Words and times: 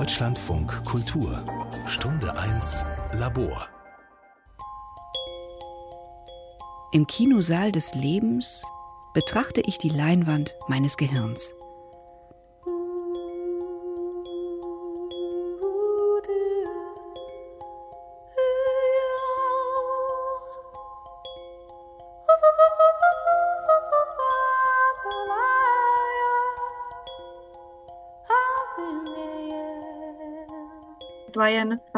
Deutschlandfunk 0.00 0.82
Kultur 0.86 1.44
Stunde 1.86 2.34
1 2.34 2.86
Labor 3.12 3.68
Im 6.92 7.06
Kinosaal 7.06 7.70
des 7.70 7.94
Lebens 7.94 8.62
betrachte 9.12 9.60
ich 9.60 9.76
die 9.76 9.90
Leinwand 9.90 10.56
meines 10.68 10.96
Gehirns. 10.96 11.54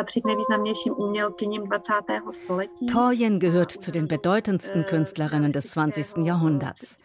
Patří 0.03 0.21
k 0.21 0.25
nejvýznamnějším 0.25 0.95
umělkyním 0.97 1.63
20. 1.63 1.93
století. 2.31 2.87
Toyen 2.87 3.39
gehört 3.39 3.71
zu 3.71 3.91
den 3.91 4.07
bedeutendsten 4.07 4.85
Künstlerinnen 4.85 5.53
des 5.53 5.71
20. 5.71 6.27
Jahrhunderts. 6.27 6.97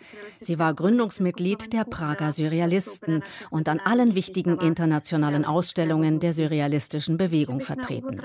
Sie 0.41 0.59
war 0.59 0.73
Gründungsmitglied 0.73 1.73
der 1.73 1.83
Prager 1.83 2.31
Surrealisten 2.31 3.23
und 3.51 3.67
an 3.69 3.79
allen 3.85 4.15
wichtigen 4.15 4.57
internationalen 4.59 5.45
Ausstellungen 5.45 6.19
der 6.19 6.33
surrealistischen 6.33 7.17
Bewegung 7.17 7.61
vertreten. 7.61 8.21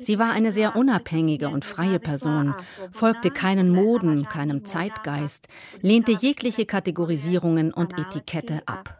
Sie 0.00 0.18
war 0.18 0.32
eine 0.32 0.52
sehr 0.52 0.76
unabhängige 0.76 1.48
und 1.48 1.64
freie 1.64 1.98
Person, 1.98 2.54
folgte 2.90 3.30
keinen 3.30 3.70
Moden, 3.70 4.24
keinem 4.24 4.64
Zeitgeist, 4.64 5.48
lehnte 5.82 6.12
jegliche 6.12 6.64
Kategorisierungen 6.64 7.74
und 7.74 7.98
Etikette 7.98 8.62
ab 8.66 8.98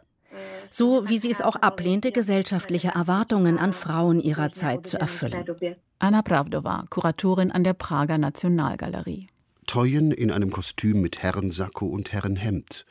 so 0.70 1.08
wie 1.08 1.18
sie 1.18 1.30
es 1.30 1.40
auch 1.40 1.56
ablehnte, 1.56 2.12
gesellschaftliche 2.12 2.88
Erwartungen 2.88 3.58
an 3.58 3.72
Frauen 3.72 4.20
ihrer 4.20 4.52
Zeit 4.52 4.86
zu 4.86 4.98
erfüllen. 4.98 5.44
Anna 5.98 6.22
Pravdova, 6.22 6.84
Kuratorin 6.90 7.50
an 7.50 7.64
der 7.64 7.74
Prager 7.74 8.18
Nationalgalerie. 8.18 9.28
Teuen 9.66 10.12
in 10.12 10.30
einem 10.30 10.50
Kostüm 10.50 11.02
mit 11.02 11.22
Herrensacko 11.22 11.86
und 11.86 12.12
Herrenhemd, 12.12 12.86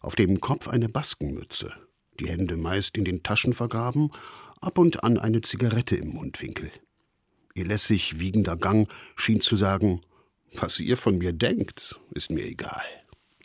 auf 0.00 0.16
dem 0.16 0.40
Kopf 0.40 0.68
eine 0.68 0.88
Baskenmütze, 0.88 1.72
die 2.18 2.28
Hände 2.28 2.56
meist 2.56 2.96
in 2.96 3.04
den 3.04 3.22
Taschen 3.22 3.54
vergraben, 3.54 4.10
ab 4.60 4.78
und 4.78 5.04
an 5.04 5.18
eine 5.18 5.42
Zigarette 5.42 5.96
im 5.96 6.08
Mundwinkel. 6.14 6.70
Ihr 7.54 7.66
lässig 7.66 8.18
wiegender 8.18 8.56
Gang 8.56 8.88
schien 9.16 9.40
zu 9.40 9.56
sagen, 9.56 10.00
was 10.52 10.80
ihr 10.80 10.96
von 10.96 11.18
mir 11.18 11.32
denkt, 11.32 11.98
ist 12.12 12.30
mir 12.30 12.44
egal. 12.44 12.82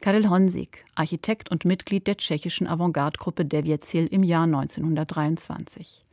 Karel 0.01 0.31
Honsig, 0.31 0.83
Architekt 0.95 1.51
und 1.51 1.63
Mitglied 1.63 2.07
der 2.07 2.17
tschechischen 2.17 2.65
Avantgarde-Gruppe 2.65 3.45
Devětsil 3.45 4.07
im 4.07 4.23
Jahr 4.23 4.45
1923. 4.45 6.03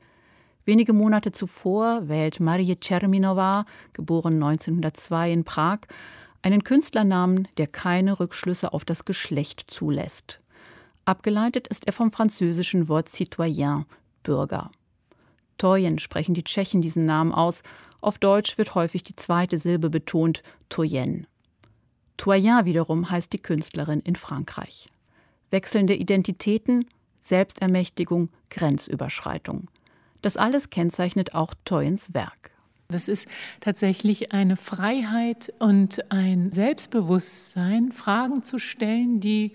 Wenige 0.67 0.93
Monate 0.93 1.33
zuvor 1.33 2.07
wählt 2.07 2.39
Marie 2.39 2.77
Czerminova, 2.77 3.65
geboren 3.95 4.35
1902 4.35 5.33
in 5.33 5.45
Prag, 5.45 5.79
einen 6.43 6.65
Künstlernamen, 6.65 7.49
der 7.57 7.67
keine 7.67 8.21
Rückschlüsse 8.21 8.75
auf 8.75 8.85
das 8.85 9.07
Geschlecht 9.07 9.65
zulässt. 9.71 10.41
Abgeleitet 11.07 11.67
ist 11.69 11.87
er 11.87 11.95
vom 11.95 12.13
französischen 12.13 12.89
Wort 12.89 13.09
citoyen, 13.09 13.87
Bürger. 14.23 14.71
Toyen 15.57 15.99
sprechen 15.99 16.35
die 16.35 16.45
Tschechen 16.45 16.83
diesen 16.83 17.05
Namen 17.05 17.33
aus, 17.33 17.63
auf 18.03 18.19
Deutsch 18.19 18.59
wird 18.59 18.75
häufig 18.75 19.03
die 19.03 19.17
zweite 19.17 19.57
Silbe 19.57 19.89
betont, 19.89 20.43
Toyen. 20.69 21.27
Toyen 22.19 22.67
wiederum 22.67 23.11
heißt 23.11 23.33
die 23.33 23.39
Künstlerin 23.39 24.01
in 24.01 24.17
Frankreich. 24.17 24.89
Wechselnde 25.51 25.95
Identitäten, 25.95 26.85
Selbstermächtigung, 27.23 28.29
Grenzüberschreitung. 28.51 29.69
Das 30.21 30.37
alles 30.37 30.69
kennzeichnet 30.69 31.35
auch 31.35 31.55
Toyens 31.65 32.13
Werk. 32.13 32.51
Das 32.89 33.09
ist 33.09 33.29
tatsächlich 33.61 34.33
eine 34.33 34.57
Freiheit 34.57 35.53
und 35.59 36.11
ein 36.11 36.53
Selbstbewusstsein, 36.53 37.93
Fragen 37.93 38.43
zu 38.43 38.59
stellen, 38.59 39.21
die 39.21 39.53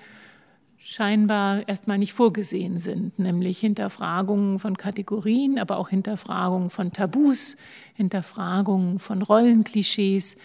scheinbar 0.77 1.67
erstmal 1.67 1.97
nicht 1.97 2.13
vorgesehen 2.13 2.77
sind, 2.77 3.17
nämlich 3.17 3.59
Hinterfragungen 3.59 4.59
von 4.59 4.77
Kategorien, 4.77 5.57
aber 5.57 5.77
auch 5.77 5.89
Hinterfragungen 5.89 6.69
von 6.69 6.91
Tabus, 6.91 7.57
Hinterfragungen 7.93 8.99
von 8.99 9.21
Rollenklischees 9.21 10.35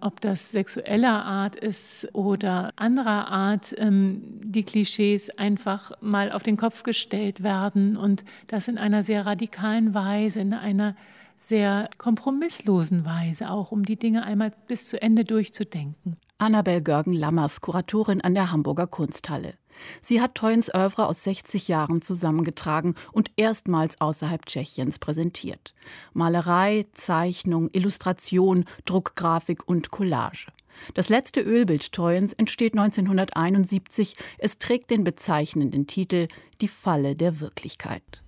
ob 0.00 0.20
das 0.20 0.50
sexueller 0.50 1.24
Art 1.24 1.56
ist 1.56 2.08
oder 2.12 2.72
anderer 2.76 3.28
Art, 3.28 3.74
ähm, 3.78 4.40
die 4.42 4.62
Klischees 4.62 5.30
einfach 5.30 5.92
mal 6.00 6.32
auf 6.32 6.42
den 6.42 6.56
Kopf 6.56 6.82
gestellt 6.82 7.42
werden 7.42 7.96
und 7.96 8.24
das 8.46 8.68
in 8.68 8.78
einer 8.78 9.02
sehr 9.02 9.26
radikalen 9.26 9.94
Weise, 9.94 10.40
in 10.40 10.54
einer 10.54 10.94
sehr 11.36 11.88
kompromisslosen 11.98 13.04
Weise, 13.04 13.50
auch 13.50 13.72
um 13.72 13.84
die 13.84 13.98
Dinge 13.98 14.24
einmal 14.24 14.52
bis 14.68 14.86
zu 14.86 15.00
Ende 15.00 15.24
durchzudenken. 15.24 16.16
Annabel 16.38 16.82
Görgen-Lammers, 16.82 17.60
Kuratorin 17.60 18.20
an 18.20 18.34
der 18.34 18.52
Hamburger 18.52 18.86
Kunsthalle. 18.86 19.54
Sie 20.02 20.20
hat 20.20 20.34
Toyens 20.34 20.72
Oeuvre 20.74 21.06
aus 21.06 21.24
60 21.24 21.68
Jahren 21.68 22.02
zusammengetragen 22.02 22.94
und 23.12 23.30
erstmals 23.36 24.00
außerhalb 24.00 24.46
Tschechiens 24.46 24.98
präsentiert. 24.98 25.74
Malerei, 26.12 26.86
Zeichnung, 26.94 27.70
Illustration, 27.72 28.64
Druckgrafik 28.84 29.68
und 29.68 29.90
Collage. 29.90 30.48
Das 30.94 31.08
letzte 31.08 31.40
Ölbild 31.40 31.92
Toyens 31.92 32.32
entsteht 32.32 32.74
1971. 32.74 34.14
Es 34.38 34.58
trägt 34.58 34.90
den 34.90 35.04
bezeichnenden 35.04 35.86
Titel 35.86 36.28
Die 36.60 36.68
Falle 36.68 37.16
der 37.16 37.40
Wirklichkeit. 37.40 38.22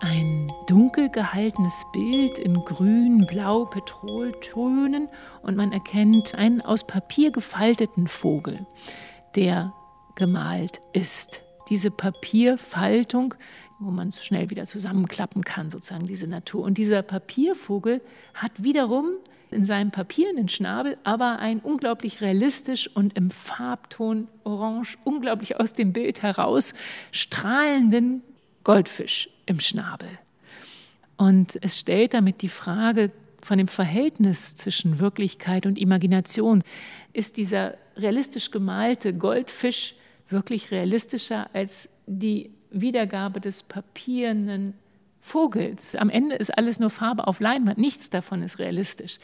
Ein 0.00 0.52
dunkel 0.68 1.08
gehaltenes 1.08 1.84
Bild 1.92 2.38
in 2.38 2.54
grün, 2.64 3.26
blau, 3.26 3.64
Petroltönen 3.64 5.08
und 5.42 5.56
man 5.56 5.72
erkennt 5.72 6.36
einen 6.36 6.60
aus 6.60 6.86
Papier 6.86 7.32
gefalteten 7.32 8.06
Vogel, 8.06 8.64
der 9.34 9.72
gemalt 10.14 10.80
ist. 10.92 11.40
Diese 11.68 11.90
Papierfaltung, 11.90 13.34
wo 13.80 13.90
man 13.90 14.12
schnell 14.12 14.50
wieder 14.50 14.66
zusammenklappen 14.66 15.42
kann, 15.42 15.68
sozusagen 15.68 16.06
diese 16.06 16.28
Natur. 16.28 16.62
Und 16.62 16.78
dieser 16.78 17.02
Papiervogel 17.02 18.00
hat 18.34 18.62
wiederum 18.62 19.16
in 19.50 19.64
seinem 19.64 19.90
papierenden 19.90 20.48
Schnabel 20.48 20.96
aber 21.02 21.40
einen 21.40 21.60
unglaublich 21.60 22.20
realistisch 22.20 22.88
und 22.94 23.16
im 23.16 23.30
Farbton 23.30 24.28
orange, 24.44 24.96
unglaublich 25.04 25.58
aus 25.58 25.72
dem 25.72 25.92
Bild 25.92 26.22
heraus 26.22 26.74
strahlenden 27.10 28.22
Goldfisch 28.68 29.30
im 29.46 29.60
Schnabel. 29.60 30.10
Und 31.16 31.58
es 31.62 31.78
stellt 31.78 32.12
damit 32.12 32.42
die 32.42 32.50
Frage 32.50 33.10
von 33.40 33.56
dem 33.56 33.66
Verhältnis 33.66 34.56
zwischen 34.56 34.98
Wirklichkeit 34.98 35.64
und 35.64 35.78
Imagination. 35.78 36.62
Ist 37.14 37.38
dieser 37.38 37.78
realistisch 37.96 38.50
gemalte 38.50 39.14
Goldfisch 39.14 39.94
wirklich 40.28 40.70
realistischer 40.70 41.48
als 41.54 41.88
die 42.06 42.50
Wiedergabe 42.70 43.40
des 43.40 43.62
papierenden 43.62 44.74
Vogels. 45.22 45.96
Am 45.96 46.10
Ende 46.10 46.36
ist 46.36 46.50
alles 46.58 46.78
nur 46.78 46.90
Farbe 46.90 47.26
auf 47.26 47.40
Leinwand, 47.40 47.78
nichts 47.78 48.10
davon 48.10 48.42
ist 48.42 48.58
realistisch. 48.58 49.18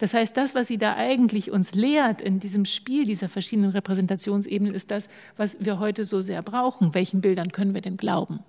Das 0.00 0.12
heißt, 0.12 0.36
das, 0.36 0.54
was 0.54 0.68
sie 0.68 0.76
da 0.76 0.96
eigentlich 0.96 1.50
uns 1.50 1.72
lehrt 1.72 2.20
in 2.20 2.40
diesem 2.40 2.66
Spiel 2.66 3.06
dieser 3.06 3.30
verschiedenen 3.30 3.70
Repräsentationsebenen, 3.70 4.74
ist 4.74 4.90
das, 4.90 5.08
was 5.38 5.64
wir 5.64 5.78
heute 5.78 6.04
so 6.04 6.20
sehr 6.20 6.42
brauchen. 6.42 6.92
Welchen 6.92 7.22
Bildern 7.22 7.52
können 7.52 7.72
wir 7.72 7.80
denn 7.80 7.96
glauben? 7.96 8.40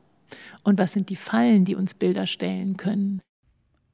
Und 0.64 0.80
was 0.80 0.94
sind 0.94 1.10
die 1.10 1.16
Fallen, 1.16 1.66
die 1.66 1.76
uns 1.76 1.94
Bilder 1.94 2.28
stellen 2.28 2.78
können? 2.78 3.22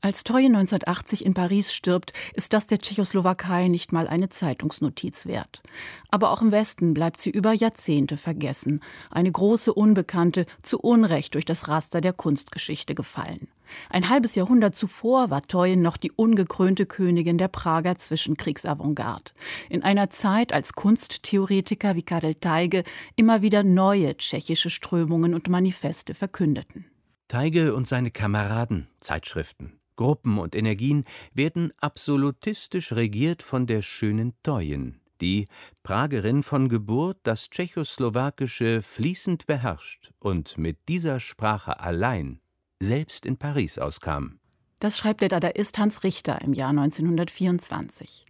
Als 0.02 0.24
Toye 0.24 0.46
1980 0.46 1.26
in 1.26 1.34
Paris 1.34 1.74
stirbt, 1.74 2.14
ist 2.34 2.54
das 2.54 2.68
der 2.68 2.80
Tschechoslowakei 2.80 3.68
nicht 3.68 3.92
mal 3.92 4.08
eine 4.08 4.30
Zeitungsnotiz 4.30 5.26
wert. 5.26 5.62
Aber 6.10 6.32
auch 6.32 6.42
im 6.42 6.54
Westen 6.54 6.94
bleibt 6.94 7.20
sie 7.20 7.30
über 7.30 7.52
Jahrzehnte 7.52 8.16
vergessen. 8.16 8.80
Eine 9.12 9.30
große 9.30 9.74
Unbekannte, 9.74 10.46
zu 10.64 10.80
Unrecht 10.80 11.34
durch 11.34 11.44
das 11.44 11.68
Raster 11.68 12.00
der 12.00 12.14
Kunstgeschichte 12.14 12.96
gefallen. 12.96 13.50
Ein 13.90 14.08
halbes 14.08 14.36
Jahrhundert 14.36 14.74
zuvor 14.74 15.32
war 15.32 15.42
Toye 15.42 15.76
noch 15.76 15.98
die 15.98 16.14
ungekrönte 16.14 16.86
Königin 16.86 17.38
der 17.38 17.50
Prager 17.50 17.98
Zwischenkriegsavantgarde. 17.98 19.34
In 19.70 19.84
einer 19.84 20.10
Zeit, 20.10 20.54
als 20.54 20.74
Kunsttheoretiker 20.74 21.98
wie 21.98 22.04
Karel 22.04 22.36
Teige 22.36 22.86
immer 23.18 23.42
wieder 23.42 23.64
neue 23.64 24.16
tschechische 24.16 24.70
Strömungen 24.70 25.34
und 25.34 25.50
Manifeste 25.50 26.14
verkündeten. 26.14 26.86
Teige 27.28 27.76
und 27.76 27.88
seine 27.88 28.10
Kameraden, 28.10 28.88
Zeitschriften, 29.02 29.79
Gruppen 30.00 30.38
und 30.38 30.56
Energien 30.56 31.04
werden 31.34 31.74
absolutistisch 31.82 32.94
regiert 32.94 33.44
von 33.44 33.68
der 33.68 33.82
schönen 33.82 34.32
Toyen, 34.44 35.02
die, 35.20 35.46
Pragerin 35.84 36.42
von 36.42 36.70
Geburt, 36.70 37.18
das 37.24 37.50
Tschechoslowakische 37.50 38.82
fließend 38.82 39.46
beherrscht 39.46 40.12
und 40.20 40.58
mit 40.58 40.78
dieser 40.88 41.20
Sprache 41.20 41.82
allein 41.82 42.40
selbst 42.82 43.26
in 43.26 43.36
Paris 43.36 43.78
auskam. 43.78 44.40
Das 44.80 44.98
schreibt 44.98 45.20
der 45.20 45.28
Dadaist 45.28 45.78
Hans 45.78 46.06
Richter 46.06 46.40
im 46.44 46.54
Jahr 46.54 46.70
1924. 46.70 48.26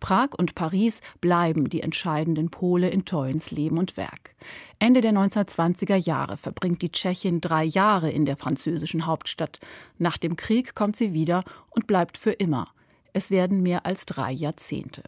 Prag 0.00 0.30
und 0.36 0.54
Paris 0.54 1.00
bleiben 1.20 1.68
die 1.68 1.82
entscheidenden 1.82 2.50
Pole 2.50 2.88
in 2.88 3.04
Toyens 3.04 3.50
Leben 3.50 3.78
und 3.78 3.96
Werk. 3.96 4.34
Ende 4.78 5.00
der 5.00 5.12
1920er 5.12 5.96
Jahre 5.96 6.36
verbringt 6.36 6.82
die 6.82 6.92
Tschechin 6.92 7.40
drei 7.40 7.64
Jahre 7.64 8.10
in 8.10 8.24
der 8.24 8.36
französischen 8.36 9.06
Hauptstadt. 9.06 9.60
Nach 9.98 10.16
dem 10.16 10.36
Krieg 10.36 10.74
kommt 10.74 10.96
sie 10.96 11.12
wieder 11.12 11.44
und 11.70 11.86
bleibt 11.86 12.16
für 12.18 12.32
immer. 12.32 12.68
Es 13.12 13.30
werden 13.30 13.62
mehr 13.62 13.86
als 13.86 14.06
drei 14.06 14.32
Jahrzehnte. 14.32 15.02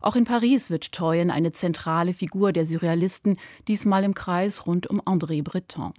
Auch 0.00 0.16
in 0.16 0.24
Paris 0.24 0.70
wird 0.70 0.92
Toyen 0.92 1.30
eine 1.30 1.52
zentrale 1.52 2.14
Figur 2.14 2.52
der 2.52 2.66
Surrealisten, 2.66 3.38
diesmal 3.68 4.04
im 4.04 4.14
Kreis 4.14 4.66
rund 4.66 4.86
um 4.86 5.00
André 5.02 5.42
Breton. 5.42 5.92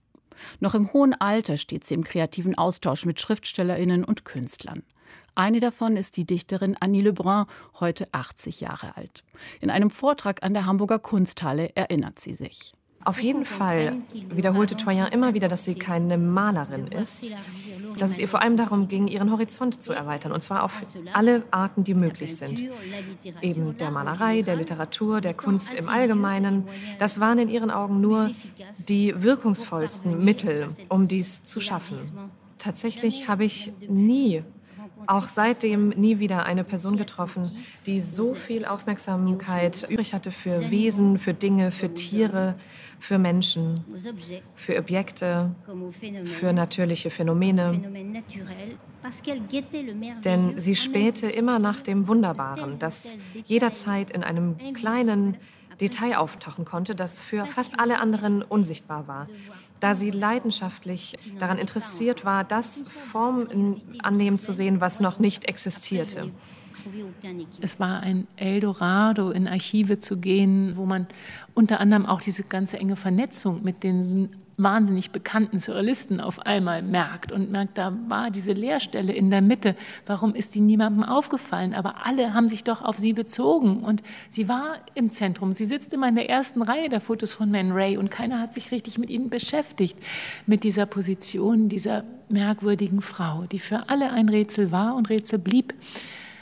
Noch 0.60 0.76
im 0.76 0.92
hohen 0.94 1.14
Alter 1.14 1.58
steht 1.58 1.86
sie 1.86 1.96
im 1.96 2.04
kreativen 2.04 2.58
Austausch 2.58 3.06
mit 3.06 3.20
Schriftstellerinnen 3.20 4.04
und 4.04 4.26
Künstlern. 4.26 4.84
Eine 5.38 5.60
davon 5.60 5.98
ist 5.98 6.18
die 6.18 6.26
Dichterin 6.26 6.76
Annie 6.80 7.04
Lebrun, 7.04 7.46
heute 7.80 8.08
80 8.12 8.60
Jahre 8.60 8.98
alt. 8.98 9.24
In 9.62 9.70
einem 9.70 9.92
Vortrag 9.92 10.42
an 10.42 10.56
der 10.56 10.66
Hamburger 10.66 10.98
Kunsthalle 10.98 11.70
erinnert 11.76 12.18
sie 12.18 12.34
sich. 12.34 12.74
Auf 13.06 13.22
jeden 13.22 13.46
Fall 13.46 13.98
wiederholte 14.32 14.76
Toyen 14.78 15.06
immer 15.10 15.36
wieder, 15.36 15.48
dass 15.48 15.64
sie 15.64 15.76
keine 15.76 16.18
Malerin 16.18 16.88
ist, 16.88 17.32
dass 18.00 18.10
es 18.10 18.18
ihr 18.18 18.28
vor 18.28 18.42
allem 18.42 18.58
darum 18.58 18.88
ging, 18.88 19.08
ihren 19.08 19.32
Horizont 19.32 19.80
zu 19.80 19.94
erweitern, 19.94 20.32
und 20.32 20.42
zwar 20.42 20.64
auf 20.64 20.82
alle 21.14 21.44
Arten, 21.52 21.84
die 21.84 21.94
möglich 21.94 22.36
sind. 22.36 22.68
Eben 23.42 23.78
der 23.78 23.92
Malerei, 23.92 24.42
der 24.42 24.56
Literatur, 24.56 25.22
der 25.22 25.36
Kunst 25.36 25.76
im 25.76 25.88
Allgemeinen. 25.88 26.68
Das 26.98 27.20
waren 27.20 27.38
in 27.38 27.50
ihren 27.50 27.70
Augen 27.70 28.02
nur 28.02 28.32
die 28.90 29.14
wirkungsvollsten 29.22 30.26
Mittel, 30.26 30.70
um 30.90 31.08
dies 31.08 31.44
zu 31.44 31.60
schaffen. 31.60 32.00
Tatsächlich 32.58 33.28
habe 33.28 33.46
ich 33.46 33.72
nie 33.88 34.44
auch 35.08 35.28
seitdem 35.30 35.90
nie 35.90 36.20
wieder 36.20 36.46
eine 36.46 36.64
Person 36.64 36.98
getroffen, 36.98 37.52
die 37.86 38.00
so 38.00 38.36
viel 38.36 38.66
Aufmerksamkeit 38.66 39.88
übrig 39.90 40.14
hatte 40.14 40.32
für 40.32 40.70
Wesen, 40.70 41.18
für 41.18 41.34
Dinge, 41.34 41.72
für 41.72 41.94
Tiere, 41.94 42.56
für 43.00 43.18
Menschen, 43.18 43.76
für 44.56 44.78
Objekte, 44.78 45.56
für 46.26 46.54
natürliche 46.54 47.10
Phänomene. 47.10 47.80
Denn 50.24 50.60
sie 50.60 50.76
spähte 50.76 51.28
immer 51.30 51.60
nach 51.60 51.82
dem 51.82 52.08
Wunderbaren, 52.08 52.80
das 52.80 53.16
jederzeit 53.46 54.12
in 54.12 54.24
einem 54.24 54.58
kleinen 54.74 55.38
Detail 55.80 56.18
auftauchen 56.18 56.66
konnte, 56.66 56.96
das 56.96 57.22
für 57.22 57.46
fast 57.46 57.80
alle 57.80 58.00
anderen 58.00 58.42
unsichtbar 58.42 59.08
war 59.08 59.28
da 59.80 59.94
sie 59.94 60.12
leidenschaftlich 60.12 61.16
daran 61.40 61.58
interessiert 61.58 62.26
war, 62.26 62.44
das 62.44 62.84
Form 63.12 63.82
annehmen 64.02 64.40
zu 64.40 64.52
sehen, 64.54 64.82
was 64.82 65.00
noch 65.00 65.20
nicht 65.20 65.46
existierte. 65.46 66.32
Es 67.62 67.80
war 67.80 68.00
ein 68.00 68.28
Eldorado, 68.38 69.32
in 69.32 69.48
Archive 69.48 70.00
zu 70.00 70.18
gehen, 70.18 70.74
wo 70.76 70.86
man 70.86 71.08
unter 71.54 71.80
anderem 71.80 72.06
auch 72.06 72.22
diese 72.22 72.44
ganze 72.44 72.78
enge 72.78 72.96
Vernetzung 72.96 73.64
mit 73.64 73.84
den 73.84 74.30
wahnsinnig 74.58 75.12
bekannten 75.12 75.60
Surrealisten 75.60 76.20
auf 76.20 76.46
einmal 76.46 76.82
merkt 76.82 77.32
und 77.32 77.52
merkt, 77.52 77.78
da 77.78 77.96
war 78.08 78.32
diese 78.32 78.54
Leerstelle 78.54 79.14
in 79.14 79.30
der 79.30 79.42
Mitte. 79.42 79.76
Warum 80.08 80.34
ist 80.34 80.56
die 80.56 80.62
niemandem 80.62 81.04
aufgefallen? 81.04 81.76
Aber 81.76 82.06
alle 82.06 82.34
haben 82.34 82.50
sich 82.50 82.64
doch 82.64 82.82
auf 82.82 82.98
sie 82.98 83.14
bezogen 83.14 83.84
und 83.84 84.02
sie 84.30 84.50
war 84.50 84.78
im 84.96 85.12
Zentrum. 85.12 85.54
Sie 85.54 85.66
sitzt 85.66 85.94
immer 85.94 86.08
in 86.08 86.16
der 86.16 86.30
ersten 86.30 86.64
Reihe 86.64 86.90
der 86.90 87.02
Fotos 87.02 87.34
von 87.34 87.52
Man 87.52 87.72
Ray 87.72 87.98
und 87.98 88.10
keiner 88.10 88.40
hat 88.40 88.56
sich 88.56 88.72
richtig 88.72 88.98
mit 88.98 89.12
ihnen 89.12 89.30
beschäftigt, 89.30 89.98
mit 90.48 90.64
dieser 90.64 90.88
Position 90.88 91.70
dieser 91.70 92.04
merkwürdigen 92.30 93.04
Frau, 93.04 93.46
die 93.52 93.60
für 93.60 93.90
alle 93.90 94.12
ein 94.12 94.28
Rätsel 94.28 94.72
war 94.72 94.96
und 94.96 95.10
Rätsel 95.10 95.38
blieb. 95.38 95.76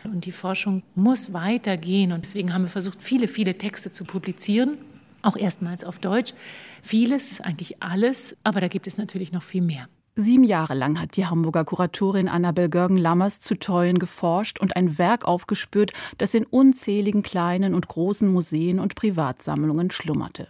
Und 0.06 0.26
die 0.26 0.32
Forschung 0.32 0.84
muss 0.94 1.34
weitergehen. 1.34 2.12
Und 2.12 2.26
deswegen 2.26 2.54
haben 2.54 2.62
wir 2.62 2.70
versucht, 2.70 3.02
viele, 3.02 3.28
viele 3.28 3.58
Texte 3.58 3.92
zu 3.92 4.06
publizieren, 4.06 4.78
auch 5.26 5.38
erstmals 5.38 5.84
auf 5.84 6.00
Deutsch. 6.00 6.34
Vieles, 6.82 7.42
eigentlich 7.42 7.82
alles, 7.82 8.38
aber 8.44 8.62
da 8.62 8.68
gibt 8.68 8.88
es 8.88 8.98
natürlich 8.98 9.32
noch 9.32 9.44
viel 9.44 9.62
mehr. 9.62 9.88
Sieben 10.18 10.46
Jahre 10.46 10.76
lang 10.76 11.02
hat 11.02 11.18
die 11.18 11.26
Hamburger 11.26 11.66
Kuratorin 11.66 12.30
Annabel 12.30 12.70
Görgen-Lammers 12.70 13.42
zu 13.42 13.60
Teuen 13.60 14.00
geforscht 14.00 14.62
und 14.62 14.78
ein 14.78 14.98
Werk 14.98 15.26
aufgespürt, 15.26 15.92
das 16.18 16.34
in 16.34 16.46
unzähligen 16.46 17.22
kleinen 17.22 17.74
und 17.76 17.88
großen 17.90 18.32
Museen 18.32 18.80
und 18.80 18.96
Privatsammlungen 18.96 19.92
schlummerte. 19.92 20.48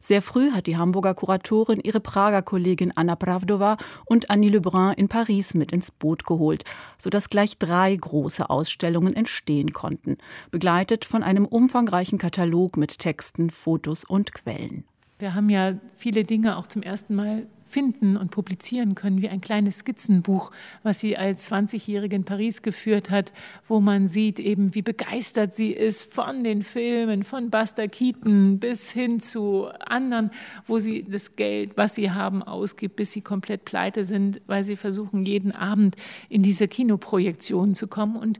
Sehr 0.00 0.22
früh 0.22 0.52
hat 0.52 0.66
die 0.66 0.76
Hamburger 0.76 1.14
Kuratorin 1.14 1.80
ihre 1.80 2.00
Prager 2.00 2.42
Kollegin 2.42 2.92
Anna 2.96 3.16
Pravdova 3.16 3.76
und 4.06 4.30
Annie 4.30 4.48
Lebrun 4.48 4.94
in 4.94 5.08
Paris 5.08 5.54
mit 5.54 5.72
ins 5.72 5.90
Boot 5.90 6.24
geholt, 6.24 6.64
sodass 6.98 7.30
gleich 7.30 7.58
drei 7.58 7.94
große 7.94 8.48
Ausstellungen 8.48 9.14
entstehen 9.14 9.72
konnten, 9.72 10.18
begleitet 10.50 11.04
von 11.04 11.22
einem 11.22 11.44
umfangreichen 11.44 12.18
Katalog 12.18 12.76
mit 12.76 12.98
Texten, 12.98 13.50
Fotos 13.50 14.04
und 14.04 14.32
Quellen. 14.32 14.87
Wir 15.20 15.34
haben 15.34 15.50
ja 15.50 15.74
viele 15.96 16.22
Dinge 16.22 16.56
auch 16.56 16.68
zum 16.68 16.82
ersten 16.82 17.16
Mal 17.16 17.48
finden 17.64 18.16
und 18.16 18.30
publizieren 18.30 18.94
können, 18.94 19.20
wie 19.20 19.28
ein 19.28 19.40
kleines 19.40 19.80
Skizzenbuch, 19.80 20.52
was 20.82 21.00
sie 21.00 21.16
als 21.16 21.50
20-Jährige 21.50 22.16
in 22.16 22.24
Paris 22.24 22.62
geführt 22.62 23.10
hat, 23.10 23.32
wo 23.66 23.80
man 23.80 24.08
sieht 24.08 24.38
eben, 24.38 24.74
wie 24.74 24.82
begeistert 24.82 25.54
sie 25.54 25.72
ist 25.72 26.12
von 26.12 26.44
den 26.44 26.62
Filmen, 26.62 27.24
von 27.24 27.50
Buster 27.50 27.88
Keaton 27.88 28.58
bis 28.58 28.90
hin 28.92 29.20
zu 29.20 29.66
anderen, 29.80 30.30
wo 30.64 30.78
sie 30.78 31.02
das 31.02 31.36
Geld, 31.36 31.72
was 31.76 31.96
sie 31.96 32.12
haben, 32.12 32.42
ausgibt, 32.42 32.96
bis 32.96 33.12
sie 33.12 33.20
komplett 33.20 33.64
pleite 33.64 34.04
sind, 34.04 34.40
weil 34.46 34.64
sie 34.64 34.76
versuchen, 34.76 35.26
jeden 35.26 35.52
Abend 35.52 35.96
in 36.28 36.42
diese 36.42 36.68
Kinoprojektionen 36.68 37.74
zu 37.74 37.88
kommen. 37.88 38.16
Und 38.16 38.38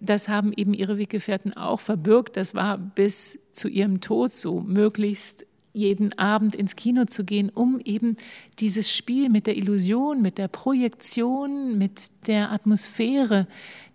das 0.00 0.28
haben 0.28 0.52
eben 0.54 0.74
ihre 0.74 0.96
Weggefährten 0.96 1.54
auch 1.54 1.80
verbürgt. 1.80 2.36
Das 2.36 2.54
war 2.54 2.78
bis 2.78 3.38
zu 3.52 3.68
ihrem 3.68 4.00
Tod 4.00 4.30
so, 4.30 4.60
möglichst 4.60 5.44
jeden 5.72 6.18
Abend 6.18 6.54
ins 6.54 6.76
Kino 6.76 7.04
zu 7.04 7.24
gehen, 7.24 7.50
um 7.50 7.80
eben 7.84 8.16
dieses 8.58 8.94
Spiel 8.94 9.28
mit 9.28 9.46
der 9.46 9.56
Illusion, 9.56 10.22
mit 10.22 10.38
der 10.38 10.48
Projektion, 10.48 11.78
mit 11.78 12.10
der 12.26 12.52
Atmosphäre 12.52 13.46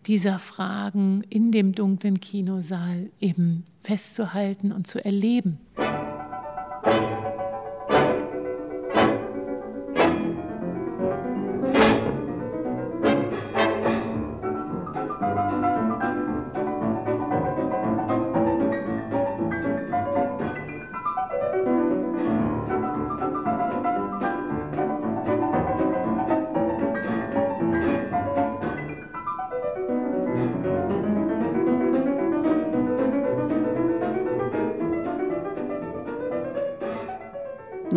dieser 0.07 0.39
Fragen 0.39 1.23
in 1.29 1.51
dem 1.51 1.73
dunklen 1.73 2.19
Kinosaal 2.19 3.09
eben 3.19 3.63
festzuhalten 3.81 4.71
und 4.71 4.87
zu 4.87 5.03
erleben. 5.03 5.59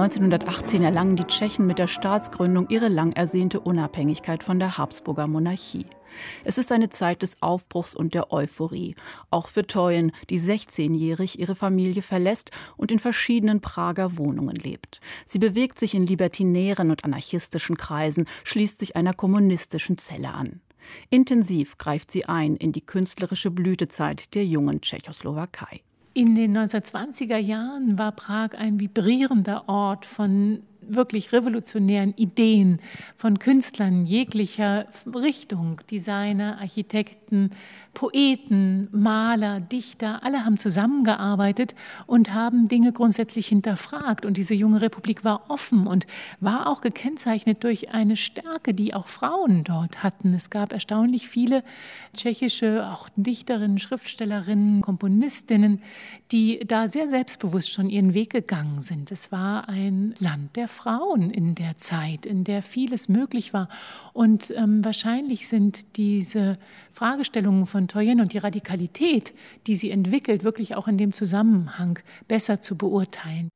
1918 0.09 0.83
erlangen 0.83 1.17
die 1.17 1.25
Tschechen 1.25 1.67
mit 1.67 1.79
der 1.79 1.87
Staatsgründung 1.87 2.71
ihre 2.71 2.89
lang 2.89 3.13
ersehnte 3.13 3.61
Unabhängigkeit 3.61 4.43
von 4.43 4.59
der 4.59 4.79
Habsburger 4.79 5.27
Monarchie. 5.27 5.85
Es 6.45 6.57
ist 6.57 6.73
eine 6.73 6.89
Zeit 6.89 7.21
des 7.21 7.43
Aufbruchs 7.43 7.95
und 7.95 8.15
der 8.15 8.33
Euphorie, 8.33 8.95
auch 9.31 9.49
für 9.49 9.67
Teuen, 9.67 10.13
die 10.31 10.41
16-jährig 10.41 11.39
ihre 11.39 11.55
Familie 11.55 12.01
verlässt 12.01 12.53
und 12.79 12.91
in 12.91 12.99
verschiedenen 12.99 13.61
Prager 13.61 14.17
Wohnungen 14.17 14.57
lebt. 14.57 15.03
Sie 15.27 15.39
bewegt 15.39 15.79
sich 15.79 15.95
in 15.95 16.07
libertinären 16.07 16.91
und 16.91 17.05
anarchistischen 17.05 17.77
Kreisen, 17.77 18.25
schließt 18.45 18.79
sich 18.79 18.97
einer 18.97 19.13
kommunistischen 19.13 19.99
Zelle 19.99 20.33
an. 20.33 20.63
Intensiv 21.11 21.77
greift 21.77 22.11
sie 22.11 22.25
ein 22.25 22.57
in 22.57 22.73
die 22.73 22.81
künstlerische 22.81 23.51
Blütezeit 23.51 24.35
der 24.35 24.47
jungen 24.47 24.81
Tschechoslowakei. 24.81 25.83
In 26.19 26.35
den 26.35 26.59
1920er 26.59 27.37
Jahren 27.37 27.97
war 27.97 28.11
Prag 28.11 28.51
ein 28.59 28.81
vibrierender 28.81 29.69
Ort 29.69 30.05
von 30.05 30.63
wirklich 30.89 31.33
revolutionären 31.33 32.15
Ideen 32.17 32.81
von 33.17 33.39
Künstlern 33.39 34.07
jeglicher 34.07 34.87
Richtung, 35.07 35.81
Designer, 35.91 36.59
Architekten, 36.61 37.51
Poeten, 37.99 38.89
Maler, 38.93 39.59
Dichter, 39.59 40.23
alle 40.23 40.45
haben 40.45 40.57
zusammengearbeitet 40.57 41.75
und 42.07 42.33
haben 42.33 42.69
Dinge 42.69 42.93
grundsätzlich 42.93 43.49
hinterfragt. 43.49 44.25
Und 44.25 44.37
diese 44.37 44.55
junge 44.55 44.81
Republik 44.81 45.25
war 45.25 45.51
offen 45.51 45.89
und 45.89 46.07
war 46.39 46.69
auch 46.69 46.81
gekennzeichnet 46.81 47.65
durch 47.65 47.93
eine 47.93 48.15
Stärke, 48.15 48.73
die 48.73 48.95
auch 48.95 49.09
Frauen 49.09 49.65
dort 49.65 50.05
hatten. 50.05 50.33
Es 50.33 50.49
gab 50.49 50.73
erstaunlich 50.73 51.29
viele 51.29 51.65
tschechische, 52.17 52.89
auch 52.89 53.09
Dichterinnen, 53.17 53.81
Schriftstellerinnen, 53.81 54.81
Komponistinnen, 54.81 55.83
die 56.31 56.61
da 56.65 56.87
sehr 56.87 57.09
selbstbewusst 57.09 57.73
schon 57.73 57.91
ihren 57.91 58.15
Weg 58.15 58.31
gegangen 58.31 58.81
sind. 58.81 59.11
Es 59.11 59.33
war 59.33 59.69
ein 59.69 60.15
Land 60.21 60.55
der 60.55 60.69
Frauen 60.79 61.31
in 61.31 61.57
der 61.57 61.77
Zeit, 61.77 62.25
in 62.25 62.45
der 62.45 62.63
vieles 62.63 63.09
möglich 63.09 63.53
war. 63.53 63.69
Und 64.13 64.53
ähm, 64.57 64.85
wahrscheinlich 64.85 65.49
sind 65.49 65.97
diese 65.97 66.57
Fragestellungen 66.93 67.67
von 67.67 67.89
Toyen 67.89 68.21
und 68.21 68.33
die 68.33 68.39
Radikalität, 68.39 69.35
die 69.67 69.75
sie 69.75 69.91
entwickelt, 69.91 70.45
wirklich 70.45 70.77
auch 70.77 70.87
in 70.87 70.97
dem 70.97 71.13
Zusammenhang 71.13 71.99
besser 72.29 72.61
zu 72.61 72.79
beurteilen. 72.79 73.49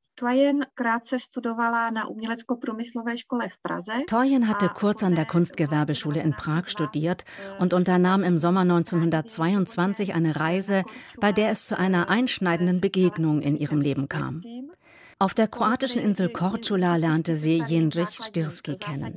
Toyen 4.06 4.48
hatte 4.48 4.68
kurz 4.68 5.02
an 5.02 5.14
der 5.14 5.24
Kunstgewerbeschule 5.24 6.20
in 6.20 6.32
Prag 6.32 6.68
studiert 6.68 7.24
und 7.58 7.72
unternahm 7.72 8.22
im 8.22 8.38
Sommer 8.38 8.60
1922 8.60 10.14
eine 10.14 10.36
Reise, 10.36 10.84
bei 11.18 11.32
der 11.32 11.50
es 11.50 11.66
zu 11.66 11.78
einer 11.78 12.08
einschneidenden 12.08 12.80
Begegnung 12.80 13.40
in 13.40 13.56
ihrem 13.56 13.80
Leben 13.80 14.08
kam. 14.08 14.42
Auf 15.22 15.34
der 15.34 15.46
kroatischen 15.46 16.02
Insel 16.02 16.30
Korčula 16.30 16.96
lernte 16.96 17.36
sie 17.36 17.62
Jindřich 17.64 18.18
Stirski 18.24 18.74
kennen. 18.74 19.14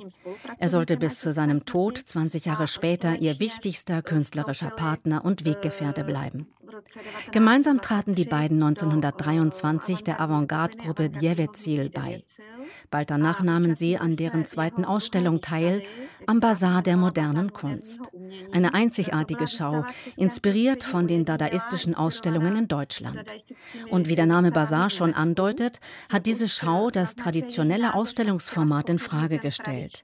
Er 0.59 0.69
sollte 0.69 0.97
bis 0.97 1.19
zu 1.19 1.33
seinem 1.33 1.65
Tod 1.65 1.97
20 1.97 2.45
Jahre 2.45 2.67
später 2.67 3.15
ihr 3.15 3.39
wichtigster 3.39 4.03
künstlerischer 4.03 4.69
Partner 4.69 5.25
und 5.25 5.45
Weggefährte 5.45 6.03
bleiben. 6.03 6.45
Gemeinsam 7.31 7.81
traten 7.81 8.13
die 8.13 8.25
beiden 8.25 8.61
1923 8.61 10.03
der 10.03 10.21
Avantgarde-Gruppe 10.21 11.09
Djevetzil 11.09 11.89
bei. 11.89 12.23
Bald 12.95 13.11
danach 13.11 13.43
nahmen 13.43 13.75
sie 13.75 13.97
an 13.97 14.15
deren 14.15 14.45
zweiten 14.45 14.85
Ausstellung 14.85 15.41
teil, 15.41 15.81
am 16.27 16.39
Bazar 16.39 16.81
der 16.81 16.95
modernen 16.95 17.51
Kunst. 17.51 18.09
Eine 18.53 18.73
einzigartige 18.73 19.49
Schau, 19.49 19.83
inspiriert 20.15 20.81
von 20.81 21.05
den 21.05 21.25
dadaistischen 21.25 21.93
Ausstellungen 21.93 22.55
in 22.55 22.67
Deutschland. 22.69 23.35
Und 23.89 24.07
wie 24.07 24.15
der 24.15 24.25
Name 24.25 24.51
Bazar 24.51 24.89
schon 24.89 25.13
andeutet, 25.13 25.81
hat 26.09 26.25
diese 26.25 26.47
Schau 26.47 26.89
das 26.89 27.17
traditionelle 27.17 27.95
Ausstellungsformat 27.95 28.89
in 28.89 28.99
Frage 28.99 29.39
gestellt. 29.39 30.01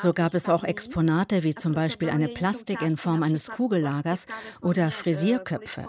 So 0.00 0.12
gab 0.12 0.34
es 0.34 0.48
auch 0.48 0.64
Exponate 0.64 1.44
wie 1.44 1.54
zum 1.54 1.74
Beispiel 1.74 2.10
eine 2.10 2.26
Plastik 2.26 2.82
in 2.82 2.96
Form 2.96 3.22
eines 3.22 3.50
Kugellagers 3.50 4.26
oder 4.60 4.90
Frisierköpfe. 4.90 5.86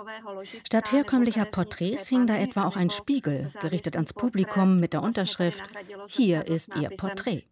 Statt 0.65 0.91
herkömmlicher 0.91 1.45
Porträts 1.45 2.07
hing 2.09 2.27
da 2.27 2.37
etwa 2.37 2.65
auch 2.65 2.75
ein 2.75 2.91
Spiegel, 2.91 3.47
gerichtet 3.59 3.95
ans 3.95 4.13
Publikum 4.13 4.79
mit 4.79 4.93
der 4.93 5.01
Unterschrift 5.01 5.63
Hier 6.09 6.42
ist 6.47 6.75
Ihr 6.75 6.89
Porträt. 6.89 7.43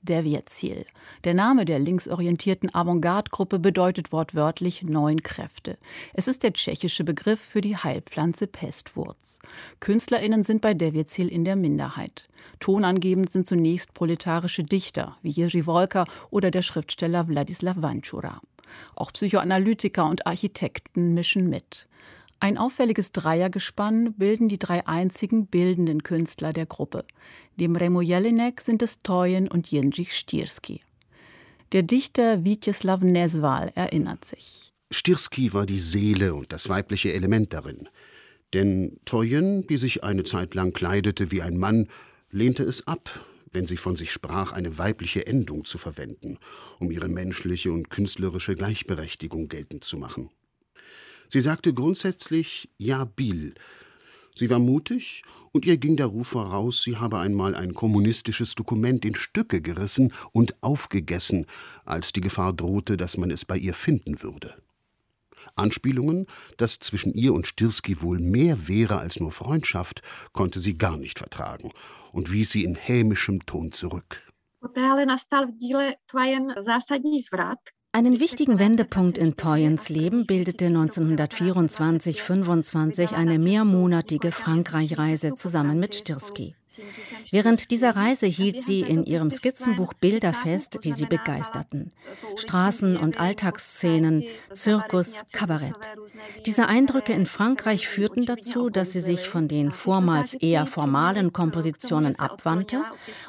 Der 0.00 0.24
Wirtziel. 0.24 0.86
Der 1.24 1.34
Name 1.34 1.64
der 1.64 1.80
linksorientierten 1.80 2.72
Avantgarde-Gruppe 2.72 3.58
bedeutet 3.58 4.12
wortwörtlich 4.12 4.84
neun 4.84 5.22
Kräfte. 5.24 5.76
Es 6.14 6.28
ist 6.28 6.44
der 6.44 6.52
tschechische 6.52 7.02
Begriff 7.02 7.40
für 7.40 7.60
die 7.60 7.76
Heilpflanze 7.76 8.46
Pestwurz. 8.46 9.40
KünstlerInnen 9.80 10.44
sind 10.44 10.60
bei 10.60 10.72
der 10.72 10.92
Wirtziel 10.92 11.28
in 11.28 11.44
der 11.44 11.56
Minderheit. 11.56 12.28
Tonangebend 12.60 13.30
sind 13.30 13.48
zunächst 13.48 13.92
proletarische 13.92 14.62
Dichter 14.62 15.16
wie 15.22 15.32
Jiří 15.32 15.66
Wolka 15.66 16.04
oder 16.30 16.52
der 16.52 16.62
Schriftsteller 16.62 17.26
Wladislav 17.26 17.82
Vančura. 17.82 18.40
Auch 18.94 19.12
Psychoanalytiker 19.12 20.08
und 20.08 20.26
Architekten 20.26 21.14
mischen 21.14 21.48
mit. 21.48 21.87
Ein 22.40 22.56
auffälliges 22.56 23.10
Dreiergespann 23.10 24.14
bilden 24.14 24.48
die 24.48 24.58
drei 24.58 24.86
einzigen 24.86 25.48
bildenden 25.48 26.04
Künstler 26.04 26.52
der 26.52 26.66
Gruppe. 26.66 27.04
Neben 27.56 27.74
Remo 27.74 28.00
Jelinek 28.00 28.60
sind 28.60 28.80
es 28.80 29.02
Toyen 29.02 29.48
und 29.48 29.68
Jędrzej 29.68 30.06
Stierski. 30.12 30.80
Der 31.72 31.82
Dichter 31.82 32.44
Vyacheslav 32.44 33.02
Nesval 33.02 33.72
erinnert 33.74 34.24
sich. 34.24 34.72
Stierski 34.92 35.52
war 35.52 35.66
die 35.66 35.80
Seele 35.80 36.34
und 36.34 36.52
das 36.52 36.68
weibliche 36.68 37.12
Element 37.12 37.52
darin. 37.52 37.88
Denn 38.54 39.00
Toyen, 39.04 39.66
die 39.66 39.76
sich 39.76 40.04
eine 40.04 40.24
Zeit 40.24 40.54
lang 40.54 40.72
kleidete 40.72 41.30
wie 41.32 41.42
ein 41.42 41.58
Mann, 41.58 41.88
lehnte 42.30 42.62
es 42.62 42.86
ab, 42.86 43.10
wenn 43.52 43.66
sie 43.66 43.76
von 43.76 43.96
sich 43.96 44.12
sprach, 44.12 44.52
eine 44.52 44.78
weibliche 44.78 45.26
Endung 45.26 45.64
zu 45.64 45.76
verwenden, 45.76 46.38
um 46.78 46.90
ihre 46.90 47.08
menschliche 47.08 47.72
und 47.72 47.90
künstlerische 47.90 48.54
Gleichberechtigung 48.54 49.48
geltend 49.48 49.84
zu 49.84 49.98
machen. 49.98 50.30
Sie 51.28 51.40
sagte 51.40 51.74
grundsätzlich 51.74 52.70
Ja, 52.78 53.04
Bill. 53.04 53.54
Sie 54.34 54.48
war 54.50 54.60
mutig 54.60 55.22
und 55.52 55.66
ihr 55.66 55.76
ging 55.78 55.96
der 55.96 56.06
Ruf 56.06 56.28
voraus, 56.28 56.82
sie 56.82 56.96
habe 56.96 57.18
einmal 57.18 57.56
ein 57.56 57.74
kommunistisches 57.74 58.54
Dokument 58.54 59.04
in 59.04 59.16
Stücke 59.16 59.60
gerissen 59.60 60.12
und 60.32 60.62
aufgegessen, 60.62 61.46
als 61.84 62.12
die 62.12 62.20
Gefahr 62.20 62.52
drohte, 62.52 62.96
dass 62.96 63.16
man 63.16 63.32
es 63.32 63.44
bei 63.44 63.58
ihr 63.58 63.74
finden 63.74 64.22
würde. 64.22 64.54
Anspielungen, 65.56 66.26
dass 66.56 66.78
zwischen 66.78 67.14
ihr 67.14 67.34
und 67.34 67.46
Stirski 67.48 68.00
wohl 68.00 68.20
mehr 68.20 68.68
wäre 68.68 68.98
als 68.98 69.18
nur 69.18 69.32
Freundschaft, 69.32 70.02
konnte 70.32 70.60
sie 70.60 70.78
gar 70.78 70.96
nicht 70.96 71.18
vertragen 71.18 71.72
und 72.12 72.30
wies 72.30 72.50
sie 72.50 72.64
in 72.64 72.76
hämischem 72.76 73.44
Ton 73.44 73.72
zurück. 73.72 74.22
Einen 77.90 78.20
wichtigen 78.20 78.58
Wendepunkt 78.58 79.16
in 79.16 79.36
Toyens 79.36 79.88
Leben 79.88 80.26
bildete 80.26 80.66
1924-25 80.66 83.14
eine 83.14 83.38
mehrmonatige 83.38 84.30
Frankreich-Reise 84.30 85.34
zusammen 85.34 85.80
mit 85.80 85.94
Stirski. 85.94 86.54
Während 87.30 87.70
dieser 87.70 87.96
Reise 87.96 88.26
hielt 88.26 88.62
sie 88.62 88.80
in 88.80 89.04
ihrem 89.04 89.30
Skizzenbuch 89.30 89.94
Bilder 89.94 90.32
fest, 90.32 90.78
die 90.84 90.92
sie 90.92 91.06
begeisterten. 91.06 91.90
Straßen- 92.36 92.96
und 92.96 93.20
Alltagsszenen, 93.20 94.24
Zirkus, 94.54 95.24
Kabarett. 95.32 95.76
Diese 96.46 96.66
Eindrücke 96.66 97.12
in 97.12 97.26
Frankreich 97.26 97.88
führten 97.88 98.24
dazu, 98.24 98.70
dass 98.70 98.92
sie 98.92 99.00
sich 99.00 99.28
von 99.28 99.48
den 99.48 99.72
vormals 99.72 100.34
eher 100.34 100.66
formalen 100.66 101.32
Kompositionen 101.32 102.18
abwandte 102.18 102.82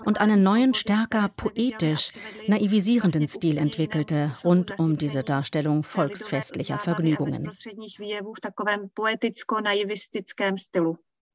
und 0.05 0.21
einen 0.21 0.43
neuen, 0.43 0.73
stärker 0.73 1.29
poetisch, 1.35 2.11
naivisierenden 2.47 3.27
Stil 3.27 3.57
entwickelte, 3.57 4.31
rund 4.43 4.79
um 4.79 4.97
diese 4.97 5.23
Darstellung 5.23 5.83
volksfestlicher 5.83 6.77
Vergnügungen. 6.77 7.51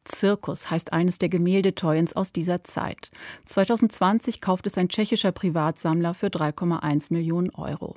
Zirkus 0.05 0.71
heißt 0.71 0.93
eines 0.93 1.19
der 1.19 1.29
Gemälde 1.29 1.75
Toyens 1.75 2.15
aus 2.15 2.33
dieser 2.33 2.65
Zeit. 2.65 3.11
2020 3.47 4.41
kauft 4.41 4.67
es 4.67 4.77
ein 4.77 4.89
tschechischer 4.89 5.33
Privatsammler 5.33 6.15
für 6.15 6.29
3,1 6.29 7.13
Millionen 7.13 7.51
Euro. 7.51 7.97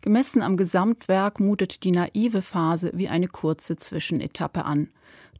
Gemessen 0.00 0.42
am 0.42 0.56
Gesamtwerk 0.56 1.40
mutet 1.40 1.84
die 1.84 1.92
naive 1.92 2.42
Phase 2.42 2.90
wie 2.94 3.08
eine 3.08 3.28
kurze 3.28 3.76
Zwischenetappe 3.76 4.64
an. 4.64 4.88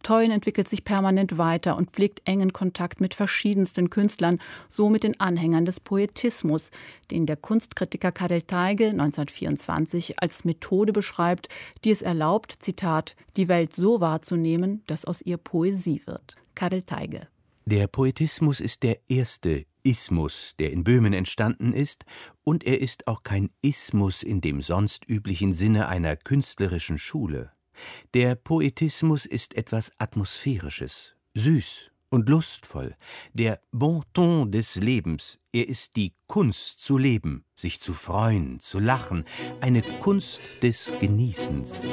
Toyen 0.02 0.30
entwickelt 0.30 0.68
sich 0.68 0.84
permanent 0.84 1.38
weiter 1.38 1.76
und 1.76 1.90
pflegt 1.90 2.22
engen 2.24 2.52
Kontakt 2.52 3.00
mit 3.00 3.14
verschiedensten 3.14 3.90
Künstlern, 3.90 4.40
so 4.68 4.90
mit 4.90 5.02
den 5.04 5.18
Anhängern 5.20 5.64
des 5.64 5.80
Poetismus, 5.80 6.70
den 7.10 7.26
der 7.26 7.36
Kunstkritiker 7.36 8.12
Karel 8.12 8.42
Teige 8.42 8.88
1924 8.88 10.20
als 10.20 10.44
Methode 10.44 10.92
beschreibt, 10.92 11.48
die 11.84 11.90
es 11.90 12.02
erlaubt, 12.02 12.56
Zitat, 12.58 13.16
die 13.36 13.48
Welt 13.48 13.74
so 13.74 14.00
wahrzunehmen, 14.00 14.82
dass 14.86 15.04
aus 15.04 15.22
ihr 15.22 15.36
Poesie 15.36 16.02
wird. 16.06 16.36
Karel 16.54 16.82
Teige. 16.82 17.28
Der 17.64 17.86
Poetismus 17.86 18.60
ist 18.60 18.82
der 18.82 18.98
erste 19.08 19.64
Ismus, 19.84 20.54
der 20.58 20.72
in 20.72 20.84
Böhmen 20.84 21.12
entstanden 21.12 21.72
ist, 21.72 22.04
und 22.44 22.64
er 22.64 22.80
ist 22.80 23.06
auch 23.06 23.22
kein 23.22 23.50
Ismus 23.62 24.22
in 24.22 24.40
dem 24.40 24.62
sonst 24.62 25.08
üblichen 25.08 25.52
Sinne 25.52 25.88
einer 25.88 26.16
künstlerischen 26.16 26.98
Schule. 26.98 27.52
Der 28.14 28.34
Poetismus 28.34 29.26
ist 29.26 29.54
etwas 29.54 29.92
Atmosphärisches, 29.98 31.14
süß 31.34 31.90
und 32.10 32.28
lustvoll, 32.28 32.94
der 33.32 33.60
Bon 33.72 34.04
ton 34.12 34.52
des 34.52 34.76
Lebens, 34.76 35.38
er 35.52 35.66
ist 35.66 35.96
die 35.96 36.12
Kunst 36.26 36.80
zu 36.80 36.98
leben, 36.98 37.44
sich 37.54 37.80
zu 37.80 37.94
freuen, 37.94 38.60
zu 38.60 38.78
lachen, 38.78 39.24
eine 39.60 39.82
Kunst 39.98 40.42
des 40.62 40.92
Genießens. 41.00 41.88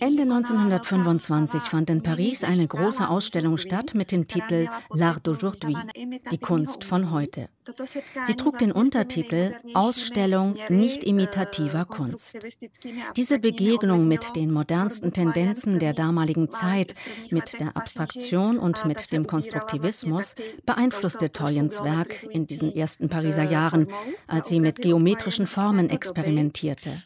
Ende 0.00 0.22
1925 0.22 1.60
fand 1.60 1.90
in 1.90 2.02
Paris 2.02 2.42
eine 2.42 2.66
große 2.66 3.06
Ausstellung 3.06 3.58
statt 3.58 3.92
mit 3.94 4.12
dem 4.12 4.26
Titel 4.28 4.66
L'Art 4.88 5.26
d'aujourd'hui, 5.26 5.76
die 6.30 6.38
Kunst 6.38 6.84
von 6.84 7.10
heute. 7.10 7.50
Sie 8.26 8.34
trug 8.34 8.58
den 8.58 8.72
Untertitel 8.72 9.54
Ausstellung 9.74 10.56
nicht 10.70 11.04
imitativer 11.04 11.84
Kunst. 11.84 12.38
Diese 13.16 13.38
Begegnung 13.38 14.08
mit 14.08 14.34
den 14.36 14.50
modernsten 14.52 15.12
Tendenzen 15.12 15.78
der 15.78 15.92
damaligen 15.92 16.50
Zeit, 16.50 16.94
mit 17.30 17.60
der 17.60 17.76
Abstraktion 17.76 18.58
und 18.58 18.86
mit 18.86 19.12
dem 19.12 19.26
Konstruktivismus 19.26 20.34
beeinflusste 20.64 21.30
Toyens 21.30 21.84
Werk 21.84 22.22
in 22.30 22.46
diesen 22.46 22.74
ersten 22.74 23.10
Pariser 23.10 23.44
Jahren, 23.44 23.88
als 24.26 24.48
sie 24.48 24.60
mit 24.60 24.76
geometrischen 24.76 25.46
Formen 25.46 25.90
experimentierte. 25.90 27.02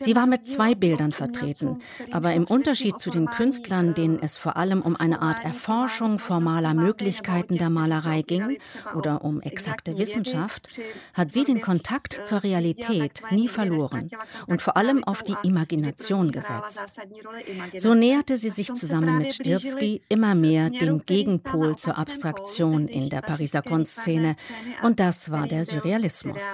Sie 0.00 0.14
war 0.16 0.26
mit 0.26 0.48
zwei 0.48 0.74
Bildern 0.74 1.12
vertreten, 1.12 1.80
aber 2.10 2.34
im 2.34 2.44
Unterschied 2.44 3.00
zu 3.00 3.10
den 3.10 3.26
Künstlern, 3.26 3.94
denen 3.94 4.18
es 4.20 4.36
vor 4.36 4.56
allem 4.56 4.82
um 4.82 4.96
eine 4.96 5.20
Art 5.22 5.44
Erforschung 5.44 6.18
formaler 6.18 6.74
Möglichkeiten 6.74 7.56
der 7.56 7.70
Malerei 7.70 8.22
ging 8.22 8.58
oder 8.94 9.24
um 9.24 9.40
exakte 9.40 9.98
Wissenschaft, 9.98 10.80
hat 11.14 11.32
sie 11.32 11.44
den 11.44 11.60
Kontakt 11.60 12.26
zur 12.26 12.42
Realität 12.42 13.22
nie 13.30 13.48
verloren 13.48 14.10
und 14.46 14.62
vor 14.62 14.76
allem 14.76 15.04
auf 15.04 15.22
die 15.22 15.36
Imagination 15.42 16.32
gesetzt. 16.32 16.84
So 17.76 17.94
näherte 17.94 18.36
sie 18.36 18.50
sich 18.50 18.72
zusammen 18.74 19.18
mit 19.18 19.34
Stirsky 19.34 20.02
immer 20.08 20.34
mehr 20.34 20.70
dem 20.70 21.04
Gegenpol 21.04 21.76
zur 21.76 21.98
Abstraktion 21.98 22.88
in 22.88 23.08
der 23.08 23.22
Pariser 23.22 23.62
Kunstszene 23.62 24.36
und 24.82 25.00
das 25.00 25.30
war 25.30 25.46
der 25.46 25.64
Surrealismus. 25.64 26.44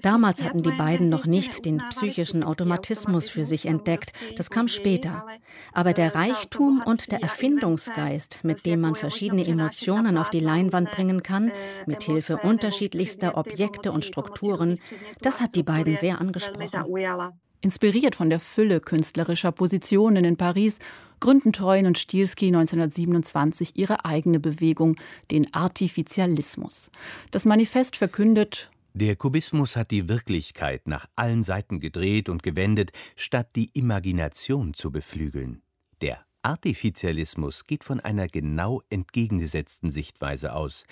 Damals 0.00 0.42
hatten 0.42 0.62
die 0.62 0.70
beiden 0.70 1.08
noch 1.08 1.26
nicht 1.26 1.64
den 1.64 1.82
psychischen 1.90 2.44
Automatismus 2.44 3.28
für 3.28 3.44
sich 3.44 3.66
entdeckt, 3.66 4.12
das 4.36 4.50
kam 4.50 4.68
später. 4.68 5.26
Aber 5.72 5.92
der 5.92 6.14
Reichtum 6.14 6.82
und 6.84 7.10
der 7.10 7.22
Erfindungsgeist, 7.22 8.40
mit 8.42 8.64
dem 8.66 8.80
man 8.80 8.94
verschiedene 8.94 9.46
Emotionen 9.46 10.18
auf 10.18 10.30
die 10.30 10.40
Leinwand 10.40 10.90
bringen 10.90 11.22
kann, 11.22 11.50
mit 11.86 12.02
Hilfe 12.04 12.36
unterschiedlichster 12.36 13.36
Objekte 13.36 13.92
und 13.92 14.04
Strukturen, 14.04 14.78
das 15.20 15.40
hat 15.40 15.54
die 15.54 15.62
beiden 15.62 15.96
sehr 15.96 16.20
angesprochen. 16.20 17.32
Inspiriert 17.60 18.14
von 18.14 18.30
der 18.30 18.38
Fülle 18.38 18.80
künstlerischer 18.80 19.50
Positionen 19.50 20.24
in 20.24 20.36
Paris 20.36 20.78
gründen 21.20 21.52
Treuen 21.52 21.86
und 21.86 21.98
Stielski 21.98 22.46
1927 22.46 23.72
ihre 23.76 24.04
eigene 24.04 24.40
Bewegung, 24.40 24.96
den 25.30 25.52
Artificialismus. 25.52 26.90
Das 27.30 27.44
Manifest 27.44 27.96
verkündet, 27.96 28.70
der 28.98 29.16
Kubismus 29.16 29.76
hat 29.76 29.90
die 29.90 30.08
Wirklichkeit 30.08 30.88
nach 30.88 31.06
allen 31.16 31.42
Seiten 31.42 31.80
gedreht 31.80 32.28
und 32.28 32.42
gewendet, 32.42 32.90
statt 33.16 33.50
die 33.56 33.70
Imagination 33.72 34.74
zu 34.74 34.90
beflügeln. 34.90 35.62
Der 36.00 36.24
Artificialismus 36.42 37.66
geht 37.66 37.84
von 37.84 38.00
einer 38.00 38.26
genau 38.26 38.82
entgegengesetzten 38.90 39.90
Sichtweise 39.90 40.52
aus. 40.52 40.84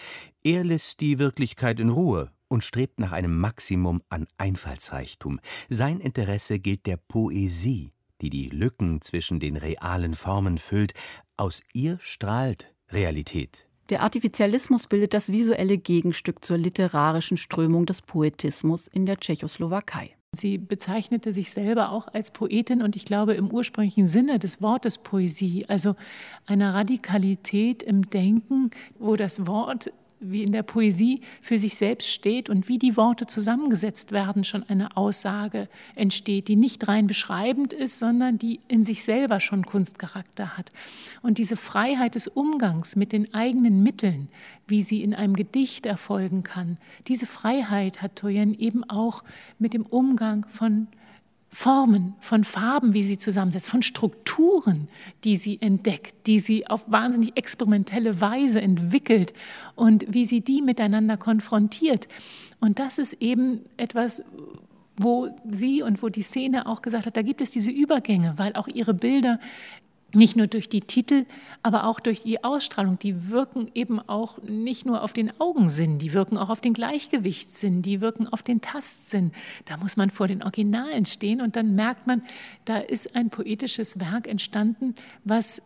Er 0.43 0.65
lässt 0.65 1.01
die 1.01 1.19
Wirklichkeit 1.19 1.81
in 1.81 1.91
Ruhe 1.91 2.31
und 2.49 2.63
strebt 2.63 3.01
nach 3.01 3.13
einem 3.13 3.39
Maximum 3.39 4.03
an 4.09 4.27
Einfallsreichtum. 4.39 5.41
Sein 5.69 6.01
Interesse 6.01 6.59
gilt 6.59 6.87
der 6.87 6.97
Poesie, 6.97 7.93
die 8.21 8.31
die 8.31 8.49
Lücken 8.51 9.01
zwischen 9.01 9.41
den 9.41 9.57
realen 9.57 10.15
Formen 10.15 10.59
füllt. 10.59 10.95
Aus 11.37 11.61
ihr 11.73 11.99
strahlt 12.01 12.73
Realität. 12.91 13.69
Der 13.89 14.03
Artificialismus 14.03 14.89
bildet 14.89 15.15
das 15.15 15.31
visuelle 15.31 15.79
Gegenstück 15.79 16.45
zur 16.45 16.59
literarischen 16.59 17.37
Strömung 17.37 17.87
des 17.87 18.03
Poetismus 18.03 18.89
in 18.89 19.07
der 19.07 19.19
Tschechoslowakei. 19.19 20.17
Sie 20.33 20.59
bezeichnete 20.59 21.33
sich 21.33 21.51
selber 21.51 21.93
auch 21.93 22.09
als 22.09 22.31
Poetin 22.31 22.83
und 22.83 22.97
ich 22.97 23.05
glaube 23.05 23.35
im 23.35 23.51
ursprünglichen 23.51 24.07
Sinne 24.07 24.39
des 24.39 24.61
Wortes 24.61 24.99
Poesie, 24.99 25.65
also 25.69 25.95
einer 26.47 26.75
Radikalität 26.75 27.83
im 27.85 28.11
Denken, 28.11 28.71
wo 28.99 29.17
das 29.17 29.47
Wort 29.47 29.93
wie 30.21 30.43
in 30.43 30.53
der 30.53 30.63
Poesie 30.63 31.21
für 31.41 31.59
sich 31.59 31.77
selbst 31.77 32.09
steht 32.09 32.49
und 32.49 32.69
wie 32.69 32.79
die 32.79 32.97
Worte 32.97 33.27
zusammengesetzt 33.27 34.13
werden, 34.13 34.45
schon 34.45 34.63
eine 34.63 34.97
Aussage 34.97 35.69
entsteht, 35.95 36.49
die 36.49 36.57
nicht 36.57 36.89
rein 36.89 37.07
beschreibend 37.07 37.73
ist, 37.73 37.99
sondern 37.99 38.39
die 38.39 38.61
in 38.69 38.85
sich 38.85 39.05
selber 39.05 39.41
schon 39.41 39.67
Kunstcharakter 39.67 40.57
hat. 40.57 40.73
Und 41.23 41.39
diese 41.39 41.57
Freiheit 41.57 42.15
des 42.15 42.29
Umgangs 42.29 42.97
mit 42.97 43.13
den 43.13 43.35
eigenen 43.35 43.83
Mitteln, 43.83 44.29
wie 44.67 44.83
sie 44.83 45.03
in 45.03 45.15
einem 45.15 45.35
Gedicht 45.35 45.87
erfolgen 45.87 46.43
kann, 46.43 46.79
diese 47.07 47.27
Freiheit 47.27 48.03
hat 48.03 48.17
Toyen 48.17 48.59
eben 48.59 48.85
auch 48.85 49.23
mit 49.59 49.75
dem 49.75 49.85
Umgang 49.85 50.47
von 50.49 50.89
Formen, 51.49 52.15
von 52.21 52.45
Farben, 52.45 52.93
wie 52.93 53.03
sie 53.03 53.19
zusammensetzt, 53.19 53.69
von 53.69 53.83
Strukturen, 53.83 54.89
die 55.25 55.37
sie 55.37 55.61
entdeckt, 55.61 56.27
die 56.27 56.39
sie 56.39 56.67
auf 56.67 56.91
wahnsinnig 56.91 57.37
experimentelle 57.37 58.21
Weise 58.21 58.61
entwickelt 58.61 59.33
und 59.75 60.05
wie 60.09 60.25
sie 60.25 60.41
die 60.41 60.61
miteinander 60.61 61.17
konfrontiert. 61.17 62.09
Und 62.61 62.79
das 62.79 62.99
ist 62.99 63.15
eben 63.15 63.61
etwas, 63.77 64.23
wo 64.97 65.29
sie 65.49 65.83
und 65.83 66.03
wo 66.03 66.09
die 66.09 66.23
Szene 66.23 66.67
auch 66.67 66.83
gesagt 66.83 67.07
hat, 67.07 67.17
da 67.17 67.23
gibt 67.23 67.41
es 67.41 67.51
diese 67.51 67.71
Übergänge, 67.71 68.35
weil 68.37 68.55
auch 68.55 68.69
ihre 68.69 68.95
Bilder 68.95 69.39
nicht 70.15 70.37
nur 70.37 70.47
durch 70.47 70.69
die 70.69 70.81
Titel, 70.81 71.27
aber 71.63 71.85
auch 71.85 72.01
durch 72.01 72.23
die 72.23 72.43
Ausstrahlung. 72.45 72.99
Die 72.99 73.31
wirken 73.31 73.71
eben 73.75 74.01
auch 74.01 74.41
nicht 74.43 74.87
nur 74.87 75.03
auf 75.03 75.13
den 75.13 75.33
Augensinn, 75.41 75.99
die 75.99 76.13
wirken 76.13 76.39
auch 76.39 76.49
auf 76.49 76.61
den 76.61 76.73
Gleichgewichtssinn, 76.75 77.83
die 77.83 78.01
wirken 78.01 78.29
auf 78.29 78.43
den 78.43 78.61
Tastsinn. 78.61 79.33
Da 79.65 79.77
muss 79.77 79.97
man 79.97 80.11
vor 80.11 80.29
den 80.29 80.43
Originalen 80.43 81.07
stehen 81.07 81.41
und 81.41 81.57
dann 81.57 81.75
merkt 81.75 82.07
man, 82.07 82.23
da 82.65 82.79
ist 82.79 83.17
ein 83.17 83.31
poetisches 83.31 84.01
Werk 84.01 84.29
entstanden, 84.29 84.95
was 85.25 85.61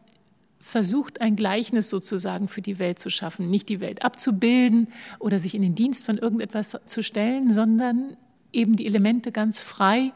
versucht, 0.58 1.20
ein 1.20 1.36
Gleichnis 1.36 1.88
sozusagen 1.88 2.46
für 2.46 2.60
die 2.60 2.78
Welt 2.78 2.98
zu 2.98 3.10
schaffen. 3.10 3.50
Nicht 3.50 3.68
die 3.68 3.80
Welt 3.80 4.02
abzubilden 4.04 4.88
oder 5.18 5.38
sich 5.38 5.54
in 5.54 5.62
den 5.62 5.74
Dienst 5.74 6.04
von 6.04 6.18
irgendetwas 6.18 6.76
zu 6.86 7.02
stellen, 7.02 7.52
sondern 7.52 8.16
eben 8.52 8.76
die 8.76 8.86
Elemente 8.86 9.32
ganz 9.32 9.58
frei 9.58 10.12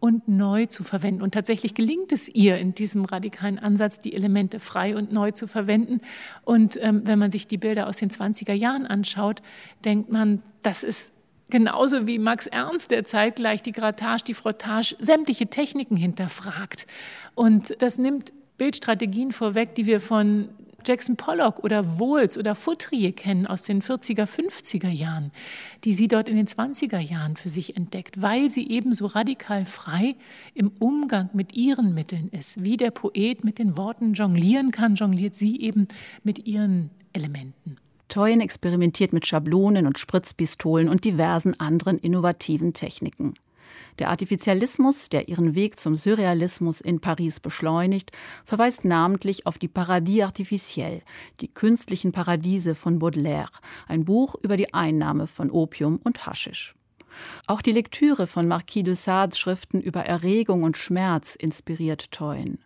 und 0.00 0.28
neu 0.28 0.66
zu 0.66 0.84
verwenden. 0.84 1.22
Und 1.22 1.34
tatsächlich 1.34 1.74
gelingt 1.74 2.12
es 2.12 2.28
ihr 2.28 2.58
in 2.58 2.74
diesem 2.74 3.04
radikalen 3.04 3.58
Ansatz, 3.58 4.00
die 4.00 4.14
Elemente 4.14 4.60
frei 4.60 4.96
und 4.96 5.12
neu 5.12 5.32
zu 5.32 5.46
verwenden. 5.46 6.00
Und 6.44 6.78
ähm, 6.80 7.02
wenn 7.04 7.18
man 7.18 7.32
sich 7.32 7.46
die 7.46 7.58
Bilder 7.58 7.88
aus 7.88 7.96
den 7.96 8.10
20er 8.10 8.52
Jahren 8.52 8.86
anschaut, 8.86 9.42
denkt 9.84 10.10
man, 10.10 10.42
das 10.62 10.82
ist 10.82 11.12
genauso 11.50 12.06
wie 12.06 12.18
Max 12.18 12.46
Ernst, 12.46 12.90
der 12.90 13.04
zeitgleich 13.04 13.62
die 13.62 13.72
Grattage, 13.72 14.24
die 14.24 14.34
Frottage, 14.34 14.94
sämtliche 14.98 15.48
Techniken 15.48 15.96
hinterfragt. 15.96 16.86
Und 17.34 17.80
das 17.80 17.98
nimmt 17.98 18.32
Bildstrategien 18.58 19.32
vorweg, 19.32 19.74
die 19.74 19.86
wir 19.86 20.00
von 20.00 20.50
Jackson 20.86 21.16
Pollock 21.16 21.64
oder 21.64 21.98
Wohls 21.98 22.38
oder 22.38 22.54
Foutrier 22.54 23.12
kennen 23.12 23.46
aus 23.46 23.64
den 23.64 23.82
40er, 23.82 24.26
50er 24.26 24.88
Jahren, 24.88 25.32
die 25.84 25.92
sie 25.92 26.08
dort 26.08 26.28
in 26.28 26.36
den 26.36 26.46
20er 26.46 26.98
Jahren 26.98 27.36
für 27.36 27.50
sich 27.50 27.76
entdeckt, 27.76 28.22
weil 28.22 28.48
sie 28.48 28.68
eben 28.70 28.92
so 28.92 29.06
radikal 29.06 29.64
frei 29.64 30.14
im 30.54 30.70
Umgang 30.78 31.30
mit 31.32 31.54
ihren 31.54 31.94
Mitteln 31.94 32.28
ist. 32.30 32.62
Wie 32.62 32.76
der 32.76 32.90
Poet 32.90 33.44
mit 33.44 33.58
den 33.58 33.76
Worten 33.76 34.14
jonglieren 34.14 34.70
kann, 34.70 34.94
jongliert 34.94 35.34
sie 35.34 35.60
eben 35.60 35.88
mit 36.22 36.46
ihren 36.46 36.90
Elementen. 37.12 37.76
Toyen 38.08 38.40
experimentiert 38.40 39.12
mit 39.12 39.26
Schablonen 39.26 39.86
und 39.86 39.98
Spritzpistolen 39.98 40.88
und 40.88 41.04
diversen 41.04 41.58
anderen 41.60 41.98
innovativen 41.98 42.72
Techniken. 42.72 43.34
Der 43.98 44.10
Artificialismus, 44.10 45.08
der 45.08 45.28
ihren 45.28 45.54
Weg 45.56 45.80
zum 45.80 45.96
Surrealismus 45.96 46.80
in 46.80 47.00
Paris 47.00 47.40
beschleunigt, 47.40 48.12
verweist 48.44 48.84
namentlich 48.84 49.46
auf 49.46 49.58
die 49.58 49.66
Paradis 49.66 50.22
artificiels, 50.22 51.02
die 51.40 51.48
künstlichen 51.48 52.12
Paradiese 52.12 52.76
von 52.76 53.00
Baudelaire, 53.00 53.50
ein 53.88 54.04
Buch 54.04 54.36
über 54.42 54.56
die 54.56 54.72
Einnahme 54.72 55.26
von 55.26 55.50
Opium 55.50 55.98
und 56.04 56.26
Haschisch. 56.26 56.74
Auch 57.46 57.60
die 57.60 57.72
Lektüre 57.72 58.28
von 58.28 58.46
Marquis 58.46 58.84
de 58.84 58.94
Sades 58.94 59.38
Schriften 59.38 59.80
über 59.80 60.04
Erregung 60.04 60.62
und 60.62 60.76
Schmerz 60.76 61.34
inspiriert 61.34 62.12
Toyn. 62.12 62.58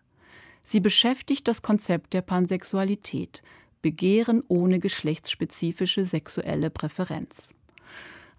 Sie 0.64 0.80
beschäftigt 0.80 1.48
das 1.48 1.62
Konzept 1.62 2.12
der 2.12 2.22
Pansexualität, 2.22 3.42
Begehren 3.80 4.44
ohne 4.46 4.78
geschlechtsspezifische 4.78 6.04
sexuelle 6.04 6.70
Präferenz. 6.70 7.52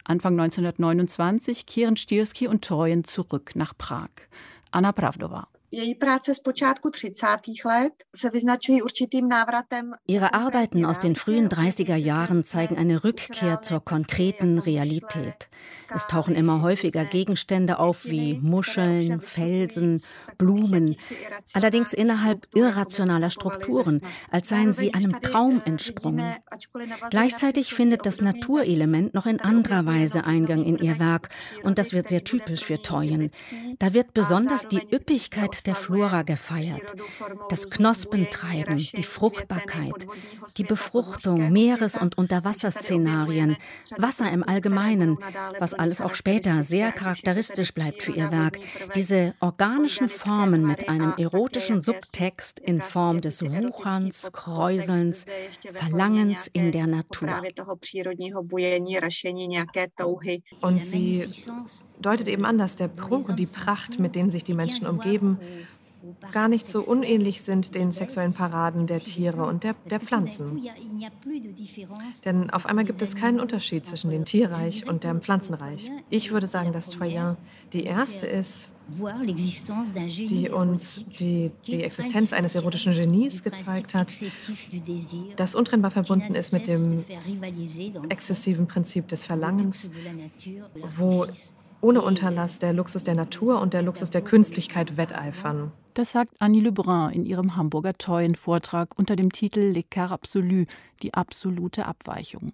Anfang 0.05 0.39
1929 0.39 1.65
kehren 1.65 1.95
Stierski 1.95 2.47
und 2.47 2.63
Trojen 2.63 3.05
zurück 3.05 3.51
nach 3.55 3.77
Prag. 3.77 4.09
Anna 4.71 4.91
Pravdova. 4.91 5.47
Ihre 10.05 10.33
Arbeiten 10.35 10.85
aus 10.85 10.99
den 10.99 11.15
frühen 11.15 11.49
30er 11.49 11.95
Jahren 11.95 12.43
zeigen 12.43 12.77
eine 12.77 13.03
Rückkehr 13.03 13.63
zur 13.63 13.83
konkreten 13.83 14.59
Realität. 14.59 15.49
Es 15.91 16.05
tauchen 16.05 16.35
immer 16.35 16.61
häufiger 16.61 17.05
Gegenstände 17.05 17.79
auf 17.79 18.05
wie 18.05 18.35
Muscheln, 18.35 19.21
Felsen, 19.21 20.03
Blumen, 20.37 20.95
allerdings 21.53 21.93
innerhalb 21.93 22.47
irrationaler 22.53 23.31
Strukturen, 23.31 24.01
als 24.29 24.49
seien 24.49 24.73
sie 24.73 24.93
einem 24.93 25.21
Traum 25.21 25.61
entsprungen. 25.65 26.35
Gleichzeitig 27.09 27.73
findet 27.73 28.05
das 28.05 28.21
Naturelement 28.21 29.13
noch 29.15 29.25
in 29.25 29.39
anderer 29.39 29.85
Weise 29.87 30.23
Eingang 30.23 30.63
in 30.63 30.77
ihr 30.77 30.99
Werk 30.99 31.29
und 31.63 31.79
das 31.79 31.93
wird 31.93 32.09
sehr 32.09 32.23
typisch 32.23 32.63
für 32.63 32.81
Toyen. 32.81 33.31
Da 33.79 33.93
wird 33.93 34.13
besonders 34.13 34.67
die 34.67 34.81
Üppigkeit 34.91 35.62
der 35.63 35.75
Flora 35.75 36.23
gefeiert, 36.23 36.95
das 37.49 37.69
Knospentreiben, 37.69 38.77
die 38.77 39.03
Fruchtbarkeit, 39.03 40.07
die 40.57 40.63
Befruchtung, 40.63 41.51
Meeres- 41.51 41.97
und 41.97 42.17
Unterwasserszenarien, 42.17 43.57
Wasser 43.97 44.31
im 44.31 44.43
Allgemeinen, 44.43 45.17
was 45.59 45.73
alles 45.73 46.01
auch 46.01 46.15
später 46.15 46.63
sehr 46.63 46.91
charakteristisch 46.91 47.73
bleibt 47.73 48.03
für 48.03 48.11
ihr 48.11 48.31
Werk. 48.31 48.59
Diese 48.95 49.33
organischen 49.39 50.09
Formen 50.09 50.65
mit 50.65 50.89
einem 50.89 51.13
erotischen 51.17 51.81
Subtext 51.81 52.59
in 52.59 52.81
Form 52.81 53.21
des 53.21 53.41
Wucherns, 53.41 54.31
Kräuselns, 54.31 55.25
Verlangens 55.71 56.47
in 56.47 56.71
der 56.71 56.87
Natur. 56.87 57.41
Und 60.61 60.83
sie 60.83 61.27
deutet 61.99 62.27
eben 62.27 62.45
an, 62.45 62.57
dass 62.57 62.75
der 62.75 62.87
Prunk 62.87 63.29
und 63.29 63.39
die 63.39 63.45
Pracht, 63.45 63.99
mit 63.99 64.15
denen 64.15 64.29
sich 64.29 64.43
die 64.43 64.53
Menschen 64.53 64.85
umgeben, 64.87 65.39
gar 66.31 66.47
nicht 66.47 66.69
so 66.69 66.81
unähnlich 66.81 67.41
sind 67.41 67.75
den 67.75 67.91
sexuellen 67.91 68.33
Paraden 68.33 68.87
der 68.87 68.99
Tiere 68.99 69.45
und 69.45 69.63
der, 69.63 69.75
der 69.89 69.99
Pflanzen. 69.99 70.61
Denn 72.25 72.49
auf 72.49 72.65
einmal 72.65 72.85
gibt 72.85 73.01
es 73.01 73.15
keinen 73.15 73.39
Unterschied 73.39 73.85
zwischen 73.85 74.09
dem 74.09 74.25
Tierreich 74.25 74.87
und 74.87 75.03
dem 75.03 75.21
Pflanzenreich. 75.21 75.89
Ich 76.09 76.31
würde 76.31 76.47
sagen, 76.47 76.71
dass 76.71 76.89
Troyen 76.89 77.37
die 77.71 77.83
erste 77.83 78.27
ist, 78.27 78.69
die 80.29 80.49
uns 80.49 81.01
die, 81.17 81.51
die 81.65 81.83
Existenz 81.83 82.33
eines 82.33 82.55
erotischen 82.55 82.91
Genies 82.93 83.41
gezeigt 83.41 83.93
hat, 83.93 84.13
das 85.37 85.55
untrennbar 85.55 85.91
verbunden 85.91 86.35
ist 86.35 86.51
mit 86.51 86.67
dem 86.67 87.03
exzessiven 88.09 88.67
Prinzip 88.67 89.07
des 89.07 89.25
Verlangens, 89.25 89.89
wo 90.97 91.27
ohne 91.83 92.01
Unterlass 92.01 92.59
der 92.59 92.73
Luxus 92.73 93.03
der 93.03 93.15
Natur 93.15 93.59
und 93.59 93.73
der 93.73 93.81
Luxus 93.81 94.09
der 94.09 94.21
Künstlichkeit 94.21 94.95
wetteifern. 94.95 95.71
Das 95.93 96.13
sagt 96.13 96.33
Annie 96.39 96.61
Lebrun 96.61 97.11
in 97.11 97.25
ihrem 97.25 97.55
Hamburger 97.55 97.93
Teuen-Vortrag 97.93 98.97
unter 98.97 99.15
dem 99.15 99.31
Titel 99.31 99.59
L'écart 99.59 100.11
absolu, 100.11 100.65
die 101.03 101.13
absolute 101.13 101.85
Abweichung. 101.85 102.53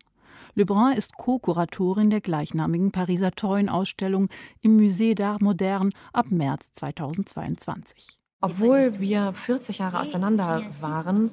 Lebrun 0.55 0.93
ist 0.93 1.15
Co-Kuratorin 1.15 2.09
der 2.09 2.21
gleichnamigen 2.21 2.91
Pariser 2.91 3.31
Teuen-Ausstellung 3.31 4.29
im 4.61 4.77
Musée 4.77 5.15
d'Art 5.15 5.43
Moderne 5.43 5.91
ab 6.11 6.31
März 6.31 6.73
2022. 6.73 8.19
Obwohl 8.41 8.99
wir 8.99 9.33
40 9.33 9.77
Jahre 9.77 9.99
auseinander 9.99 10.63
waren, 10.81 11.31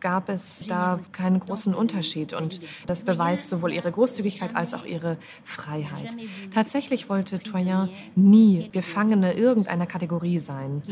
gab 0.00 0.28
es 0.28 0.64
da 0.66 1.00
keinen 1.12 1.40
großen 1.40 1.74
Unterschied. 1.74 2.32
Und 2.32 2.60
das 2.86 3.02
beweist 3.02 3.48
sowohl 3.48 3.72
ihre 3.72 3.90
Großzügigkeit 3.90 4.54
als 4.54 4.74
auch 4.74 4.84
ihre 4.84 5.16
Freiheit. 5.44 6.16
Tatsächlich 6.52 7.08
wollte 7.08 7.38
Toyen 7.38 7.88
nie 8.14 8.68
Gefangene 8.72 9.32
irgendeiner 9.32 9.86
Kategorie 9.86 10.38
sein. 10.38 10.82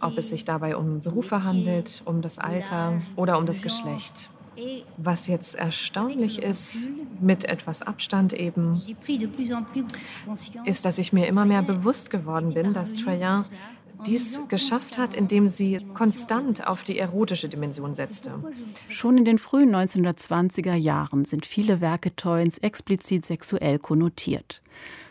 Ob 0.00 0.18
es 0.18 0.30
sich 0.30 0.44
dabei 0.44 0.76
um 0.76 1.00
Berufe 1.00 1.44
handelt, 1.44 2.02
um 2.04 2.22
das 2.22 2.38
Alter 2.38 3.00
oder 3.16 3.38
um 3.38 3.46
das 3.46 3.62
Geschlecht. 3.62 4.28
Was 4.98 5.28
jetzt 5.28 5.54
erstaunlich 5.54 6.42
ist, 6.42 6.86
mit 7.20 7.44
etwas 7.44 7.80
Abstand 7.82 8.32
eben, 8.32 8.82
ist, 10.64 10.84
dass 10.84 10.98
ich 10.98 11.12
mir 11.12 11.26
immer 11.26 11.46
mehr 11.46 11.62
bewusst 11.62 12.10
geworden 12.10 12.52
bin, 12.52 12.74
dass 12.74 12.94
Troyen 12.94 13.44
dies 14.06 14.40
geschafft 14.48 14.98
hat, 14.98 15.14
indem 15.14 15.48
sie 15.48 15.80
konstant 15.94 16.66
auf 16.66 16.82
die 16.82 16.98
erotische 16.98 17.48
Dimension 17.48 17.94
setzte. 17.94 18.42
Schon 18.88 19.18
in 19.18 19.24
den 19.24 19.38
frühen 19.38 19.74
1920er 19.74 20.74
Jahren 20.74 21.24
sind 21.24 21.46
viele 21.46 21.80
Werke 21.80 22.14
Toyens 22.16 22.58
explizit 22.58 23.26
sexuell 23.26 23.78
konnotiert. 23.78 24.62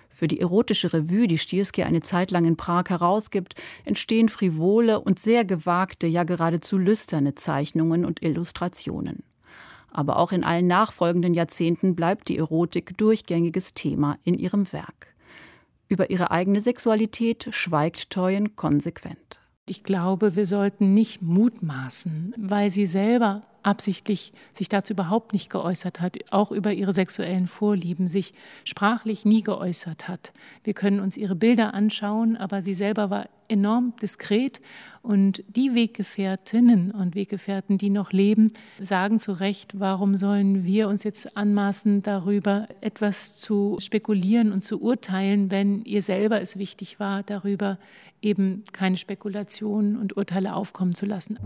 Für 0.10 0.28
die 0.28 0.40
erotische 0.40 0.94
Revue, 0.94 1.28
die 1.28 1.40
Stiersky 1.40 1.82
eine 1.82 2.02
Zeit 2.02 2.30
lang 2.30 2.46
in 2.46 2.56
Prag 2.56 2.90
herausgibt, 2.90 3.56
entstehen 3.86 4.30
frivole 4.30 5.00
und 5.00 5.18
sehr 5.18 5.46
gewagte, 5.46 6.06
ja 6.06 6.24
geradezu 6.26 6.78
lüsterne 6.78 7.34
Zeichnungen 7.34 8.06
und 8.06 8.22
Illustrationen. 8.22 9.24
Aber 9.90 10.18
auch 10.18 10.32
in 10.32 10.44
allen 10.44 10.68
nachfolgenden 10.68 11.34
Jahrzehnten 11.34 11.96
bleibt 11.96 12.30
die 12.30 12.38
Erotik 12.38 12.98
durchgängiges 12.98 13.74
Thema 13.74 14.20
in 14.24 14.36
ihrem 14.36 14.72
Werk. 14.72 15.11
Über 15.92 16.10
ihre 16.10 16.32
eigene 16.32 16.62
Sexualität 16.62 17.50
schweigt 17.52 18.12
Toyen 18.12 18.56
konsequent. 18.56 19.41
Ich 19.68 19.84
glaube, 19.84 20.36
wir 20.36 20.46
sollten 20.46 20.94
nicht 20.94 21.22
mutmaßen, 21.22 22.34
weil 22.38 22.72
sie 22.72 22.86
selber 22.88 23.44
absichtlich 23.64 24.34
sich 24.54 24.70
dazu 24.70 24.94
überhaupt 24.94 25.34
nicht 25.34 25.50
geäußert 25.50 26.02
hat, 26.02 26.18
auch 26.32 26.52
über 26.52 26.74
ihre 26.74 26.94
sexuellen 26.94 27.48
Vorlieben 27.48 28.08
sich 28.08 28.34
sprachlich 28.64 29.24
nie 29.24 29.44
geäußert 29.44 30.08
hat. 30.08 30.34
Wir 30.64 30.74
können 30.74 31.00
uns 31.00 31.16
ihre 31.16 31.36
Bilder 31.36 31.74
anschauen, 31.74 32.38
aber 32.38 32.62
sie 32.62 32.74
selber 32.74 33.10
war 33.10 33.30
enorm 33.48 33.94
diskret 34.02 34.62
und 35.02 35.44
die 35.48 35.76
Weggefährtinnen 35.76 36.92
und 36.92 37.16
Weggefährten, 37.16 37.78
die 37.78 37.90
noch 37.90 38.12
leben, 38.12 38.52
sagen 38.80 39.20
zu 39.20 39.34
Recht, 39.34 39.80
warum 39.80 40.16
sollen 40.16 40.64
wir 40.64 40.88
uns 40.88 41.04
jetzt 41.04 41.36
anmaßen, 41.36 42.02
darüber 42.02 42.68
etwas 42.80 43.38
zu 43.38 43.78
spekulieren 43.80 44.52
und 44.54 44.62
zu 44.62 44.82
urteilen, 44.82 45.52
wenn 45.52 45.82
ihr 45.82 46.02
selber 46.02 46.40
es 46.40 46.58
wichtig 46.58 47.00
war, 47.00 47.24
darüber 47.24 47.78
eben 48.22 48.64
keine 48.72 48.98
Spekulationen 48.98 49.98
und 49.98 50.18
Urteile 50.18 50.56
aufkommen 50.56 50.96
zu 50.96 51.06
lassen. 51.06 51.40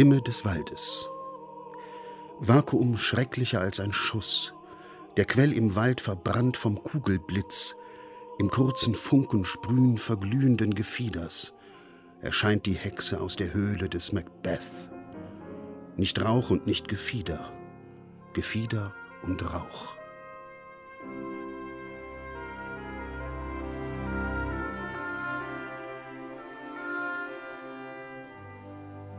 Stimme 0.00 0.22
des 0.22 0.46
Waldes. 0.46 1.10
Vakuum 2.38 2.96
schrecklicher 2.96 3.60
als 3.60 3.80
ein 3.80 3.92
Schuss. 3.92 4.54
Der 5.18 5.26
Quell 5.26 5.52
im 5.52 5.74
Wald 5.74 6.00
verbrannt 6.00 6.56
vom 6.56 6.82
Kugelblitz. 6.82 7.76
Im 8.38 8.50
kurzen 8.50 8.94
Funken 8.94 9.44
sprühen 9.44 9.98
verglühenden 9.98 10.74
Gefieders. 10.74 11.52
Erscheint 12.22 12.64
die 12.64 12.76
Hexe 12.76 13.20
aus 13.20 13.36
der 13.36 13.52
Höhle 13.52 13.90
des 13.90 14.14
Macbeth. 14.14 14.90
Nicht 15.96 16.24
Rauch 16.24 16.48
und 16.48 16.66
nicht 16.66 16.88
Gefieder. 16.88 17.52
Gefieder 18.32 18.94
und 19.22 19.52
Rauch. 19.52 19.99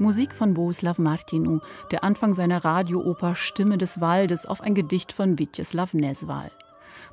Musik 0.01 0.33
von 0.33 0.55
Bohuslav 0.55 0.97
Martinu, 0.97 1.59
der 1.91 2.03
Anfang 2.03 2.33
seiner 2.33 2.65
Radiooper 2.65 3.35
Stimme 3.35 3.77
des 3.77 4.01
Waldes 4.01 4.47
auf 4.47 4.59
ein 4.59 4.73
Gedicht 4.73 5.13
von 5.13 5.37
Witjeslav 5.37 5.93
Neswal. 5.93 6.51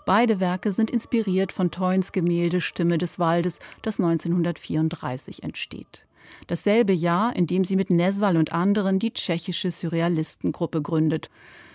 Beide 0.06 0.40
Werke 0.40 0.72
sind 0.72 0.90
inspiriert 0.90 1.52
von 1.52 1.70
Toyns 1.70 2.12
Gemälde 2.12 2.62
Stimme 2.62 2.96
des 2.96 3.18
Waldes, 3.18 3.58
das 3.82 4.00
1934 4.00 5.42
entsteht. 5.42 6.06
Dasselbe 6.46 6.94
Jahr, 6.94 7.36
in 7.36 7.46
dem 7.46 7.62
sie 7.62 7.76
mit 7.76 7.90
Neswal 7.90 8.38
und 8.38 8.54
anderen 8.54 8.98
die 8.98 9.12
tschechische 9.12 9.70
Surrealistengruppe 9.70 10.80
gründet. 10.80 11.28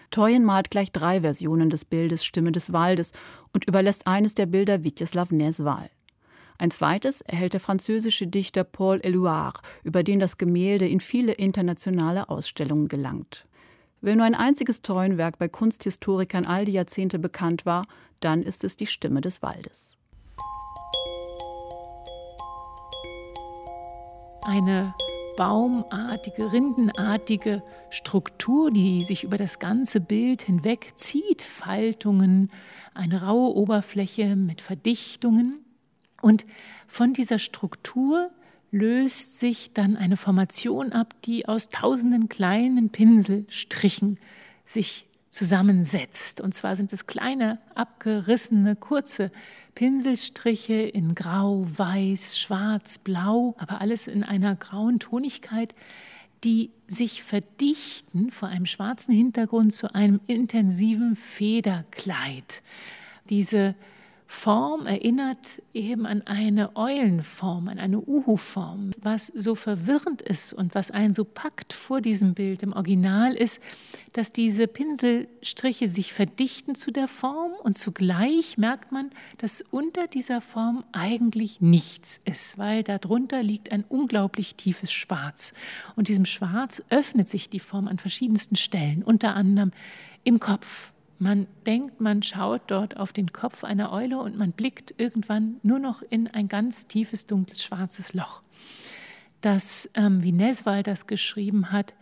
Toyen 0.10 0.43
malt 0.43 0.71
gleich 0.71 0.91
drei 0.91 1.21
Versionen 1.21 1.69
des 1.69 1.86
Bildes 1.86 2.26
Stimme 2.26 2.52
des 2.52 2.73
Waldes 2.73 3.12
und 3.54 3.65
überlässt 3.65 4.08
eines 4.08 4.34
der 4.34 4.47
Bilder 4.47 4.84
Witjeslav 4.84 5.30
Neswal. 5.30 5.91
Ein 6.63 6.71
zweites 6.71 7.19
erhält 7.19 7.52
der 7.52 7.60
französische 7.60 8.26
Dichter 8.26 8.63
Paul 8.63 9.02
Éluard, 9.02 9.60
über 9.84 10.02
den 10.02 10.21
das 10.21 10.38
Gemälde 10.38 10.88
in 10.88 11.02
viele 11.02 11.34
internationale 11.34 12.30
Ausstellungen 12.30 12.88
gelangt. 12.88 13.45
Wenn 13.99 14.19
nur 14.19 14.26
ein 14.26 14.34
einziges 14.34 14.82
Treuenwerk 14.82 15.38
bei 15.38 15.49
Kunsthistorikern 15.49 16.45
all 16.45 16.63
die 16.63 16.71
Jahrzehnte 16.71 17.19
bekannt 17.19 17.65
war, 17.65 17.86
dann 18.21 18.43
ist 18.43 18.63
es 18.63 18.78
die 18.78 18.86
Stimme 18.86 19.19
des 19.19 19.41
Waldes. 19.41 19.97
Eine 24.45 24.95
baumartige, 25.36 26.54
rindenartige 26.54 27.62
Struktur, 27.89 28.71
die 28.71 29.04
sich 29.04 29.26
über 29.26 29.38
das 29.38 29.60
ganze 29.60 29.99
Bild 29.99 30.43
hinweg 30.43 30.93
zieht, 30.95 31.41
Faltungen, 31.41 32.54
eine 32.93 33.23
raue 33.23 33.54
Oberfläche 33.54 34.38
mit 34.38 34.62
Verdichtungen. 34.62 35.62
Und 36.24 36.46
von 36.88 37.12
dieser 37.12 37.38
Struktur 37.38 38.32
löst 38.72 39.42
sich 39.42 39.74
dann 39.74 39.98
eine 39.98 40.16
Formation 40.16 40.94
ab, 40.94 41.14
die 41.26 41.50
aus 41.50 41.68
tausenden 41.68 42.30
kleinen 42.30 42.90
Pinselstrichen 42.92 44.18
sich 44.64 45.06
zusammensetzt. 45.32 46.40
Und 46.40 46.54
zwar 46.54 46.78
sind 46.78 46.94
es 46.94 47.08
kleine, 47.08 47.60
abgerissene, 47.76 48.78
kurze 48.78 49.32
Pinselstriche 49.76 50.76
in 50.76 51.14
Grau, 51.14 51.66
Weiß, 51.68 52.40
Schwarz, 52.40 53.00
Blau, 53.00 53.54
aber 53.60 53.82
alles 53.82 54.08
in 54.08 54.24
einer 54.24 54.56
grauen 54.56 55.00
Tonigkeit, 55.00 55.76
die 56.46 56.72
sich 56.88 57.22
verdichten 57.22 58.32
vor 58.32 58.48
einem 58.48 58.66
schwarzen 58.66 59.14
Hintergrund 59.14 59.74
zu 59.74 59.94
einem 59.94 60.22
intensiven 60.28 61.18
Federkleid. 61.18 62.62
Diese 63.30 63.76
Form 64.34 64.88
erinnert 64.88 65.62
eben 65.74 66.06
an 66.06 66.24
eine 66.24 66.76
Eulenform, 66.76 67.69
an 67.69 67.78
eine 67.80 68.02
Uhu-Form. 68.02 68.89
Was 69.00 69.28
so 69.28 69.54
verwirrend 69.54 70.22
ist 70.24 70.54
und 70.54 70.76
was 70.76 70.91
einen 70.91 71.13
so 71.13 71.24
packt 71.24 71.72
vor 71.72 72.02
diesem 72.02 72.34
Bild 72.34 72.63
im 72.63 72.74
Original 72.74 73.36
ist, 73.36 73.62
dass 74.12 74.34
diese 74.34 74.67
Pinselstriche 74.67 75.88
sich 75.88 76.13
verdichten 76.13 76.74
zu 76.74 76.91
der 76.91 77.08
Form 77.08 77.54
und 77.63 77.78
zugleich 77.78 78.58
merkt 78.58 78.91
man, 78.91 79.12
dass 79.38 79.62
unter 79.69 80.08
dieser 80.08 80.41
Form 80.41 80.84
eigentlich 80.91 81.62
nichts 81.62 82.19
ist, 82.26 82.58
weil 82.58 82.84
darunter 82.84 83.43
liegt 83.43 83.72
ein 83.72 83.86
unglaublich 83.88 84.56
tiefes 84.56 84.91
Schwarz. 84.91 85.54
Und 85.96 86.08
diesem 86.08 86.26
Schwarz 86.26 86.84
öffnet 86.89 87.30
sich 87.30 87.50
die 87.50 87.62
Form 87.62 87.88
an 87.88 88.00
verschiedensten 88.00 88.56
Stellen, 88.56 89.04
unter 89.04 89.36
anderem 89.36 89.72
im 90.24 90.39
Kopf, 90.39 90.92
man 91.24 91.48
denkt, 91.66 92.02
man 92.02 92.22
schaut 92.22 92.62
dort 92.68 92.98
auf 92.98 93.14
den 93.14 93.34
Kopf 93.34 93.64
einer 93.64 93.92
Eule 93.92 94.20
und 94.20 94.38
man 94.38 94.52
blickt 94.52 94.94
irgendwann 94.98 95.56
nur 95.64 95.80
noch 95.80 96.04
in 96.10 96.28
ein 96.28 96.48
ganz 96.48 96.86
tiefes, 96.86 97.26
dunkles, 97.26 97.64
schwarzes 97.64 98.14
Loch. 98.14 98.44
Das, 99.42 99.90
ähm, 99.96 100.22
wie 100.22 100.32
Neswald 100.32 100.88
das 100.88 101.08
geschrieben 101.08 101.72
hat, 101.72 101.94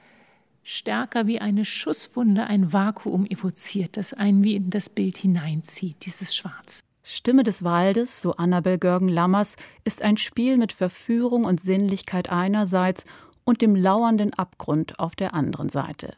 stärker 0.64 1.28
wie 1.28 1.40
eine 1.40 1.66
Schusswunde 1.66 2.46
ein 2.46 2.74
Vakuum 2.74 3.26
evoziert, 3.26 3.98
das 3.98 4.14
einen 4.14 4.44
wie 4.44 4.56
in 4.56 4.70
das 4.70 4.90
Bild 4.90 5.18
hineinzieht, 5.18 6.06
dieses 6.06 6.36
Schwarz. 6.36 6.82
Stimme 7.04 7.44
des 7.44 7.64
Waldes, 7.64 8.22
so 8.22 8.34
Annabel 8.34 8.78
Görgen-Lammers, 8.78 9.56
ist 9.84 10.02
ein 10.02 10.18
Spiel 10.18 10.58
mit 10.58 10.72
Verführung 10.72 11.46
und 11.46 11.60
Sinnlichkeit 11.60 12.30
einerseits 12.30 13.06
und 13.44 13.62
dem 13.62 13.76
lauernden 13.76 14.34
Abgrund 14.34 15.00
auf 15.00 15.16
der 15.16 15.34
anderen 15.34 15.70
Seite. 15.70 16.14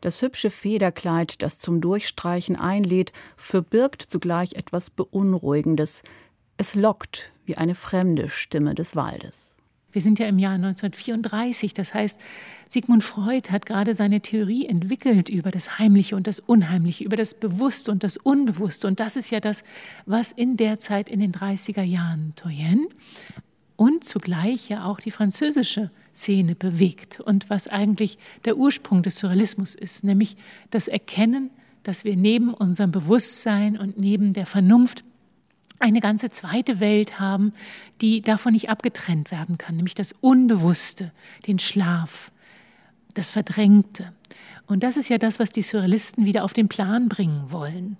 Das 0.00 0.22
hübsche 0.22 0.50
Federkleid, 0.50 1.42
das 1.42 1.58
zum 1.58 1.80
Durchstreichen 1.80 2.56
einlädt, 2.56 3.12
verbirgt 3.36 4.02
zugleich 4.02 4.54
etwas 4.54 4.90
Beunruhigendes. 4.90 6.02
Es 6.56 6.74
lockt 6.74 7.32
wie 7.44 7.56
eine 7.56 7.74
fremde 7.74 8.28
Stimme 8.28 8.74
des 8.74 8.94
Waldes. 8.94 9.56
Wir 9.90 10.02
sind 10.02 10.18
ja 10.18 10.26
im 10.26 10.38
Jahr 10.38 10.52
1934, 10.52 11.72
das 11.72 11.94
heißt, 11.94 12.20
Sigmund 12.68 13.02
Freud 13.02 13.50
hat 13.50 13.64
gerade 13.64 13.94
seine 13.94 14.20
Theorie 14.20 14.66
entwickelt 14.66 15.30
über 15.30 15.50
das 15.50 15.78
Heimliche 15.78 16.14
und 16.14 16.26
das 16.26 16.40
Unheimliche, 16.40 17.04
über 17.04 17.16
das 17.16 17.32
Bewusste 17.32 17.90
und 17.90 18.04
das 18.04 18.18
Unbewusste. 18.18 18.86
Und 18.86 19.00
das 19.00 19.16
ist 19.16 19.30
ja 19.30 19.40
das, 19.40 19.64
was 20.04 20.30
in 20.30 20.58
der 20.58 20.78
Zeit 20.78 21.08
in 21.08 21.20
den 21.20 21.32
30er 21.32 21.82
Jahren 21.82 22.34
Toyen 22.36 22.86
und 23.76 24.04
zugleich 24.04 24.68
ja 24.68 24.84
auch 24.84 25.00
die 25.00 25.10
französische 25.10 25.90
Szene 26.18 26.54
bewegt 26.54 27.20
und 27.20 27.48
was 27.48 27.68
eigentlich 27.68 28.18
der 28.44 28.56
Ursprung 28.56 29.02
des 29.02 29.18
Surrealismus 29.18 29.74
ist, 29.74 30.04
nämlich 30.04 30.36
das 30.70 30.88
Erkennen, 30.88 31.50
dass 31.84 32.04
wir 32.04 32.16
neben 32.16 32.52
unserem 32.52 32.90
Bewusstsein 32.90 33.78
und 33.78 33.98
neben 33.98 34.32
der 34.32 34.46
Vernunft 34.46 35.04
eine 35.78 36.00
ganze 36.00 36.28
zweite 36.30 36.80
Welt 36.80 37.20
haben, 37.20 37.52
die 38.00 38.20
davon 38.20 38.52
nicht 38.52 38.68
abgetrennt 38.68 39.30
werden 39.30 39.58
kann, 39.58 39.76
nämlich 39.76 39.94
das 39.94 40.12
Unbewusste, 40.20 41.12
den 41.46 41.58
Schlaf, 41.58 42.32
das 43.14 43.30
Verdrängte. 43.30 44.12
Und 44.66 44.82
das 44.82 44.96
ist 44.96 45.08
ja 45.08 45.18
das, 45.18 45.38
was 45.38 45.50
die 45.50 45.62
Surrealisten 45.62 46.24
wieder 46.24 46.44
auf 46.44 46.52
den 46.52 46.68
Plan 46.68 47.08
bringen 47.08 47.50
wollen. 47.50 47.96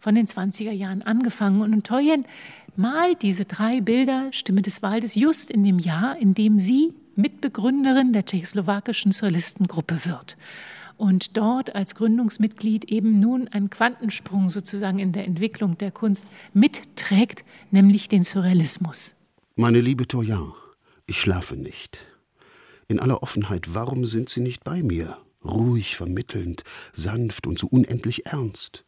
Von 0.00 0.14
den 0.14 0.26
20er 0.26 0.72
Jahren 0.72 1.02
angefangen. 1.02 1.60
Und 1.60 1.86
Toyen 1.86 2.24
malt 2.76 3.22
diese 3.22 3.44
drei 3.44 3.80
Bilder, 3.80 4.28
Stimme 4.32 4.62
des 4.62 4.82
Waldes, 4.82 5.14
just 5.14 5.50
in 5.50 5.64
dem 5.64 5.78
Jahr, 5.78 6.16
in 6.16 6.34
dem 6.34 6.58
sie 6.58 6.94
Mitbegründerin 7.18 8.12
der 8.12 8.24
tschechoslowakischen 8.24 9.10
Surrealistengruppe 9.10 10.04
wird 10.04 10.36
und 10.96 11.36
dort 11.36 11.74
als 11.74 11.96
Gründungsmitglied 11.96 12.84
eben 12.84 13.18
nun 13.18 13.48
einen 13.48 13.70
Quantensprung 13.70 14.48
sozusagen 14.50 15.00
in 15.00 15.10
der 15.10 15.24
Entwicklung 15.24 15.76
der 15.78 15.90
Kunst 15.90 16.24
mitträgt, 16.54 17.44
nämlich 17.72 18.08
den 18.08 18.22
Surrealismus. 18.22 19.16
Meine 19.56 19.80
liebe 19.80 20.06
Toya, 20.06 20.54
ich 21.06 21.20
schlafe 21.20 21.56
nicht. 21.56 21.98
In 22.86 23.00
aller 23.00 23.20
Offenheit, 23.20 23.74
warum 23.74 24.06
sind 24.06 24.28
Sie 24.28 24.40
nicht 24.40 24.62
bei 24.62 24.84
mir? 24.84 25.18
Ruhig, 25.44 25.96
vermittelnd, 25.96 26.62
sanft 26.92 27.48
und 27.48 27.58
so 27.58 27.66
unendlich 27.66 28.26
ernst. 28.26 28.84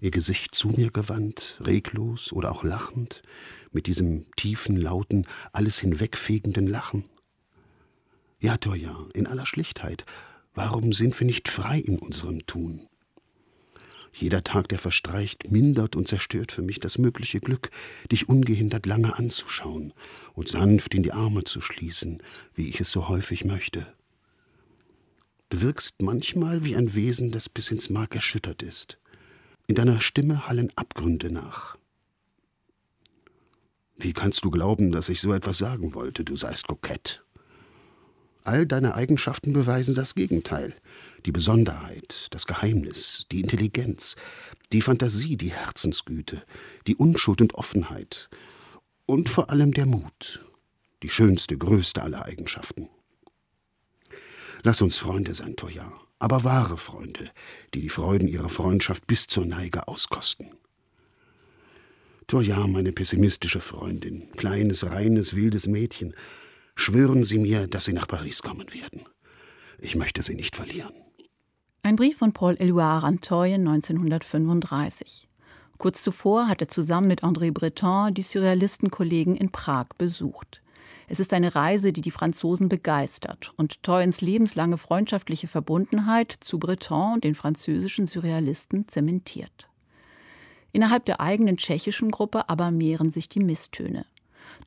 Ihr 0.00 0.10
Gesicht 0.10 0.56
zu 0.56 0.66
mir 0.66 0.90
gewandt, 0.90 1.60
reglos 1.64 2.32
oder 2.32 2.50
auch 2.50 2.64
lachend, 2.64 3.22
mit 3.70 3.86
diesem 3.86 4.26
tiefen, 4.36 4.76
lauten, 4.76 5.28
alles 5.52 5.78
hinwegfegenden 5.78 6.66
Lachen. 6.66 7.04
Ja, 8.42 8.56
Toya, 8.56 9.06
in 9.14 9.28
aller 9.28 9.46
Schlichtheit, 9.46 10.04
warum 10.52 10.92
sind 10.92 11.18
wir 11.20 11.28
nicht 11.28 11.48
frei 11.48 11.78
in 11.78 12.00
unserem 12.00 12.44
Tun? 12.44 12.88
Jeder 14.12 14.42
Tag, 14.42 14.68
der 14.68 14.80
verstreicht, 14.80 15.52
mindert 15.52 15.94
und 15.94 16.08
zerstört 16.08 16.50
für 16.50 16.60
mich 16.60 16.80
das 16.80 16.98
mögliche 16.98 17.38
Glück, 17.38 17.70
dich 18.10 18.28
ungehindert 18.28 18.84
lange 18.86 19.16
anzuschauen 19.16 19.92
und 20.34 20.48
sanft 20.48 20.92
in 20.92 21.04
die 21.04 21.12
Arme 21.12 21.44
zu 21.44 21.60
schließen, 21.60 22.20
wie 22.52 22.68
ich 22.68 22.80
es 22.80 22.90
so 22.90 23.08
häufig 23.08 23.44
möchte. 23.44 23.86
Du 25.48 25.60
wirkst 25.60 26.02
manchmal 26.02 26.64
wie 26.64 26.74
ein 26.74 26.94
Wesen, 26.94 27.30
das 27.30 27.48
bis 27.48 27.70
ins 27.70 27.90
Mark 27.90 28.16
erschüttert 28.16 28.64
ist. 28.64 28.98
In 29.68 29.76
deiner 29.76 30.00
Stimme 30.00 30.48
hallen 30.48 30.72
Abgründe 30.74 31.30
nach. 31.30 31.76
Wie 33.96 34.12
kannst 34.12 34.44
du 34.44 34.50
glauben, 34.50 34.90
dass 34.90 35.08
ich 35.08 35.20
so 35.20 35.32
etwas 35.32 35.58
sagen 35.58 35.94
wollte, 35.94 36.24
du 36.24 36.36
seist 36.36 36.66
kokett? 36.66 37.22
All 38.44 38.66
deine 38.66 38.94
Eigenschaften 38.94 39.52
beweisen 39.52 39.94
das 39.94 40.14
Gegenteil. 40.14 40.74
Die 41.26 41.32
Besonderheit, 41.32 42.26
das 42.30 42.46
Geheimnis, 42.46 43.26
die 43.30 43.40
Intelligenz, 43.40 44.16
die 44.72 44.82
Fantasie, 44.82 45.36
die 45.36 45.52
Herzensgüte, 45.52 46.42
die 46.86 46.96
Unschuld 46.96 47.40
und 47.40 47.54
Offenheit 47.54 48.28
und 49.06 49.28
vor 49.28 49.50
allem 49.50 49.72
der 49.72 49.86
Mut, 49.86 50.44
die 51.02 51.10
schönste, 51.10 51.56
größte 51.56 52.02
aller 52.02 52.24
Eigenschaften. 52.24 52.88
Lass 54.64 54.80
uns 54.80 54.96
Freunde 54.96 55.34
sein, 55.34 55.54
Toya, 55.54 55.92
aber 56.18 56.42
wahre 56.42 56.78
Freunde, 56.78 57.30
die 57.74 57.80
die 57.80 57.88
Freuden 57.88 58.26
ihrer 58.26 58.48
Freundschaft 58.48 59.06
bis 59.06 59.26
zur 59.26 59.44
Neige 59.44 59.86
auskosten. 59.86 60.50
Toya, 62.26 62.66
meine 62.66 62.92
pessimistische 62.92 63.60
Freundin, 63.60 64.32
kleines, 64.32 64.86
reines, 64.86 65.36
wildes 65.36 65.66
Mädchen, 65.66 66.14
Schwören 66.74 67.24
Sie 67.24 67.38
mir, 67.38 67.66
dass 67.66 67.84
Sie 67.84 67.92
nach 67.92 68.08
Paris 68.08 68.42
kommen 68.42 68.72
werden. 68.72 69.02
Ich 69.78 69.94
möchte 69.96 70.22
Sie 70.22 70.34
nicht 70.34 70.56
verlieren. 70.56 70.92
Ein 71.82 71.96
Brief 71.96 72.18
von 72.18 72.32
Paul 72.32 72.56
Eluard 72.58 73.04
an 73.04 73.20
Toyen 73.20 73.66
1935. 73.66 75.28
Kurz 75.78 76.02
zuvor 76.02 76.46
hat 76.46 76.60
er 76.60 76.68
zusammen 76.68 77.08
mit 77.08 77.24
André 77.24 77.52
Breton 77.52 78.14
die 78.14 78.22
Surrealistenkollegen 78.22 79.34
in 79.34 79.50
Prag 79.50 79.86
besucht. 79.98 80.62
Es 81.08 81.20
ist 81.20 81.32
eine 81.32 81.54
Reise, 81.54 81.92
die 81.92 82.00
die 82.00 82.10
Franzosen 82.10 82.68
begeistert 82.68 83.52
und 83.56 83.82
Toyens 83.82 84.20
lebenslange 84.20 84.78
freundschaftliche 84.78 85.48
Verbundenheit 85.48 86.32
zu 86.40 86.58
Breton 86.58 87.14
und 87.14 87.24
den 87.24 87.34
französischen 87.34 88.06
Surrealisten 88.06 88.88
zementiert. 88.88 89.68
Innerhalb 90.70 91.04
der 91.04 91.20
eigenen 91.20 91.56
tschechischen 91.56 92.10
Gruppe 92.10 92.48
aber 92.48 92.70
mehren 92.70 93.10
sich 93.10 93.28
die 93.28 93.40
Misstöne. 93.40 94.06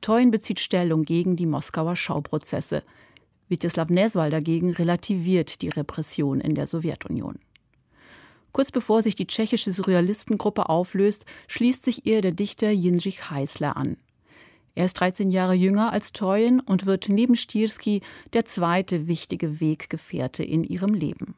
Teun 0.00 0.30
bezieht 0.30 0.60
Stellung 0.60 1.04
gegen 1.04 1.36
die 1.36 1.46
Moskauer 1.46 1.96
Schauprozesse. 1.96 2.82
Vyacheslav 3.48 3.90
Neswal 3.90 4.30
dagegen 4.30 4.70
relativiert 4.72 5.62
die 5.62 5.68
Repression 5.68 6.40
in 6.40 6.54
der 6.54 6.66
Sowjetunion. 6.66 7.38
Kurz 8.52 8.72
bevor 8.72 9.02
sich 9.02 9.14
die 9.14 9.26
tschechische 9.26 9.72
Surrealistengruppe 9.72 10.68
auflöst, 10.68 11.26
schließt 11.46 11.84
sich 11.84 12.06
ihr 12.06 12.22
der 12.22 12.32
Dichter 12.32 12.70
Jindřich 12.70 13.30
Heißler 13.30 13.76
an. 13.76 13.98
Er 14.74 14.84
ist 14.84 14.94
13 14.94 15.30
Jahre 15.30 15.54
jünger 15.54 15.92
als 15.92 16.12
Teuen 16.12 16.60
und 16.60 16.86
wird 16.86 17.08
neben 17.08 17.34
Stierski 17.34 18.02
der 18.32 18.44
zweite 18.44 19.06
wichtige 19.06 19.60
Weggefährte 19.60 20.42
in 20.42 20.64
ihrem 20.64 20.92
Leben. 20.92 21.34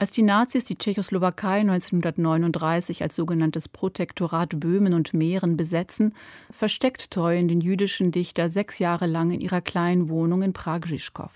Als 0.00 0.12
die 0.12 0.22
Nazis 0.22 0.64
die 0.64 0.78
Tschechoslowakei 0.78 1.58
1939 1.60 3.02
als 3.02 3.16
sogenanntes 3.16 3.68
Protektorat 3.68 4.60
Böhmen 4.60 4.94
und 4.94 5.12
Mähren 5.12 5.56
besetzen, 5.56 6.14
versteckt 6.52 7.10
Teuen 7.10 7.48
den 7.48 7.60
jüdischen 7.60 8.12
Dichter 8.12 8.48
sechs 8.48 8.78
Jahre 8.78 9.06
lang 9.06 9.32
in 9.32 9.40
ihrer 9.40 9.60
kleinen 9.60 10.08
Wohnung 10.08 10.42
in 10.42 10.52
Prag-Žižkov. 10.52 11.32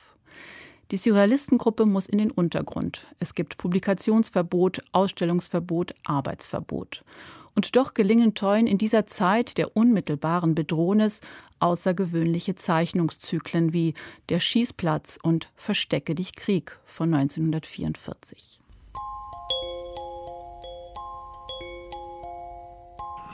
Die 0.93 0.97
Surrealistengruppe 0.97 1.87
muss 1.87 2.07
in 2.07 2.19
den 2.19 2.31
Untergrund. 2.31 3.05
Es 3.19 3.35
gibt 3.35 3.57
Publikationsverbot, 3.59 4.81
Ausstellungsverbot, 4.93 5.95
Arbeitsverbot. 6.05 7.03
Und 7.55 7.77
doch 7.77 7.95
gelingen 7.95 8.35
Teuen 8.35 8.67
in 8.67 8.79
dieser 8.79 9.07
Zeit 9.07 9.59
der 9.59 9.77
unmittelbaren 9.77 10.55
Bedrohnis 10.55 11.21
außergewöhnliche 11.61 12.55
Zeichnungszyklen 12.55 13.73
wie 13.73 13.95
Der 14.29 14.41
Schießplatz 14.41 15.19
und 15.23 15.51
Verstecke 15.55 16.15
dich 16.15 16.35
Krieg 16.35 16.79
von 16.85 17.15
1944. 17.15 18.59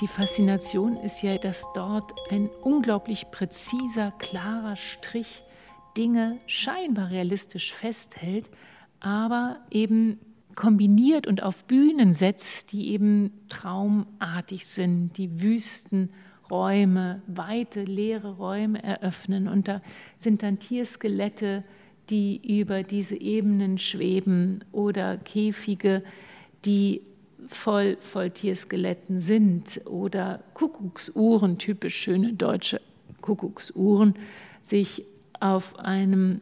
Die 0.00 0.06
Faszination 0.06 0.96
ist 0.96 1.22
ja, 1.22 1.38
dass 1.38 1.64
dort 1.74 2.12
ein 2.30 2.50
unglaublich 2.62 3.32
präziser, 3.32 4.12
klarer 4.12 4.76
Strich 4.76 5.42
Dinge 5.96 6.38
scheinbar 6.46 7.10
realistisch 7.10 7.72
festhält, 7.72 8.48
aber 9.00 9.56
eben 9.70 10.20
kombiniert 10.58 11.28
und 11.28 11.44
auf 11.44 11.66
Bühnen 11.66 12.14
setzt, 12.14 12.72
die 12.72 12.88
eben 12.88 13.30
traumartig 13.48 14.66
sind, 14.66 15.16
die 15.16 15.40
Wüsten 15.40 16.10
Räume, 16.50 17.22
weite, 17.28 17.84
leere 17.84 18.38
Räume 18.38 18.82
eröffnen. 18.82 19.46
Und 19.46 19.68
da 19.68 19.80
sind 20.16 20.42
dann 20.42 20.58
Tierskelette, 20.58 21.62
die 22.10 22.58
über 22.60 22.82
diese 22.82 23.14
Ebenen 23.14 23.78
schweben 23.78 24.64
oder 24.72 25.16
Käfige, 25.18 26.02
die 26.64 27.02
voll, 27.46 27.96
voll 28.00 28.30
Tierskeletten 28.30 29.20
sind 29.20 29.80
oder 29.84 30.42
Kuckucksuhren, 30.54 31.58
typisch 31.58 31.94
schöne 31.94 32.32
deutsche 32.32 32.80
Kuckucksuhren, 33.20 34.14
sich 34.60 35.04
auf 35.38 35.78
einem 35.78 36.40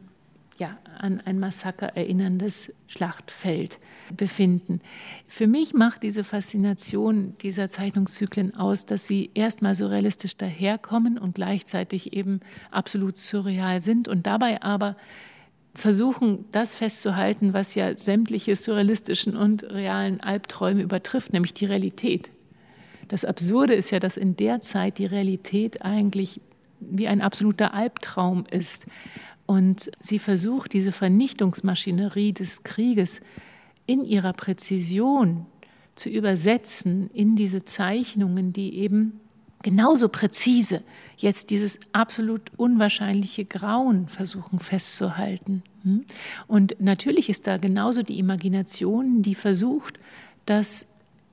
an 0.97 1.21
ein 1.25 1.39
Massaker 1.39 1.95
erinnerndes 1.95 2.73
Schlachtfeld 2.87 3.79
befinden. 4.15 4.81
Für 5.27 5.47
mich 5.47 5.73
macht 5.73 6.03
diese 6.03 6.23
Faszination 6.23 7.35
dieser 7.41 7.69
Zeichnungszyklen 7.69 8.55
aus, 8.55 8.85
dass 8.85 9.07
sie 9.07 9.31
erstmal 9.33 9.75
so 9.75 9.87
realistisch 9.87 10.37
daherkommen 10.37 11.17
und 11.17 11.35
gleichzeitig 11.35 12.13
eben 12.13 12.39
absolut 12.71 13.17
surreal 13.17 13.81
sind 13.81 14.07
und 14.07 14.27
dabei 14.27 14.61
aber 14.61 14.95
versuchen, 15.75 16.45
das 16.51 16.73
festzuhalten, 16.73 17.53
was 17.53 17.75
ja 17.75 17.95
sämtliche 17.95 18.55
surrealistischen 18.55 19.37
und 19.37 19.63
realen 19.63 20.19
Albträume 20.21 20.81
übertrifft, 20.81 21.33
nämlich 21.33 21.53
die 21.53 21.65
Realität. 21.65 22.31
Das 23.07 23.23
Absurde 23.23 23.73
ist 23.73 23.91
ja, 23.91 23.99
dass 23.99 24.17
in 24.17 24.35
der 24.35 24.61
Zeit 24.61 24.97
die 24.97 25.05
Realität 25.05 25.83
eigentlich 25.83 26.41
wie 26.79 27.07
ein 27.07 27.21
absoluter 27.21 27.73
Albtraum 27.73 28.45
ist. 28.49 28.85
Und 29.47 29.89
sie 29.99 30.19
versucht, 30.19 30.73
diese 30.73 30.91
Vernichtungsmaschinerie 30.91 32.33
des 32.33 32.61
Krieges 32.61 33.21
in 33.87 34.03
ihrer 34.03 34.33
Präzision 34.33 35.47
zu 35.95 36.09
übersetzen 36.09 37.09
in 37.13 37.35
diese 37.35 37.65
Zeichnungen, 37.65 38.53
die 38.53 38.75
eben 38.77 39.19
genauso 39.63 40.09
präzise 40.09 40.83
jetzt 41.15 41.49
dieses 41.49 41.79
absolut 41.91 42.51
unwahrscheinliche 42.57 43.45
Grauen 43.45 44.07
versuchen 44.07 44.59
festzuhalten. 44.59 45.63
Hm? 45.83 46.05
Und 46.47 46.75
natürlich 46.79 47.29
ist 47.29 47.47
da 47.47 47.57
genauso 47.57 48.03
die 48.03 48.19
Imagination, 48.19 49.23
die 49.23 49.33
versucht, 49.33 49.97
das 50.45 50.87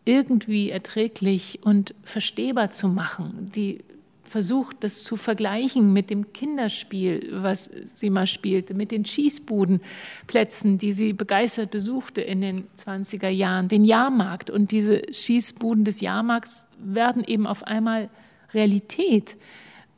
irgendwie 0.05 0.71
erträglich 0.71 1.61
und 1.63 1.95
verstehbar 2.03 2.71
zu 2.71 2.89
machen, 2.89 3.51
die 3.55 3.85
versucht, 4.25 4.79
das 4.81 5.05
zu 5.05 5.17
vergleichen 5.17 5.93
mit 5.93 6.11
dem 6.11 6.33
Kinderspiel, 6.33 7.29
was 7.43 7.71
sie 7.85 8.11
mal 8.11 8.27
spielte, 8.27 8.75
mit 8.75 8.91
den 8.91 9.05
Schießbudenplätzen, 9.05 10.79
die 10.79 10.93
sie 10.93 11.13
begeistert 11.13 11.71
besuchte 11.71 12.21
in 12.21 12.41
den 12.41 12.69
20er 12.77 13.29
Jahren, 13.29 13.69
den 13.69 13.85
Jahrmarkt. 13.85 14.51
Und 14.51 14.73
diese 14.73 15.03
Schießbuden 15.13 15.85
des 15.85 16.01
Jahrmarkts 16.01 16.67
werden 16.79 17.23
eben 17.25 17.47
auf 17.47 17.63
einmal 17.65 18.11
Realität. 18.53 19.37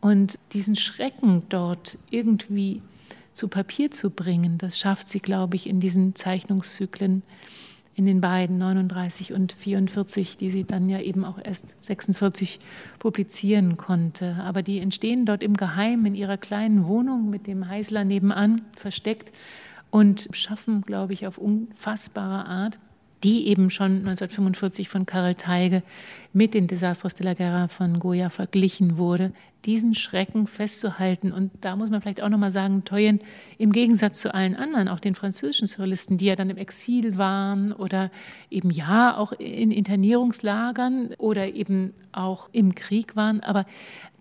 Und 0.00 0.38
diesen 0.52 0.76
Schrecken 0.76 1.42
dort 1.48 1.98
irgendwie 2.10 2.82
zu 3.32 3.48
Papier 3.48 3.90
zu 3.90 4.10
bringen, 4.10 4.58
das 4.58 4.78
schafft 4.78 5.08
sie, 5.08 5.20
glaube 5.20 5.56
ich, 5.56 5.68
in 5.68 5.80
diesen 5.80 6.14
Zeichnungszyklen 6.14 7.22
in 7.96 8.04
den 8.04 8.20
beiden 8.20 8.58
39 8.58 9.32
und 9.32 9.54
44, 9.54 10.36
die 10.36 10.50
sie 10.50 10.64
dann 10.64 10.90
ja 10.90 11.00
eben 11.00 11.24
auch 11.24 11.38
erst 11.42 11.74
46 11.80 12.60
publizieren 12.98 13.78
konnte. 13.78 14.36
Aber 14.44 14.62
die 14.62 14.80
entstehen 14.80 15.24
dort 15.24 15.42
im 15.42 15.56
Geheimen 15.56 16.04
in 16.06 16.14
ihrer 16.14 16.36
kleinen 16.36 16.86
Wohnung 16.86 17.30
mit 17.30 17.46
dem 17.46 17.66
Heißler 17.66 18.04
nebenan 18.04 18.60
versteckt 18.76 19.32
und 19.90 20.28
schaffen, 20.32 20.82
glaube 20.82 21.14
ich, 21.14 21.26
auf 21.26 21.38
unfassbare 21.38 22.44
Art 22.44 22.78
die 23.26 23.48
eben 23.48 23.70
schon 23.70 24.06
1945 24.06 24.88
von 24.88 25.04
Karel 25.04 25.34
Teige 25.34 25.82
mit 26.32 26.54
den 26.54 26.68
Desastres 26.68 27.16
de 27.16 27.26
la 27.26 27.34
Guerra 27.34 27.66
von 27.66 27.98
Goya 27.98 28.30
verglichen 28.30 28.98
wurde, 28.98 29.32
diesen 29.64 29.96
Schrecken 29.96 30.46
festzuhalten. 30.46 31.32
Und 31.32 31.50
da 31.60 31.74
muss 31.74 31.90
man 31.90 32.00
vielleicht 32.00 32.22
auch 32.22 32.28
nochmal 32.28 32.52
sagen, 32.52 32.84
Toyen 32.84 33.18
im 33.58 33.72
Gegensatz 33.72 34.20
zu 34.20 34.32
allen 34.32 34.54
anderen, 34.54 34.86
auch 34.86 35.00
den 35.00 35.16
französischen 35.16 35.66
Surrealisten, 35.66 36.18
die 36.18 36.26
ja 36.26 36.36
dann 36.36 36.50
im 36.50 36.56
Exil 36.56 37.18
waren 37.18 37.72
oder 37.72 38.12
eben 38.48 38.70
ja 38.70 39.16
auch 39.16 39.32
in 39.32 39.72
Internierungslagern 39.72 41.14
oder 41.18 41.52
eben 41.52 41.94
auch 42.12 42.48
im 42.52 42.76
Krieg 42.76 43.16
waren, 43.16 43.40
aber 43.40 43.66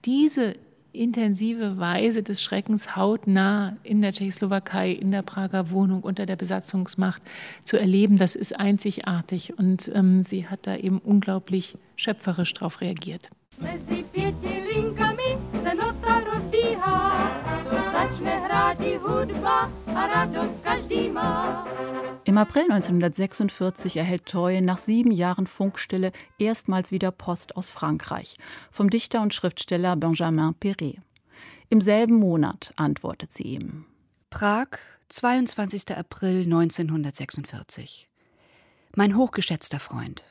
diese 0.04 0.56
intensive 0.96 1.78
Weise 1.78 2.24
des 2.24 2.42
Schreckens 2.42 2.96
hautnah 2.96 3.78
in 3.84 4.02
der 4.02 4.14
Tschechoslowakei, 4.14 4.92
in 4.92 5.12
der 5.12 5.22
Prager 5.22 5.72
Wohnung 5.72 6.02
unter 6.02 6.26
der 6.26 6.36
Besatzungsmacht 6.36 7.22
zu 7.64 7.78
erleben, 7.78 8.18
das 8.18 8.36
ist 8.36 8.60
einzigartig. 8.60 9.58
Und 9.58 9.92
ähm, 9.94 10.24
sie 10.24 10.48
hat 10.48 10.68
da 10.68 10.76
eben 10.76 11.00
unglaublich 11.00 11.78
schöpferisch 11.96 12.54
darauf 12.54 12.82
reagiert. 12.82 13.30
Im 22.28 22.40
April 22.40 22.64
1946 22.64 23.98
erhält 23.98 24.26
Toye 24.26 24.60
nach 24.60 24.80
sieben 24.80 25.12
Jahren 25.12 25.46
Funkstille 25.46 26.12
erstmals 26.40 26.90
wieder 26.90 27.12
Post 27.12 27.56
aus 27.56 27.70
Frankreich 27.70 28.38
vom 28.72 28.90
Dichter 28.90 29.22
und 29.22 29.36
Schriftsteller 29.36 29.96
Benjamin 29.96 30.56
Perret. 30.56 30.98
Im 31.70 31.82
selben 31.82 32.16
Monat 32.16 32.74
antwortet 32.78 33.32
sie 33.32 33.44
ihm. 33.44 33.86
Prag, 34.32 34.80
22. 35.10 35.96
April 35.96 36.46
1946. 36.46 38.10
Mein 38.96 39.16
hochgeschätzter 39.16 39.80
Freund. 39.80 40.24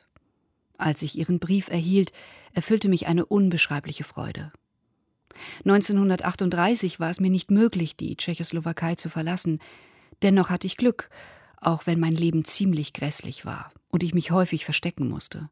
Als 0.77 1.01
ich 1.01 1.17
Ihren 1.17 1.39
Brief 1.39 1.69
erhielt, 1.69 2.11
erfüllte 2.53 2.89
mich 2.89 3.07
eine 3.07 3.25
unbeschreibliche 3.25 4.03
Freude. 4.03 4.51
1938 5.59 6.99
war 6.99 7.09
es 7.09 7.21
mir 7.21 7.29
nicht 7.29 7.51
möglich, 7.51 7.95
die 7.95 8.17
Tschechoslowakei 8.17 8.95
zu 8.95 9.07
verlassen. 9.07 9.59
Dennoch 10.23 10.49
hatte 10.49 10.67
ich 10.67 10.75
Glück, 10.75 11.09
auch 11.65 11.87
wenn 11.87 11.99
mein 11.99 12.15
Leben 12.15 12.45
ziemlich 12.45 12.93
grässlich 12.93 13.45
war 13.45 13.71
und 13.91 14.03
ich 14.03 14.13
mich 14.13 14.31
häufig 14.31 14.65
verstecken 14.65 15.07
musste. 15.07 15.49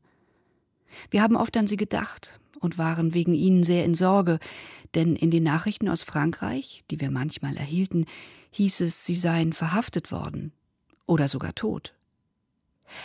Wir 1.09 1.21
haben 1.21 1.35
oft 1.35 1.57
an 1.57 1.67
sie 1.67 1.77
gedacht 1.77 2.39
und 2.59 2.77
waren 2.77 3.13
wegen 3.13 3.33
ihnen 3.33 3.63
sehr 3.63 3.83
in 3.85 3.95
Sorge, 3.95 4.39
denn 4.95 5.15
in 5.15 5.31
den 5.31 5.43
Nachrichten 5.43 5.89
aus 5.89 6.03
Frankreich, 6.03 6.83
die 6.91 6.99
wir 6.99 7.09
manchmal 7.09 7.57
erhielten, 7.57 8.05
hieß 8.51 8.81
es, 8.81 9.05
sie 9.05 9.15
seien 9.15 9.53
verhaftet 9.53 10.11
worden 10.11 10.51
oder 11.05 11.27
sogar 11.27 11.55
tot. 11.55 11.93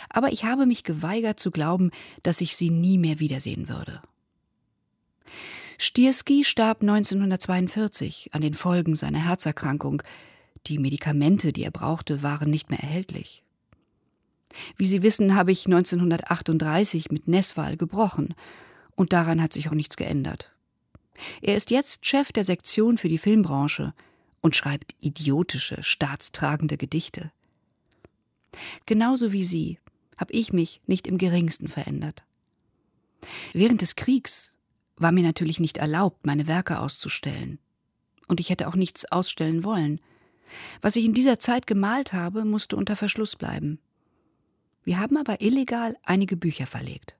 Aber 0.09 0.31
ich 0.31 0.43
habe 0.43 0.65
mich 0.65 0.83
geweigert 0.83 1.39
zu 1.39 1.49
glauben, 1.51 1.89
dass 2.21 2.41
ich 2.41 2.55
sie 2.55 2.69
nie 2.69 2.97
mehr 2.97 3.19
wiedersehen 3.19 3.69
würde. 3.69 4.01
Stierski 5.77 6.43
starb 6.43 6.81
1942 6.81 8.31
an 8.33 8.41
den 8.41 8.53
Folgen 8.53 8.95
seiner 8.95 9.25
Herzerkrankung. 9.25 10.03
Die 10.67 10.77
Medikamente, 10.77 11.53
die 11.53 11.63
er 11.63 11.71
brauchte, 11.71 12.23
waren 12.23 12.49
nicht 12.49 12.69
mehr 12.69 12.79
erhältlich. 12.79 13.43
Wie 14.77 14.87
Sie 14.87 15.03
wissen, 15.03 15.35
habe 15.35 15.51
ich 15.51 15.65
1938 15.65 17.11
mit 17.11 17.27
Neswal 17.27 17.77
gebrochen, 17.77 18.33
und 18.95 19.13
daran 19.13 19.41
hat 19.41 19.53
sich 19.53 19.69
auch 19.69 19.73
nichts 19.73 19.95
geändert. 19.95 20.51
Er 21.41 21.55
ist 21.55 21.71
jetzt 21.71 22.05
Chef 22.05 22.31
der 22.31 22.43
Sektion 22.43 22.97
für 22.97 23.07
die 23.07 23.17
Filmbranche 23.17 23.93
und 24.41 24.55
schreibt 24.55 24.95
idiotische, 24.99 25.83
staatstragende 25.83 26.77
Gedichte. 26.77 27.31
Genauso 28.85 29.31
wie 29.31 29.43
Sie 29.43 29.79
habe 30.17 30.33
ich 30.33 30.51
mich 30.51 30.81
nicht 30.85 31.07
im 31.07 31.17
geringsten 31.17 31.67
verändert. 31.67 32.23
Während 33.53 33.81
des 33.81 33.95
Kriegs 33.95 34.55
war 34.97 35.11
mir 35.11 35.23
natürlich 35.23 35.59
nicht 35.59 35.77
erlaubt, 35.77 36.25
meine 36.25 36.47
Werke 36.47 36.79
auszustellen. 36.79 37.59
Und 38.27 38.39
ich 38.39 38.49
hätte 38.49 38.67
auch 38.67 38.75
nichts 38.75 39.11
ausstellen 39.11 39.63
wollen. 39.63 39.99
Was 40.81 40.95
ich 40.95 41.05
in 41.05 41.13
dieser 41.13 41.39
Zeit 41.39 41.67
gemalt 41.67 42.13
habe, 42.13 42.45
musste 42.45 42.75
unter 42.75 42.95
Verschluss 42.95 43.35
bleiben. 43.35 43.79
Wir 44.83 44.99
haben 44.99 45.17
aber 45.17 45.41
illegal 45.41 45.95
einige 46.03 46.37
Bücher 46.37 46.65
verlegt. 46.65 47.15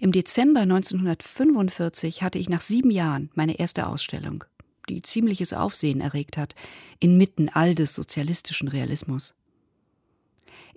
Im 0.00 0.12
Dezember 0.12 0.60
1945 0.60 2.22
hatte 2.22 2.38
ich 2.38 2.48
nach 2.48 2.60
sieben 2.60 2.90
Jahren 2.90 3.30
meine 3.34 3.58
erste 3.58 3.86
Ausstellung, 3.86 4.44
die 4.88 5.02
ziemliches 5.02 5.52
Aufsehen 5.52 6.00
erregt 6.00 6.36
hat, 6.36 6.54
inmitten 7.00 7.48
all 7.48 7.74
des 7.74 7.94
sozialistischen 7.94 8.68
Realismus. 8.68 9.34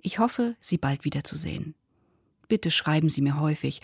Ich 0.00 0.18
hoffe, 0.18 0.56
Sie 0.60 0.78
bald 0.78 1.04
wiederzusehen. 1.04 1.74
Bitte 2.48 2.70
schreiben 2.70 3.08
Sie 3.08 3.22
mir 3.22 3.40
häufig 3.40 3.80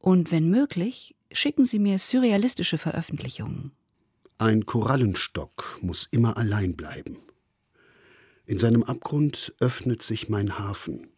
und 0.00 0.30
wenn 0.30 0.48
möglich, 0.48 1.16
schicken 1.32 1.64
Sie 1.64 1.78
mir 1.78 1.98
surrealistische 1.98 2.78
Veröffentlichungen. 2.78 3.72
Ein 4.40 4.66
Korallenstock 4.66 5.80
muss 5.80 6.06
immer 6.12 6.36
allein 6.36 6.76
bleiben. 6.76 7.16
In 8.46 8.60
seinem 8.60 8.84
Abgrund 8.84 9.52
öffnet 9.58 10.00
sich 10.00 10.28
mein 10.28 10.60
Hafen, 10.60 11.08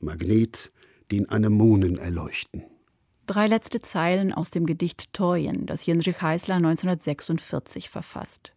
Magnet, 0.00 0.72
den 1.12 1.28
Anemonen 1.28 1.98
erleuchten. 1.98 2.64
Drei 3.26 3.46
letzte 3.46 3.80
Zeilen 3.80 4.32
aus 4.32 4.50
dem 4.50 4.66
Gedicht 4.66 5.12
Toyen, 5.12 5.66
das 5.66 5.86
Jindřich 5.86 6.20
Heisler 6.20 6.56
1946 6.56 7.90
verfasst. 7.90 8.54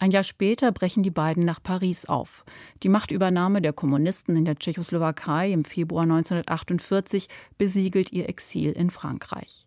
Ein 0.00 0.10
Jahr 0.10 0.24
später 0.24 0.72
brechen 0.72 1.04
die 1.04 1.12
beiden 1.12 1.44
nach 1.44 1.62
Paris 1.62 2.04
auf. 2.06 2.44
Die 2.82 2.88
Machtübernahme 2.88 3.62
der 3.62 3.72
Kommunisten 3.72 4.34
in 4.34 4.44
der 4.44 4.56
Tschechoslowakei 4.56 5.52
im 5.52 5.64
Februar 5.64 6.02
1948 6.02 7.28
besiegelt 7.58 8.12
ihr 8.12 8.28
Exil 8.28 8.72
in 8.72 8.90
Frankreich. 8.90 9.66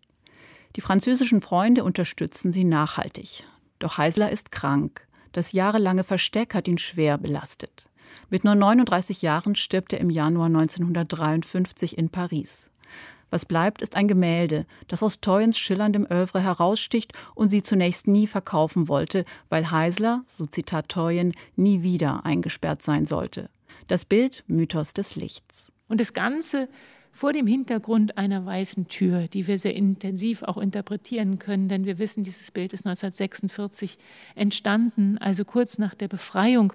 Die 0.76 0.82
französischen 0.82 1.40
Freunde 1.40 1.82
unterstützen 1.82 2.52
sie 2.52 2.64
nachhaltig. 2.64 3.44
Doch 3.80 3.98
Heisler 3.98 4.30
ist 4.30 4.52
krank. 4.52 5.06
Das 5.32 5.52
jahrelange 5.52 6.04
Versteck 6.04 6.54
hat 6.54 6.68
ihn 6.68 6.78
schwer 6.78 7.18
belastet. 7.18 7.88
Mit 8.28 8.44
nur 8.44 8.54
39 8.54 9.22
Jahren 9.22 9.56
stirbt 9.56 9.92
er 9.92 9.98
im 9.98 10.10
Januar 10.10 10.46
1953 10.46 11.98
in 11.98 12.10
Paris. 12.10 12.70
Was 13.30 13.46
bleibt, 13.46 13.80
ist 13.80 13.96
ein 13.96 14.08
Gemälde, 14.08 14.66
das 14.88 15.02
aus 15.02 15.20
Toyens 15.20 15.56
schillerndem 15.56 16.06
Övre 16.10 16.40
heraussticht 16.40 17.12
und 17.34 17.48
sie 17.48 17.62
zunächst 17.62 18.08
nie 18.08 18.26
verkaufen 18.26 18.88
wollte, 18.88 19.24
weil 19.48 19.70
Heisler, 19.70 20.24
so 20.26 20.46
Zitat 20.46 20.88
Toyen, 20.88 21.34
nie 21.56 21.82
wieder 21.82 22.26
eingesperrt 22.26 22.82
sein 22.82 23.06
sollte. 23.06 23.48
Das 23.86 24.04
Bild 24.04 24.44
Mythos 24.48 24.94
des 24.94 25.14
Lichts. 25.14 25.72
Und 25.88 26.00
das 26.00 26.12
Ganze 26.12 26.68
vor 27.12 27.32
dem 27.32 27.46
Hintergrund 27.46 28.16
einer 28.18 28.46
weißen 28.46 28.88
Tür, 28.88 29.28
die 29.28 29.46
wir 29.46 29.58
sehr 29.58 29.74
intensiv 29.74 30.42
auch 30.42 30.58
interpretieren 30.58 31.38
können, 31.38 31.68
denn 31.68 31.84
wir 31.84 31.98
wissen, 31.98 32.22
dieses 32.22 32.50
Bild 32.50 32.72
ist 32.72 32.86
1946 32.86 33.98
entstanden, 34.34 35.18
also 35.18 35.44
kurz 35.44 35.78
nach 35.78 35.94
der 35.94 36.08
Befreiung 36.08 36.72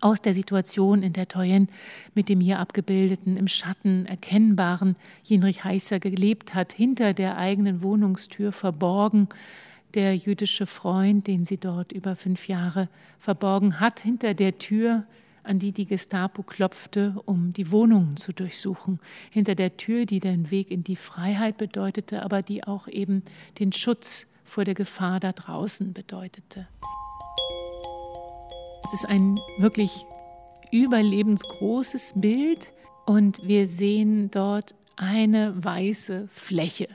aus 0.00 0.22
der 0.22 0.34
Situation, 0.34 1.02
in 1.02 1.12
der 1.12 1.28
Toyen 1.28 1.68
mit 2.14 2.28
dem 2.28 2.40
hier 2.40 2.58
abgebildeten, 2.58 3.36
im 3.36 3.48
Schatten 3.48 4.06
erkennbaren 4.06 4.96
Jinrich 5.24 5.64
Heißer 5.64 6.00
gelebt 6.00 6.54
hat, 6.54 6.72
hinter 6.72 7.12
der 7.12 7.36
eigenen 7.36 7.82
Wohnungstür 7.82 8.52
verborgen, 8.52 9.28
der 9.94 10.16
jüdische 10.16 10.66
Freund, 10.66 11.26
den 11.26 11.44
sie 11.44 11.58
dort 11.58 11.92
über 11.92 12.16
fünf 12.16 12.48
Jahre 12.48 12.88
verborgen 13.18 13.80
hat, 13.80 14.00
hinter 14.00 14.34
der 14.34 14.58
Tür, 14.58 15.04
an 15.42 15.58
die 15.58 15.72
die 15.72 15.86
Gestapo 15.86 16.42
klopfte, 16.42 17.16
um 17.24 17.52
die 17.52 17.70
Wohnungen 17.70 18.16
zu 18.16 18.32
durchsuchen, 18.32 19.00
hinter 19.30 19.54
der 19.54 19.76
Tür, 19.76 20.06
die 20.06 20.20
den 20.20 20.50
Weg 20.50 20.70
in 20.70 20.84
die 20.84 20.96
Freiheit 20.96 21.56
bedeutete, 21.56 22.22
aber 22.22 22.42
die 22.42 22.64
auch 22.64 22.88
eben 22.88 23.22
den 23.58 23.72
Schutz 23.72 24.26
vor 24.44 24.64
der 24.64 24.74
Gefahr 24.74 25.20
da 25.20 25.32
draußen 25.32 25.92
bedeutete. 25.92 26.68
Es 28.84 28.94
ist 28.94 29.08
ein 29.08 29.38
wirklich 29.58 30.04
überlebensgroßes 30.72 32.14
Bild 32.16 32.72
und 33.06 33.46
wir 33.46 33.66
sehen 33.66 34.30
dort 34.30 34.74
eine 34.96 35.64
weiße 35.64 36.28
Fläche, 36.28 36.88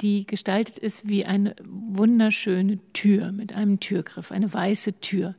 die 0.00 0.26
gestaltet 0.26 0.78
ist 0.78 1.08
wie 1.08 1.24
eine 1.24 1.54
wunderschöne 1.64 2.80
Tür 2.92 3.32
mit 3.32 3.54
einem 3.54 3.80
Türgriff, 3.80 4.32
eine 4.32 4.52
weiße 4.52 5.00
Tür. 5.00 5.34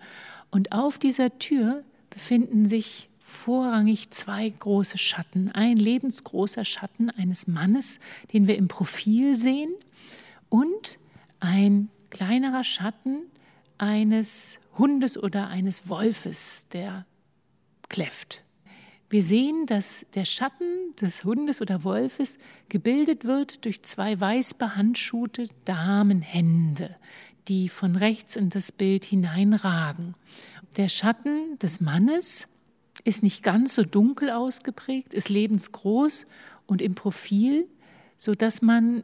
Und 0.50 0.72
auf 0.72 0.98
dieser 0.98 1.38
Tür 1.38 1.84
befinden 2.14 2.68
sich 2.68 3.10
vorrangig 3.20 4.12
zwei 4.12 4.48
große 4.48 5.00
Schatten. 5.00 5.52
Ein 5.52 5.78
lebensgroßer 5.78 6.64
Schatten 6.64 7.10
eines 7.10 7.48
Mannes, 7.48 8.00
den 8.32 8.48
wir 8.48 8.56
im 8.58 8.68
Profil 8.68 9.36
sehen, 9.36 9.74
und 10.50 11.00
ein 11.40 11.90
kleinerer 12.12 12.64
Schatten 12.64 13.24
eines 13.80 14.60
Hundes 14.78 15.22
oder 15.22 15.48
eines 15.48 15.90
Wolfes, 15.90 16.68
der 16.72 17.08
kläfft. 17.90 18.44
Wir 19.10 19.24
sehen, 19.24 19.66
dass 19.66 20.06
der 20.14 20.26
Schatten 20.26 20.96
des 21.02 21.24
Hundes 21.24 21.62
oder 21.62 21.84
Wolfes 21.84 22.38
gebildet 22.70 23.26
wird 23.26 23.66
durch 23.66 23.82
zwei 23.84 24.20
weiß 24.20 24.56
behandschuhte 24.56 25.50
Damenhände, 25.66 26.96
die 27.48 27.70
von 27.70 27.96
rechts 27.96 28.36
in 28.36 28.50
das 28.50 28.72
Bild 28.72 29.04
hineinragen. 29.04 30.16
Der 30.78 30.90
Schatten 30.90 31.58
des 31.60 31.82
Mannes 31.82 32.48
ist 33.04 33.24
nicht 33.24 33.44
ganz 33.44 33.76
so 33.76 33.84
dunkel 33.84 34.30
ausgeprägt, 34.32 35.14
ist 35.14 35.30
lebensgroß 35.30 36.26
und 36.66 36.82
im 36.82 36.96
Profil, 36.96 37.68
so 38.18 38.36
dass 38.36 38.62
man 38.62 39.04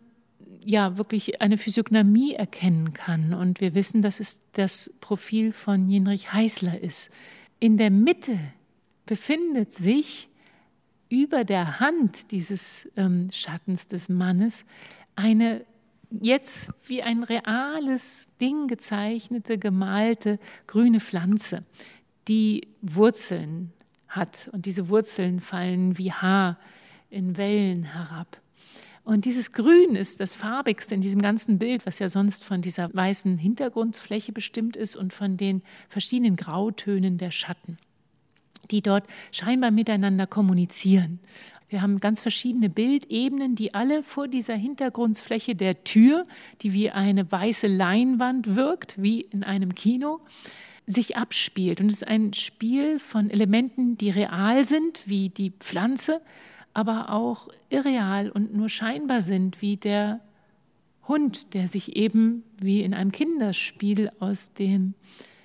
ja 0.64 0.98
wirklich 0.98 1.42
eine 1.42 1.58
Physiognomie 1.58 2.34
erkennen 2.34 2.94
kann. 2.94 3.34
Und 3.34 3.62
wir 3.62 3.76
wissen, 3.76 4.02
dass 4.02 4.20
es 4.20 4.40
das 4.54 4.92
Profil 5.02 5.52
von 5.52 5.90
Jinrich 5.90 6.34
Heißler 6.34 6.80
ist. 6.82 7.12
In 7.60 7.78
der 7.78 7.92
Mitte 7.92 8.38
befindet 9.06 9.74
sich 9.74 10.28
über 11.10 11.44
der 11.44 11.80
Hand 11.80 12.32
dieses 12.32 12.88
ähm, 12.96 13.30
Schattens 13.32 13.88
des 13.88 14.10
Mannes 14.10 14.64
eine 15.16 15.66
jetzt 16.12 16.72
wie 16.86 17.04
ein 17.04 17.24
reales 17.24 18.28
Ding 18.42 18.68
gezeichnete, 18.68 19.58
gemalte 19.58 20.40
grüne 20.68 21.00
Pflanze, 21.00 21.64
die 22.28 22.68
Wurzeln 22.82 23.74
hat. 24.08 24.50
Und 24.52 24.66
diese 24.66 24.90
Wurzeln 24.90 25.40
fallen 25.40 25.98
wie 25.98 26.12
Haar 26.12 26.58
in 27.10 27.38
Wellen 27.38 27.84
herab. 27.84 28.42
Und 29.04 29.26
dieses 29.26 29.54
Grün 29.54 29.96
ist 29.96 30.20
das 30.20 30.36
farbigste 30.36 30.94
in 30.94 31.02
diesem 31.02 31.22
ganzen 31.22 31.58
Bild, 31.58 31.88
was 31.88 31.98
ja 31.98 32.10
sonst 32.10 32.44
von 32.44 32.62
dieser 32.62 32.94
weißen 32.94 33.40
Hintergrundfläche 33.40 34.32
bestimmt 34.32 34.76
ist 34.76 34.96
und 34.96 35.14
von 35.14 35.36
den 35.36 35.64
verschiedenen 35.88 36.36
Grautönen 36.36 37.18
der 37.18 37.32
Schatten, 37.32 37.80
die 38.72 38.82
dort 38.82 39.08
scheinbar 39.32 39.72
miteinander 39.72 40.28
kommunizieren. 40.28 41.20
Wir 41.70 41.84
haben 41.84 42.00
ganz 42.00 42.22
verschiedene 42.22 42.70
Bildebenen, 42.70 43.56
die 43.56 43.76
alle 43.76 44.02
vor 44.02 44.28
dieser 44.28 44.56
Hintergrundfläche 44.56 45.56
der 45.56 45.84
Tür, 45.84 46.26
die 46.62 46.74
wie 46.74 46.90
eine 46.90 47.32
weiße 47.32 47.68
Leinwand 47.68 48.56
wirkt, 48.56 49.00
wie 49.02 49.22
in 49.22 49.44
einem 49.44 49.76
Kino, 49.76 50.20
sich 50.88 51.16
abspielt. 51.16 51.80
Und 51.80 51.88
es 51.88 51.98
ist 52.02 52.08
ein 52.08 52.34
Spiel 52.34 52.98
von 52.98 53.30
Elementen, 53.30 53.98
die 53.98 54.10
real 54.10 54.66
sind, 54.66 55.08
wie 55.08 55.30
die 55.30 55.52
Pflanze, 55.52 56.22
aber 56.74 57.12
auch 57.12 57.50
irreal 57.70 58.32
und 58.32 58.56
nur 58.56 58.70
scheinbar 58.70 59.22
sind, 59.22 59.62
wie 59.62 59.78
der 59.78 60.22
Hund, 61.08 61.54
der 61.54 61.68
sich 61.68 61.96
eben 61.96 62.44
wie 62.60 62.82
in 62.82 62.96
einem 62.96 63.12
Kinderspiel 63.12 64.10
aus 64.20 64.54
dem 64.54 64.96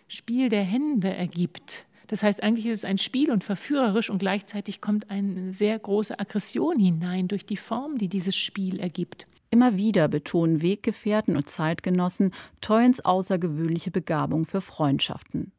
Spiel 0.09 0.49
der 0.49 0.63
Hände 0.63 1.15
ergibt. 1.15 1.85
Das 2.07 2.23
heißt, 2.23 2.43
eigentlich 2.43 2.67
ist 2.67 2.79
es 2.79 2.85
ein 2.85 2.99
Spiel 2.99 3.31
und 3.31 3.45
verführerisch 3.45 4.11
und 4.11 4.19
gleichzeitig 4.19 4.81
kommt 4.81 5.11
eine 5.11 5.53
sehr 5.53 5.79
große 5.79 6.19
Aggression 6.19 6.79
hinein 6.79 7.29
durch 7.29 7.47
die 7.47 7.57
Form, 7.57 7.99
die 7.99 8.09
dieses 8.09 8.37
Spiel 8.37 8.79
ergibt. 8.79 9.25
Immer 9.51 9.77
wieder 9.77 10.09
betonen 10.09 10.63
Weggefährten 10.63 11.37
und 11.37 11.49
Zeitgenossen 11.49 12.33
Toyens 12.61 13.05
außergewöhnliche 13.05 13.91
Begabung 13.91 14.47
für 14.47 14.61
Freundschaften. 14.61 15.53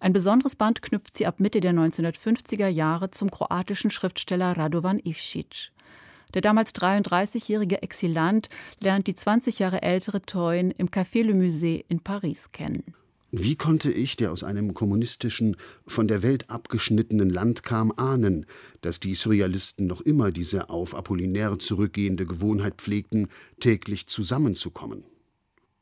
Ein 0.00 0.12
besonderes 0.12 0.56
Band 0.56 0.82
knüpft 0.82 1.16
sie 1.16 1.26
ab 1.26 1.40
Mitte 1.40 1.60
der 1.60 1.72
1950er 1.72 2.68
Jahre 2.68 3.10
zum 3.10 3.30
kroatischen 3.30 3.90
Schriftsteller 3.90 4.56
Radovan 4.56 5.00
Ivšić. 5.00 5.70
Der 6.34 6.42
damals 6.42 6.74
33-jährige 6.74 7.82
Exilant 7.82 8.48
lernt 8.80 9.06
die 9.06 9.14
20 9.14 9.58
Jahre 9.58 9.82
ältere 9.82 10.20
Toyn 10.22 10.70
im 10.72 10.88
Café 10.88 11.22
Le 11.22 11.32
Musée 11.32 11.84
in 11.88 12.00
Paris 12.00 12.52
kennen. 12.52 12.94
Wie 13.30 13.56
konnte 13.56 13.92
ich, 13.92 14.16
der 14.16 14.32
aus 14.32 14.42
einem 14.42 14.72
kommunistischen, 14.72 15.56
von 15.86 16.08
der 16.08 16.22
Welt 16.22 16.48
abgeschnittenen 16.48 17.28
Land 17.28 17.62
kam, 17.62 17.92
ahnen, 17.94 18.46
dass 18.80 19.00
die 19.00 19.14
Surrealisten 19.14 19.86
noch 19.86 20.00
immer 20.00 20.30
diese 20.30 20.70
auf 20.70 20.94
Apollinaire 20.94 21.58
zurückgehende 21.58 22.24
Gewohnheit 22.24 22.76
pflegten, 22.76 23.28
täglich 23.60 24.06
zusammenzukommen? 24.06 25.04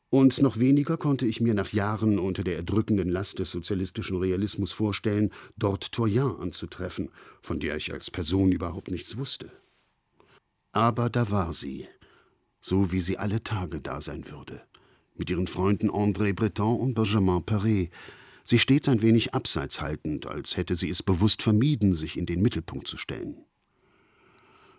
Und 0.09 0.41
noch 0.41 0.59
weniger 0.59 0.97
konnte 0.97 1.25
ich 1.25 1.39
mir 1.39 1.53
nach 1.53 1.71
Jahren 1.71 2.19
unter 2.19 2.43
der 2.43 2.57
erdrückenden 2.57 3.09
Last 3.09 3.39
des 3.39 3.51
sozialistischen 3.51 4.17
Realismus 4.17 4.73
vorstellen, 4.73 5.31
dort 5.57 5.93
Toyen 5.93 6.37
anzutreffen, 6.39 7.11
von 7.41 7.61
der 7.61 7.77
ich 7.77 7.93
als 7.93 8.11
Person 8.11 8.51
überhaupt 8.51 8.91
nichts 8.91 9.17
wusste. 9.17 9.51
Aber 10.73 11.09
da 11.09 11.29
war 11.29 11.53
sie, 11.53 11.87
so 12.59 12.91
wie 12.91 13.01
sie 13.01 13.17
alle 13.17 13.41
Tage 13.41 13.79
da 13.79 14.01
sein 14.01 14.29
würde, 14.29 14.61
mit 15.17 15.29
ihren 15.29 15.47
Freunden 15.47 15.89
André 15.89 16.33
Breton 16.33 16.79
und 16.79 16.93
Benjamin 16.93 17.43
Paré, 17.43 17.89
sie 18.43 18.59
stets 18.59 18.87
ein 18.87 19.01
wenig 19.01 19.33
abseits 19.33 19.81
haltend, 19.81 20.27
als 20.27 20.57
hätte 20.57 20.75
sie 20.75 20.89
es 20.89 21.03
bewusst 21.03 21.41
vermieden, 21.41 21.95
sich 21.95 22.17
in 22.17 22.25
den 22.25 22.41
Mittelpunkt 22.41 22.87
zu 22.87 22.97
stellen. 22.97 23.37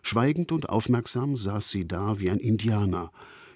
Schweigend 0.03 0.53
und 0.53 0.68
aufmerksam 0.68 1.36
saß 1.36 1.68
sie 1.70 1.86
da 1.86 2.18
wie 2.20 2.30
ein 2.30 2.39
Indianer, 2.39 3.11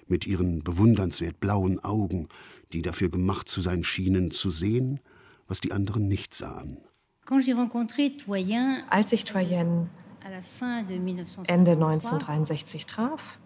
mit 0.07 0.27
ihren 0.27 0.63
bewundernswert 0.63 1.39
blauen 1.39 1.83
Augen, 1.83 2.27
die 2.73 2.81
dafür 2.81 3.09
gemacht 3.09 3.47
zu 3.47 3.61
sein 3.61 3.83
schienen, 3.83 4.31
zu 4.31 4.49
sehen, 4.49 4.99
was 5.47 5.61
die 5.61 5.71
anderen 5.71 6.07
nicht 6.07 6.33
sahen. 6.33 6.77
Als 8.89 9.13
ich 9.13 9.25
Toyen 9.25 9.89
Ende 11.47 11.71
1963 11.71 12.85
traf, 12.85 13.39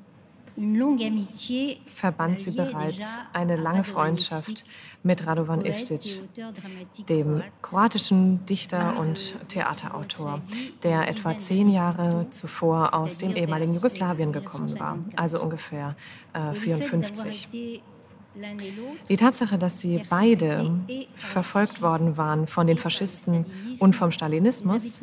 verband 1.93 2.39
sie 2.39 2.51
bereits 2.51 3.20
eine 3.32 3.55
lange 3.55 3.84
Freundschaft 3.84 4.66
mit 5.03 5.28
Radovan 5.28 5.64
Ivsic, 5.64 6.22
dem 7.08 7.43
kroatischen 7.62 8.45
Dichter 8.47 8.99
und 8.99 9.36
Theaterautor, 9.49 10.41
der 10.84 11.08
etwa 11.08 11.38
zehn 11.38 11.70
Jahre 11.70 12.28
zuvor 12.32 12.93
aus 12.93 13.20
dem 13.20 13.36
ehemaligen 13.36 13.76
Jugoslawien 13.76 14.32
gekommen 14.32 14.80
war, 14.80 14.97
also 15.16 15.41
ungefähr 15.41 15.95
äh, 16.34 16.53
54. 16.53 17.82
Die 19.10 19.18
Tatsache, 19.18 19.58
dass 19.58 19.82
sie 19.82 20.03
beide 20.10 20.80
verfolgt 21.16 21.82
worden 21.82 22.18
waren 22.18 22.47
von 22.47 22.68
den 22.68 22.78
Faschisten 22.78 23.45
und 23.80 23.95
vom 23.95 24.12
Stalinismus, 24.12 25.01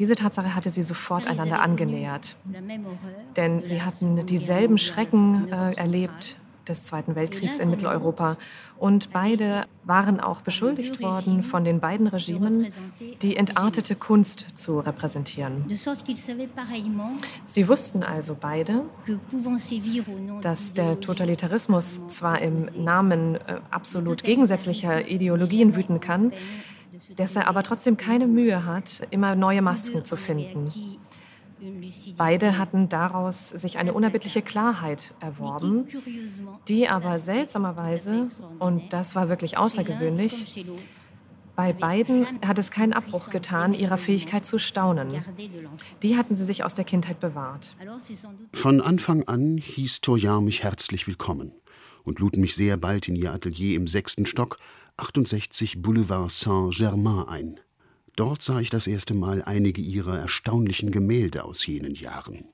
diese 0.00 0.14
Tatsache 0.14 0.54
hatte 0.54 0.70
sie 0.70 0.82
sofort 0.82 1.26
einander 1.26 1.60
angenähert. 1.60 2.34
Denn 3.36 3.60
sie 3.60 3.82
hatten 3.82 4.24
dieselben 4.24 4.78
Schrecken 4.78 5.52
äh, 5.52 5.74
erlebt 5.74 6.36
des 6.66 6.84
Zweiten 6.84 7.14
Weltkriegs 7.16 7.58
in 7.58 7.68
Mitteleuropa. 7.68 8.38
Und 8.78 9.12
beide 9.12 9.66
waren 9.84 10.20
auch 10.20 10.40
beschuldigt 10.40 11.02
worden 11.02 11.42
von 11.42 11.64
den 11.64 11.80
beiden 11.80 12.06
Regimen, 12.06 12.68
die 13.20 13.36
entartete 13.36 13.94
Kunst 13.94 14.46
zu 14.54 14.80
repräsentieren. 14.80 15.64
Sie 17.44 17.68
wussten 17.68 18.02
also 18.02 18.36
beide, 18.40 18.84
dass 20.40 20.72
der 20.72 21.00
Totalitarismus 21.00 22.06
zwar 22.06 22.40
im 22.40 22.68
Namen 22.74 23.34
äh, 23.34 23.60
absolut 23.70 24.22
gegensätzlicher 24.22 25.06
Ideologien 25.08 25.76
wüten 25.76 26.00
kann, 26.00 26.32
dass 27.16 27.36
er 27.36 27.46
aber 27.46 27.62
trotzdem 27.62 27.96
keine 27.96 28.26
Mühe 28.26 28.64
hat, 28.64 29.02
immer 29.10 29.34
neue 29.34 29.62
Masken 29.62 30.04
zu 30.04 30.16
finden. 30.16 30.72
Beide 32.16 32.56
hatten 32.56 32.88
daraus 32.88 33.48
sich 33.48 33.78
eine 33.78 33.92
unerbittliche 33.92 34.40
Klarheit 34.40 35.12
erworben, 35.20 35.86
die 36.68 36.88
aber 36.88 37.18
seltsamerweise, 37.18 38.28
und 38.58 38.92
das 38.92 39.14
war 39.14 39.28
wirklich 39.28 39.58
außergewöhnlich, 39.58 40.64
bei 41.56 41.74
beiden 41.74 42.26
hat 42.46 42.58
es 42.58 42.70
keinen 42.70 42.94
Abbruch 42.94 43.28
getan, 43.28 43.74
ihrer 43.74 43.98
Fähigkeit 43.98 44.46
zu 44.46 44.58
staunen. 44.58 45.22
Die 46.02 46.16
hatten 46.16 46.34
sie 46.34 46.46
sich 46.46 46.64
aus 46.64 46.72
der 46.72 46.86
Kindheit 46.86 47.20
bewahrt. 47.20 47.76
Von 48.54 48.80
Anfang 48.80 49.24
an 49.24 49.58
hieß 49.58 50.00
Toyar 50.00 50.40
mich 50.40 50.62
herzlich 50.62 51.06
willkommen 51.06 51.52
und 52.04 52.18
lud 52.18 52.38
mich 52.38 52.54
sehr 52.54 52.78
bald 52.78 53.08
in 53.08 53.16
ihr 53.16 53.32
Atelier 53.32 53.76
im 53.76 53.88
sechsten 53.88 54.24
Stock, 54.24 54.58
68 55.00 55.80
Boulevard 55.80 56.30
Saint-Germain 56.30 57.26
ein. 57.26 57.60
Dort 58.16 58.42
sah 58.42 58.60
ich 58.60 58.68
das 58.68 58.86
erste 58.86 59.14
Mal 59.14 59.42
einige 59.42 59.80
ihrer 59.80 60.18
erstaunlichen 60.18 60.90
Gemälde 60.90 61.44
aus 61.44 61.66
jenen 61.66 61.94
Jahren. 61.94 62.44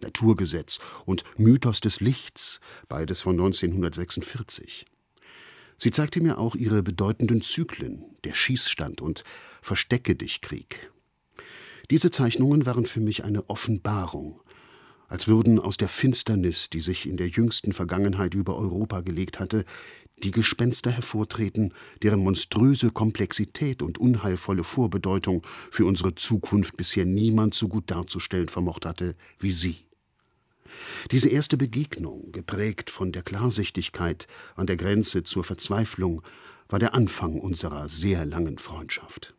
Naturgesetz 0.00 0.78
und 1.04 1.24
Mythos 1.36 1.80
des 1.80 2.00
Lichts, 2.00 2.60
beides 2.88 3.20
von 3.20 3.32
1946. 3.32 4.86
Sie 5.78 5.90
zeigte 5.90 6.20
mir 6.20 6.38
auch 6.38 6.54
ihre 6.54 6.84
bedeutenden 6.84 7.42
Zyklen, 7.42 8.04
der 8.22 8.34
Schießstand 8.34 9.00
und 9.00 9.24
Verstecke 9.60 10.14
dich 10.14 10.40
Krieg. 10.40 10.92
Diese 11.90 12.12
Zeichnungen 12.12 12.66
waren 12.66 12.86
für 12.86 13.00
mich 13.00 13.24
eine 13.24 13.50
Offenbarung, 13.50 14.40
als 15.10 15.26
würden 15.26 15.58
aus 15.58 15.76
der 15.76 15.88
Finsternis, 15.88 16.70
die 16.70 16.80
sich 16.80 17.06
in 17.06 17.16
der 17.16 17.28
jüngsten 17.28 17.72
Vergangenheit 17.72 18.32
über 18.32 18.56
Europa 18.56 19.00
gelegt 19.00 19.40
hatte, 19.40 19.64
die 20.22 20.30
Gespenster 20.30 20.90
hervortreten, 20.92 21.74
deren 22.02 22.20
monströse 22.20 22.90
Komplexität 22.90 23.82
und 23.82 23.98
unheilvolle 23.98 24.62
Vorbedeutung 24.62 25.44
für 25.70 25.84
unsere 25.84 26.14
Zukunft 26.14 26.76
bisher 26.76 27.04
niemand 27.04 27.54
so 27.54 27.68
gut 27.68 27.90
darzustellen 27.90 28.48
vermocht 28.48 28.86
hatte 28.86 29.16
wie 29.38 29.52
sie. 29.52 29.78
Diese 31.10 31.28
erste 31.28 31.56
Begegnung, 31.56 32.30
geprägt 32.30 32.90
von 32.90 33.10
der 33.10 33.22
Klarsichtigkeit 33.22 34.28
an 34.54 34.68
der 34.68 34.76
Grenze 34.76 35.24
zur 35.24 35.42
Verzweiflung, 35.42 36.22
war 36.68 36.78
der 36.78 36.94
Anfang 36.94 37.40
unserer 37.40 37.88
sehr 37.88 38.24
langen 38.24 38.58
Freundschaft. 38.58 39.34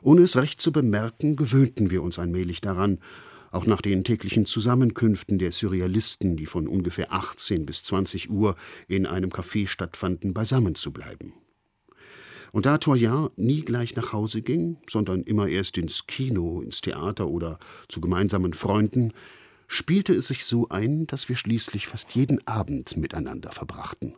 Ohne 0.00 0.22
es 0.22 0.36
recht 0.36 0.62
zu 0.62 0.72
bemerken, 0.72 1.36
gewöhnten 1.36 1.90
wir 1.90 2.02
uns 2.02 2.18
allmählich 2.18 2.62
daran, 2.62 2.98
auch 3.50 3.66
nach 3.66 3.80
den 3.80 4.04
täglichen 4.04 4.46
Zusammenkünften 4.46 5.38
der 5.38 5.52
Surrealisten, 5.52 6.36
die 6.36 6.46
von 6.46 6.68
ungefähr 6.68 7.12
18 7.12 7.66
bis 7.66 7.82
20 7.82 8.30
Uhr 8.30 8.56
in 8.88 9.06
einem 9.06 9.30
Café 9.30 9.66
stattfanden, 9.66 10.34
beisammen 10.34 10.74
zu 10.74 10.92
bleiben. 10.92 11.34
Und 12.52 12.66
da 12.66 12.78
Toyard 12.78 13.38
nie 13.38 13.62
gleich 13.62 13.94
nach 13.94 14.12
Hause 14.12 14.42
ging, 14.42 14.78
sondern 14.88 15.22
immer 15.22 15.48
erst 15.48 15.78
ins 15.78 16.06
Kino, 16.06 16.60
ins 16.60 16.80
Theater 16.80 17.28
oder 17.28 17.58
zu 17.88 18.00
gemeinsamen 18.00 18.54
Freunden, 18.54 19.12
spielte 19.68 20.12
es 20.14 20.28
sich 20.28 20.44
so 20.44 20.68
ein, 20.68 21.06
dass 21.06 21.28
wir 21.28 21.36
schließlich 21.36 21.86
fast 21.86 22.12
jeden 22.12 22.44
Abend 22.48 22.96
miteinander 22.96 23.52
verbrachten. 23.52 24.16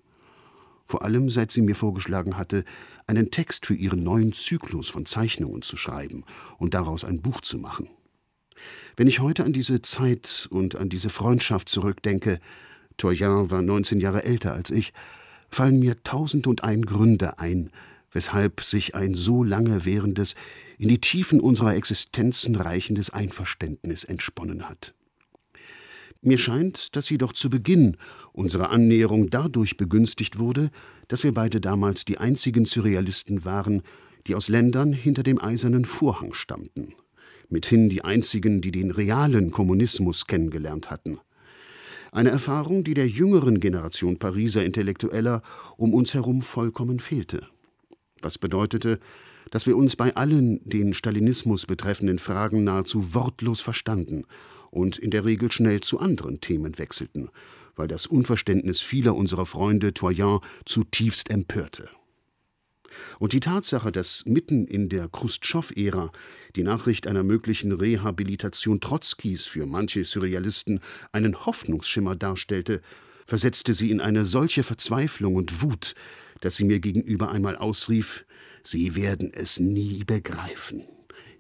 Vor 0.87 1.03
allem 1.03 1.31
seit 1.31 1.51
sie 1.51 1.61
mir 1.61 1.77
vorgeschlagen 1.77 2.37
hatte, 2.37 2.65
einen 3.07 3.31
Text 3.31 3.67
für 3.67 3.75
ihren 3.75 4.03
neuen 4.03 4.33
Zyklus 4.33 4.89
von 4.89 5.05
Zeichnungen 5.05 5.63
zu 5.63 5.77
schreiben 5.77 6.25
und 6.59 6.75
daraus 6.75 7.05
ein 7.05 7.21
Buch 7.21 7.43
zu 7.43 7.59
machen. 7.59 7.89
Wenn 8.97 9.07
ich 9.07 9.21
heute 9.21 9.45
an 9.45 9.53
diese 9.53 9.81
Zeit 9.83 10.47
und 10.51 10.77
an 10.77 10.89
diese 10.89 11.11
Freundschaft 11.11 11.69
zurückdenke, 11.69 12.41
Toyan 12.99 13.51
war 13.51 13.63
19 13.63 14.01
Jahre 14.01 14.25
älter 14.25 14.53
als 14.53 14.71
ich, 14.71 14.93
fallen 15.51 15.81
mir 15.81 16.03
tausend 16.03 16.47
und 16.47 16.65
ein 16.65 16.83
Gründe 16.83 17.39
ein, 17.39 17.71
weshalb 18.13 18.63
sich 18.63 18.95
ein 18.95 19.15
so 19.15 19.43
lange 19.43 19.85
währendes, 19.85 20.35
in 20.79 20.89
die 20.89 21.01
Tiefen 21.01 21.41
unserer 21.41 21.75
Existenzen 21.75 22.57
reichendes 22.57 23.11
Einverständnis 23.11 24.05
entsponnen 24.05 24.69
hat. 24.69 24.95
Mir 26.21 26.39
scheint, 26.39 26.95
dass 26.95 27.07
sie 27.07 27.19
doch 27.19 27.33
zu 27.33 27.51
Beginn 27.51 27.97
unserer 28.33 28.71
Annäherung 28.71 29.31
dadurch 29.31 29.77
begünstigt 29.77 30.39
wurde, 30.39 30.71
dass 31.09 31.25
wir 31.25 31.33
beide 31.33 31.61
damals 31.61 32.05
die 32.05 32.19
einzigen 32.19 32.65
Surrealisten 32.65 33.45
waren, 33.45 33.83
die 34.27 34.35
aus 34.35 34.49
Ländern 34.49 34.93
hinter 34.93 35.23
dem 35.23 35.41
eisernen 35.41 35.85
Vorhang 35.85 36.33
stammten 36.33 36.95
mithin 37.53 37.89
die 37.89 38.03
einzigen, 38.05 38.61
die 38.61 38.73
den 38.73 38.91
realen 38.91 39.51
Kommunismus 39.51 40.27
kennengelernt 40.27 40.91
hatten. 40.91 41.19
Eine 42.11 42.31
Erfahrung, 42.31 42.85
die 42.85 42.95
der 42.95 43.09
jüngeren 43.09 43.61
Generation 43.61 44.19
Pariser 44.19 44.65
Intellektueller 44.65 45.43
um 45.77 45.95
uns 45.95 46.13
herum 46.13 46.43
vollkommen 46.43 47.01
fehlte. 47.01 47.47
Was 48.21 48.39
bedeutete, 48.39 48.99
dass 49.51 49.67
wir 49.67 49.77
uns 49.77 49.97
bei 49.97 50.15
allen 50.15 50.61
den 50.65 50.95
Stalinismus 50.95 51.67
betreffenden 51.67 52.19
Fragen 52.19 52.65
nahezu 52.65 53.15
wortlos 53.15 53.61
verstanden 53.61 54.25
und 54.71 54.99
in 54.99 55.11
der 55.11 55.25
Regel 55.25 55.53
schnell 55.53 55.81
zu 55.81 56.01
anderen 56.01 56.41
Themen 56.41 56.79
wechselten, 56.79 57.31
weil 57.77 57.89
das 57.89 58.07
Unverständnis 58.07 58.81
vieler 58.81 59.15
unserer 59.15 59.47
Freunde 59.47 59.95
Toyen 59.95 60.41
zutiefst 60.65 61.31
empörte. 61.31 61.89
Und 63.19 63.33
die 63.33 63.41
Tatsache, 63.41 63.93
dass 63.93 64.25
mitten 64.27 64.67
in 64.67 64.89
der 64.89 65.09
Khrushchev-Ära 65.09 66.13
die 66.57 66.63
Nachricht 66.63 67.07
einer 67.07 67.23
möglichen 67.23 67.73
Rehabilitation 67.73 68.81
Trotzkis 68.81 69.47
für 69.47 69.67
manche 69.67 70.05
Surrealisten 70.05 70.81
einen 71.13 71.47
Hoffnungsschimmer 71.47 72.17
darstellte, 72.17 72.83
versetzte 73.27 73.75
sie 73.75 73.91
in 73.91 74.01
eine 74.01 74.25
solche 74.25 74.63
Verzweiflung 74.63 75.37
und 75.37 75.63
Wut, 75.63 75.95
dass 76.41 76.57
sie 76.57 76.65
mir 76.65 76.81
gegenüber 76.81 77.31
einmal 77.31 77.57
ausrief: 77.57 78.25
Sie 78.63 78.95
werden 78.95 79.33
es 79.33 79.59
nie 79.59 80.05
begreifen. 80.05 80.85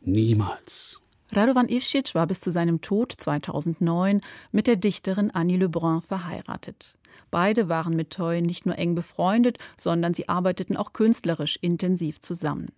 Niemals. 0.03 1.00
Radovan 1.34 1.68
Ivcic 1.68 2.14
war 2.14 2.26
bis 2.26 2.40
zu 2.40 2.50
seinem 2.50 2.82
Tod 2.82 3.14
2009 3.16 4.20
mit 4.50 4.66
der 4.66 4.76
Dichterin 4.76 5.30
Annie 5.30 5.57
Lebrun 5.57 6.03
verheiratet. 6.03 6.98
Beide 7.32 7.70
waren 7.70 7.96
mit 7.96 8.10
Toy 8.10 8.42
nicht 8.42 8.66
nur 8.66 8.78
eng 8.78 8.94
befreundet, 8.94 9.58
sondern 9.78 10.12
sie 10.12 10.28
arbeiteten 10.28 10.76
auch 10.76 10.92
künstlerisch 10.92 11.56
intensiv 11.62 12.20
zusammen. 12.20 12.68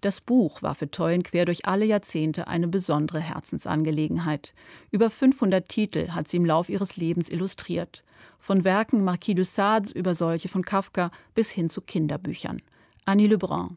Das 0.00 0.20
Buch 0.20 0.62
war 0.62 0.76
für 0.76 0.88
Toyen 0.90 1.24
quer 1.24 1.44
durch 1.44 1.66
alle 1.66 1.84
Jahrzehnte 1.84 2.46
eine 2.46 2.68
besondere 2.68 3.18
Herzensangelegenheit. 3.18 4.54
Über 4.92 5.10
500 5.10 5.68
Titel 5.68 6.10
hat 6.10 6.28
sie 6.28 6.36
im 6.36 6.44
Lauf 6.44 6.68
ihres 6.68 6.96
Lebens 6.96 7.28
illustriert. 7.28 8.04
Von 8.38 8.62
Werken 8.62 9.02
Marquis 9.02 9.34
de 9.34 9.44
Sades 9.44 9.90
über 9.90 10.14
solche 10.14 10.48
von 10.48 10.62
Kafka 10.62 11.10
bis 11.34 11.50
hin 11.50 11.68
zu 11.68 11.80
Kinderbüchern. 11.80 12.62
Annie 13.06 13.26
Lebrun. 13.26 13.76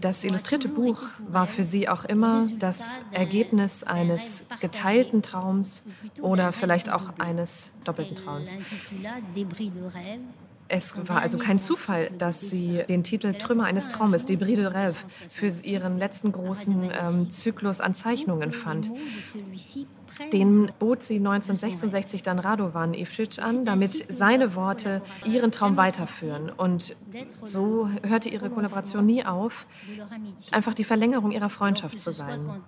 Das 0.00 0.24
illustrierte 0.24 0.68
Buch 0.68 1.02
war 1.28 1.46
für 1.46 1.62
sie 1.62 1.88
auch 1.88 2.04
immer 2.04 2.48
das 2.58 3.00
Ergebnis 3.12 3.84
eines 3.84 4.46
geteilten 4.60 5.22
Traums 5.22 5.82
oder 6.20 6.52
vielleicht 6.52 6.90
auch 6.90 7.18
eines 7.18 7.72
doppelten 7.84 8.16
Traums. 8.16 8.56
Es 10.68 11.08
war 11.08 11.20
also 11.20 11.38
kein 11.38 11.60
Zufall, 11.60 12.10
dass 12.18 12.50
sie 12.50 12.82
den 12.88 13.04
Titel 13.04 13.34
Trümmer 13.34 13.64
eines 13.64 13.88
Traumes, 13.88 14.24
Debris 14.24 14.56
de 14.56 14.66
Rêve, 14.66 14.96
für 15.28 15.46
ihren 15.64 15.98
letzten 15.98 16.32
großen 16.32 16.90
ähm, 16.92 17.30
Zyklus 17.30 17.80
an 17.80 17.94
Zeichnungen 17.94 18.52
fand. 18.52 18.90
Den 20.32 20.72
bot 20.78 21.02
sie 21.02 21.16
1966 21.16 22.22
dann 22.22 22.38
Radovan 22.38 22.94
Ivšić 22.94 23.40
an, 23.40 23.64
damit 23.64 24.10
seine 24.10 24.54
Worte 24.54 25.02
ihren 25.24 25.52
Traum 25.52 25.76
weiterführen. 25.76 26.50
Und 26.50 26.96
so 27.42 27.88
hörte 28.02 28.28
ihre 28.28 28.50
Kollaboration 28.50 29.04
nie 29.04 29.24
auf, 29.24 29.66
einfach 30.50 30.74
die 30.74 30.84
Verlängerung 30.84 31.32
ihrer 31.32 31.50
Freundschaft 31.50 32.00
zu 32.00 32.12
sein. 32.12 32.62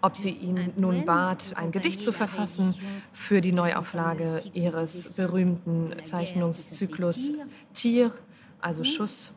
Ob 0.00 0.16
sie 0.16 0.30
ihn 0.30 0.72
nun 0.76 1.04
bat, 1.04 1.54
ein 1.56 1.70
Gedicht 1.70 2.02
zu 2.02 2.12
verfassen 2.12 2.74
für 3.12 3.40
die 3.40 3.52
Neuauflage 3.52 4.42
ihres 4.54 5.12
berühmten 5.12 5.94
Zeichnungszyklus 6.04 7.32
Tier, 7.74 8.12
also 8.60 8.82
Schuss, 8.82 9.32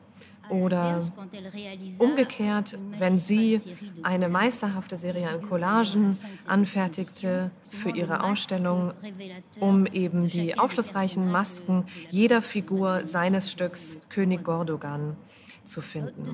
oder 0.52 1.02
umgekehrt, 1.98 2.78
wenn 3.00 3.18
sie 3.18 3.62
eine 4.04 4.30
meisterhafte 4.30 4.98
Serie 4.98 5.30
an 5.30 5.42
Collagen 5.42 6.18
anfertigte 6.48 7.52
für 7.70 7.90
ihre 7.90 8.24
Ausstellung, 8.24 8.94
um 9.60 9.86
eben 9.86 10.28
die 10.28 10.58
aufschlussreichen 10.60 11.32
Masken 11.32 11.86
jeder 12.10 12.42
Figur 12.42 13.06
seines 13.06 13.52
Stücks 13.52 14.06
König 14.10 14.44
Gordogan 14.44 15.16
zu 15.64 15.82
finden. 15.82 16.32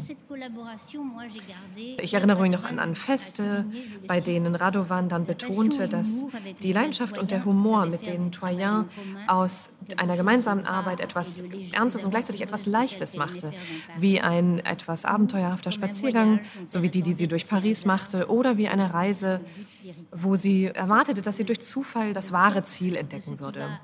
Ich 1.97 2.13
erinnere 2.13 2.41
mich 2.41 2.51
noch 2.51 2.63
an, 2.63 2.79
an 2.79 2.95
Feste, 2.95 3.65
bei 4.07 4.19
denen 4.19 4.55
Radovan 4.55 5.09
dann 5.09 5.25
betonte, 5.25 5.87
dass 5.87 6.25
die 6.61 6.71
Leidenschaft 6.71 7.17
und 7.17 7.31
der 7.31 7.45
Humor, 7.45 7.85
mit 7.85 8.07
denen 8.07 8.31
Troyen 8.31 8.85
aus 9.27 9.71
einer 9.97 10.17
gemeinsamen 10.17 10.65
Arbeit 10.65 10.99
etwas 10.99 11.43
Ernstes 11.71 12.03
und 12.05 12.11
gleichzeitig 12.11 12.41
etwas 12.41 12.65
Leichtes 12.65 13.15
machte, 13.15 13.51
wie 13.99 14.19
ein 14.19 14.59
etwas 14.59 15.05
abenteuerhafter 15.05 15.71
Spaziergang, 15.71 16.39
so 16.65 16.81
wie 16.81 16.89
die, 16.89 17.01
die 17.01 17.13
sie 17.13 17.27
durch 17.27 17.47
Paris 17.47 17.85
machte, 17.85 18.29
oder 18.29 18.57
wie 18.57 18.67
eine 18.67 18.93
Reise, 18.93 19.41
wo 20.11 20.35
sie 20.35 20.65
erwartete, 20.65 21.21
dass 21.21 21.37
sie 21.37 21.45
durch 21.45 21.61
Zufall 21.61 22.13
das 22.13 22.31
wahre 22.31 22.63
Ziel 22.63 22.95
entdecken 22.95 23.39
würde. 23.39 23.79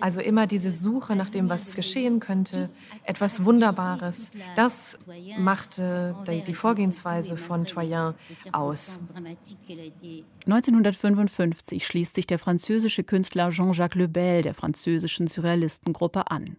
Also 0.00 0.20
immer 0.20 0.46
diese 0.46 0.70
Suche 0.70 1.16
nach 1.16 1.30
dem, 1.30 1.48
was 1.48 1.74
geschehen 1.74 2.20
könnte, 2.20 2.70
etwas 3.04 3.44
Wunderbares, 3.44 4.32
das 4.56 4.98
machte 5.38 6.14
die 6.46 6.54
Vorgehensweise 6.54 7.36
von 7.36 7.66
Troyen 7.66 8.14
aus. 8.52 8.98
1955 10.46 11.86
schließt 11.86 12.14
sich 12.14 12.26
der 12.26 12.38
französische 12.38 13.04
Künstler 13.04 13.50
Jean-Jacques 13.50 13.98
Lebel 13.98 14.42
der 14.42 14.54
französischen 14.54 15.26
Surrealistengruppe 15.26 16.30
an. 16.30 16.56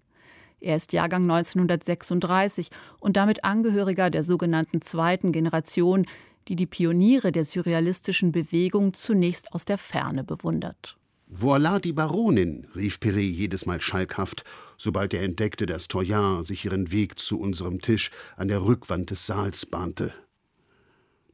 Er 0.62 0.76
ist 0.76 0.92
Jahrgang 0.92 1.24
1936 1.24 2.70
und 3.00 3.16
damit 3.16 3.46
Angehöriger 3.46 4.10
der 4.10 4.24
sogenannten 4.24 4.82
zweiten 4.82 5.32
Generation, 5.32 6.06
die 6.50 6.56
die 6.56 6.66
Pioniere 6.66 7.32
der 7.32 7.46
surrealistischen 7.46 8.32
Bewegung 8.32 8.94
zunächst 8.94 9.54
aus 9.54 9.66
der 9.66 9.78
Ferne 9.78 10.24
bewundert. 10.24 10.98
Voilà 11.32 11.80
die 11.80 11.94
Baronin, 11.94 12.66
rief 12.76 13.00
Perret 13.00 13.36
jedes 13.36 13.68
Mal 13.68 13.80
schalkhaft, 13.82 14.44
sobald 14.78 15.14
er 15.14 15.22
entdeckte, 15.22 15.68
dass 15.68 15.88
Toyard 15.88 16.44
sich 16.48 16.66
ihren 16.66 16.92
Weg 16.92 17.20
zu 17.20 17.40
unserem 17.40 17.82
Tisch 17.82 18.10
an 18.36 18.48
der 18.48 18.64
Rückwand 18.64 19.12
des 19.12 19.28
Saals 19.28 19.68
bahnte. 19.68 20.12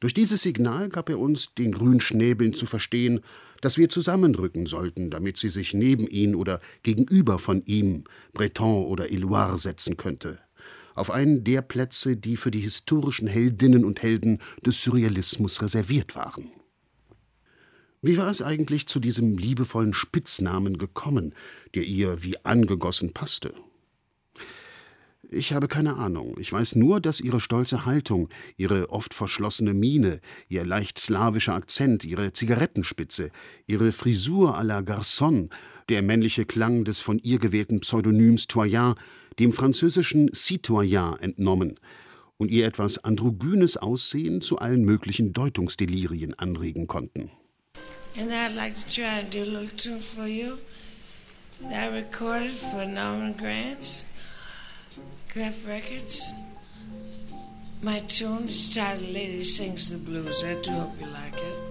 Durch 0.00 0.12
dieses 0.12 0.42
Signal 0.42 0.90
gab 0.90 1.08
er 1.08 1.18
uns, 1.18 1.54
den 1.54 1.72
Grünschnäbeln, 1.72 2.52
zu 2.52 2.66
verstehen, 2.66 3.20
dass 3.62 3.78
wir 3.78 3.88
zusammenrücken 3.88 4.66
sollten, 4.66 5.08
damit 5.10 5.38
sie 5.38 5.48
sich 5.48 5.72
neben 5.72 6.06
ihn 6.06 6.34
oder 6.34 6.60
gegenüber 6.82 7.38
von 7.38 7.64
ihm, 7.64 8.04
Breton 8.34 8.84
oder 8.84 9.10
Eloire, 9.10 9.58
setzen 9.58 9.96
könnte. 9.96 10.38
Auf 10.94 11.10
einen 11.10 11.42
der 11.42 11.62
Plätze, 11.62 12.18
die 12.18 12.36
für 12.36 12.50
die 12.50 12.60
historischen 12.60 13.28
Heldinnen 13.28 13.86
und 13.86 14.02
Helden 14.02 14.42
des 14.60 14.82
Surrealismus 14.82 15.62
reserviert 15.62 16.14
waren. 16.14 16.50
Wie 18.02 18.18
war 18.18 18.28
es 18.28 18.42
eigentlich 18.42 18.86
zu 18.86 19.00
diesem 19.00 19.38
liebevollen 19.38 19.94
Spitznamen 19.94 20.78
gekommen, 20.78 21.34
der 21.74 21.84
ihr 21.84 22.22
wie 22.22 22.44
angegossen 22.44 23.12
passte? 23.12 23.54
Ich 25.30 25.52
habe 25.52 25.66
keine 25.66 25.96
Ahnung. 25.96 26.36
Ich 26.38 26.52
weiß 26.52 26.76
nur, 26.76 27.00
dass 27.00 27.20
ihre 27.20 27.40
stolze 27.40 27.84
Haltung, 27.84 28.28
ihre 28.56 28.90
oft 28.90 29.12
verschlossene 29.12 29.74
Miene, 29.74 30.20
ihr 30.48 30.64
leicht 30.64 30.98
slawischer 30.98 31.54
Akzent, 31.54 32.04
ihre 32.04 32.32
Zigarettenspitze, 32.32 33.30
ihre 33.66 33.90
Frisur 33.90 34.56
à 34.56 34.62
la 34.62 34.80
Garçon, 34.80 35.48
der 35.88 36.02
männliche 36.02 36.44
Klang 36.44 36.84
des 36.84 37.00
von 37.00 37.18
ihr 37.18 37.38
gewählten 37.38 37.80
Pseudonyms 37.80 38.46
Toyen, 38.46 38.94
dem 39.40 39.52
französischen 39.52 40.30
Citoyen 40.32 41.18
entnommen 41.18 41.80
und 42.36 42.50
ihr 42.50 42.66
etwas 42.66 42.98
androgynes 42.98 43.76
Aussehen 43.76 44.42
zu 44.42 44.58
allen 44.58 44.84
möglichen 44.84 45.32
Deutungsdelirien 45.32 46.34
anregen 46.34 46.86
konnten. 46.86 47.30
And 48.18 48.34
I'd 48.34 48.54
like 48.54 48.74
to 48.78 48.86
try 48.94 49.18
and 49.18 49.30
do 49.30 49.42
a 49.42 49.44
little 49.44 49.68
tune 49.76 50.00
for 50.00 50.26
you 50.26 50.58
that 51.60 51.92
I 51.92 51.94
recorded 51.94 52.52
for 52.52 52.86
Norman 52.86 53.34
Grant's 53.34 54.06
Clef 55.28 55.66
Records. 55.66 56.32
My 57.82 57.98
tune 57.98 58.44
is 58.44 58.74
titled 58.74 59.10
Lady 59.10 59.44
Sings 59.44 59.90
the 59.90 59.98
Blues. 59.98 60.42
I 60.42 60.54
do 60.54 60.70
hope 60.72 60.98
you 60.98 61.06
like 61.08 61.38
it. 61.38 61.62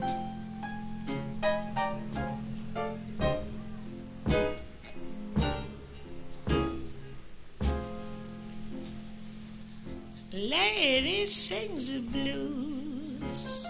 Lady 10.31 11.25
sings 11.25 11.91
the 11.91 12.01
blues. 12.01 13.67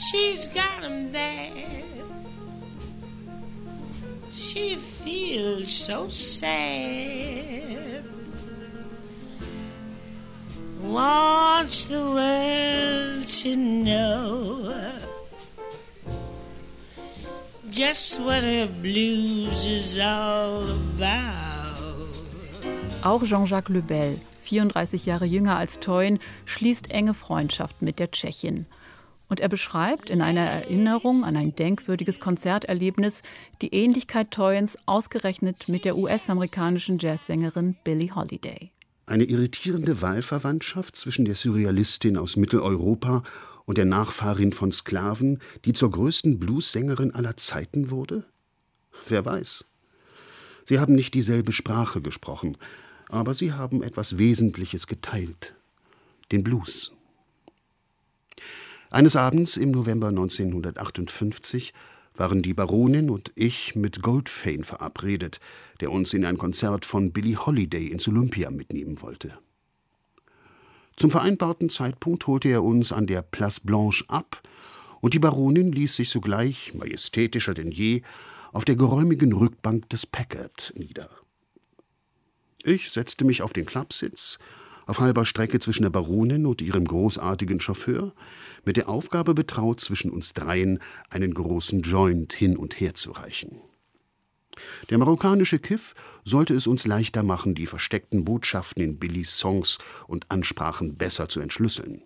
She's 0.00 0.48
got 0.48 0.82
him 0.82 1.12
there. 1.12 1.82
She 4.30 4.76
feels 4.76 5.72
so 5.72 6.08
sad. 6.08 8.04
Wants 10.80 11.86
the 11.86 12.00
world 12.00 13.26
to 13.26 13.56
know 13.56 14.98
just 17.70 18.20
what 18.20 18.42
her 18.42 18.66
blues 18.66 19.66
is 19.66 19.98
all 19.98 20.62
about. 20.96 21.78
Auch 23.02 23.22
Jean-Jacques 23.24 23.68
Lebel, 23.68 24.20
34 24.42 25.06
Jahre 25.06 25.26
jünger 25.26 25.56
als 25.56 25.78
Teun, 25.80 26.18
schließt 26.44 26.90
enge 26.90 27.14
Freundschaft 27.14 27.82
mit 27.82 27.98
der 27.98 28.10
Tschechin. 28.10 28.66
Und 29.28 29.40
er 29.40 29.48
beschreibt 29.48 30.08
in 30.08 30.22
einer 30.22 30.40
Erinnerung 30.40 31.24
an 31.24 31.36
ein 31.36 31.54
denkwürdiges 31.54 32.18
Konzerterlebnis 32.18 33.22
die 33.60 33.74
Ähnlichkeit 33.74 34.30
Toyens 34.30 34.78
ausgerechnet 34.86 35.68
mit 35.68 35.84
der 35.84 35.96
US-amerikanischen 35.96 36.98
Jazzsängerin 36.98 37.76
Billie 37.84 38.14
Holiday. 38.14 38.70
Eine 39.06 39.24
irritierende 39.24 40.00
Wahlverwandtschaft 40.00 40.96
zwischen 40.96 41.24
der 41.24 41.34
Surrealistin 41.34 42.16
aus 42.16 42.36
Mitteleuropa 42.36 43.22
und 43.64 43.76
der 43.76 43.84
Nachfahrin 43.84 44.52
von 44.52 44.72
Sklaven, 44.72 45.40
die 45.66 45.74
zur 45.74 45.90
größten 45.90 46.38
Bluessängerin 46.38 47.14
aller 47.14 47.36
Zeiten 47.36 47.90
wurde? 47.90 48.24
Wer 49.08 49.24
weiß. 49.24 49.66
Sie 50.64 50.78
haben 50.78 50.94
nicht 50.94 51.14
dieselbe 51.14 51.52
Sprache 51.52 52.00
gesprochen, 52.00 52.56
aber 53.08 53.34
sie 53.34 53.52
haben 53.52 53.82
etwas 53.82 54.18
Wesentliches 54.18 54.86
geteilt. 54.86 55.54
Den 56.32 56.44
Blues. 56.44 56.92
Eines 58.90 59.16
Abends 59.16 59.58
im 59.58 59.70
November 59.70 60.08
1958 60.08 61.74
waren 62.14 62.42
die 62.42 62.54
Baronin 62.54 63.10
und 63.10 63.30
ich 63.34 63.76
mit 63.76 64.00
Goldfane 64.00 64.64
verabredet, 64.64 65.40
der 65.80 65.92
uns 65.92 66.14
in 66.14 66.24
ein 66.24 66.38
Konzert 66.38 66.86
von 66.86 67.12
Billie 67.12 67.36
Holiday 67.36 67.88
ins 67.88 68.08
Olympia 68.08 68.50
mitnehmen 68.50 69.02
wollte. 69.02 69.38
Zum 70.96 71.10
vereinbarten 71.10 71.68
Zeitpunkt 71.68 72.26
holte 72.26 72.48
er 72.48 72.64
uns 72.64 72.90
an 72.90 73.06
der 73.06 73.20
Place 73.22 73.60
Blanche 73.60 74.04
ab, 74.08 74.42
und 75.00 75.14
die 75.14 75.20
Baronin 75.20 75.70
ließ 75.70 75.94
sich 75.94 76.08
sogleich, 76.08 76.74
majestätischer 76.74 77.54
denn 77.54 77.70
je, 77.70 78.02
auf 78.52 78.64
der 78.64 78.74
geräumigen 78.74 79.32
Rückbank 79.32 79.88
des 79.90 80.06
Packard 80.06 80.72
nieder. 80.76 81.10
Ich 82.64 82.90
setzte 82.90 83.24
mich 83.24 83.42
auf 83.42 83.52
den 83.52 83.66
Klappsitz, 83.66 84.38
auf 84.88 85.00
halber 85.00 85.26
Strecke 85.26 85.60
zwischen 85.60 85.82
der 85.82 85.90
Baronin 85.90 86.46
und 86.46 86.62
ihrem 86.62 86.86
großartigen 86.86 87.60
Chauffeur, 87.60 88.14
mit 88.64 88.78
der 88.78 88.88
Aufgabe 88.88 89.34
betraut, 89.34 89.80
zwischen 89.80 90.10
uns 90.10 90.32
dreien 90.32 90.80
einen 91.10 91.34
großen 91.34 91.82
Joint 91.82 92.32
hin 92.32 92.56
und 92.56 92.80
her 92.80 92.94
zu 92.94 93.12
reichen. 93.12 93.60
Der 94.88 94.96
marokkanische 94.96 95.58
Kiff 95.58 95.94
sollte 96.24 96.54
es 96.54 96.66
uns 96.66 96.86
leichter 96.86 97.22
machen, 97.22 97.54
die 97.54 97.66
versteckten 97.66 98.24
Botschaften 98.24 98.82
in 98.82 98.98
Billys 98.98 99.36
Songs 99.36 99.78
und 100.06 100.30
Ansprachen 100.30 100.96
besser 100.96 101.28
zu 101.28 101.40
entschlüsseln. 101.40 102.02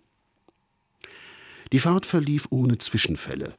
Die 1.71 1.79
Fahrt 1.79 2.05
verlief 2.05 2.47
ohne 2.49 2.77
Zwischenfälle, 2.77 3.55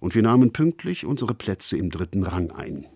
und 0.00 0.16
wir 0.16 0.22
nahmen 0.22 0.52
pünktlich 0.52 1.06
unsere 1.06 1.32
Plätze 1.32 1.78
im 1.78 1.90
dritten 1.90 2.24
Rang 2.24 2.50
ein. 2.50 2.86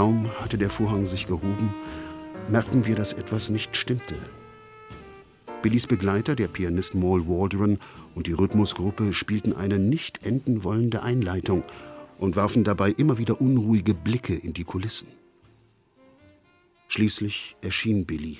Kaum 0.00 0.30
hatte 0.40 0.56
der 0.56 0.70
Vorhang 0.70 1.04
sich 1.04 1.26
gehoben, 1.26 1.74
merkten 2.48 2.86
wir, 2.86 2.96
dass 2.96 3.12
etwas 3.12 3.50
nicht 3.50 3.76
stimmte. 3.76 4.14
Billys 5.60 5.86
Begleiter, 5.86 6.34
der 6.34 6.48
Pianist 6.48 6.94
Maul 6.94 7.28
Waldron 7.28 7.78
und 8.14 8.26
die 8.26 8.32
Rhythmusgruppe 8.32 9.12
spielten 9.12 9.52
eine 9.52 9.78
nicht 9.78 10.24
enden 10.24 10.64
wollende 10.64 11.02
Einleitung 11.02 11.64
und 12.16 12.34
warfen 12.34 12.64
dabei 12.64 12.92
immer 12.92 13.18
wieder 13.18 13.42
unruhige 13.42 13.92
Blicke 13.92 14.34
in 14.34 14.54
die 14.54 14.64
Kulissen. 14.64 15.08
Schließlich 16.88 17.56
erschien 17.60 18.06
Billy, 18.06 18.38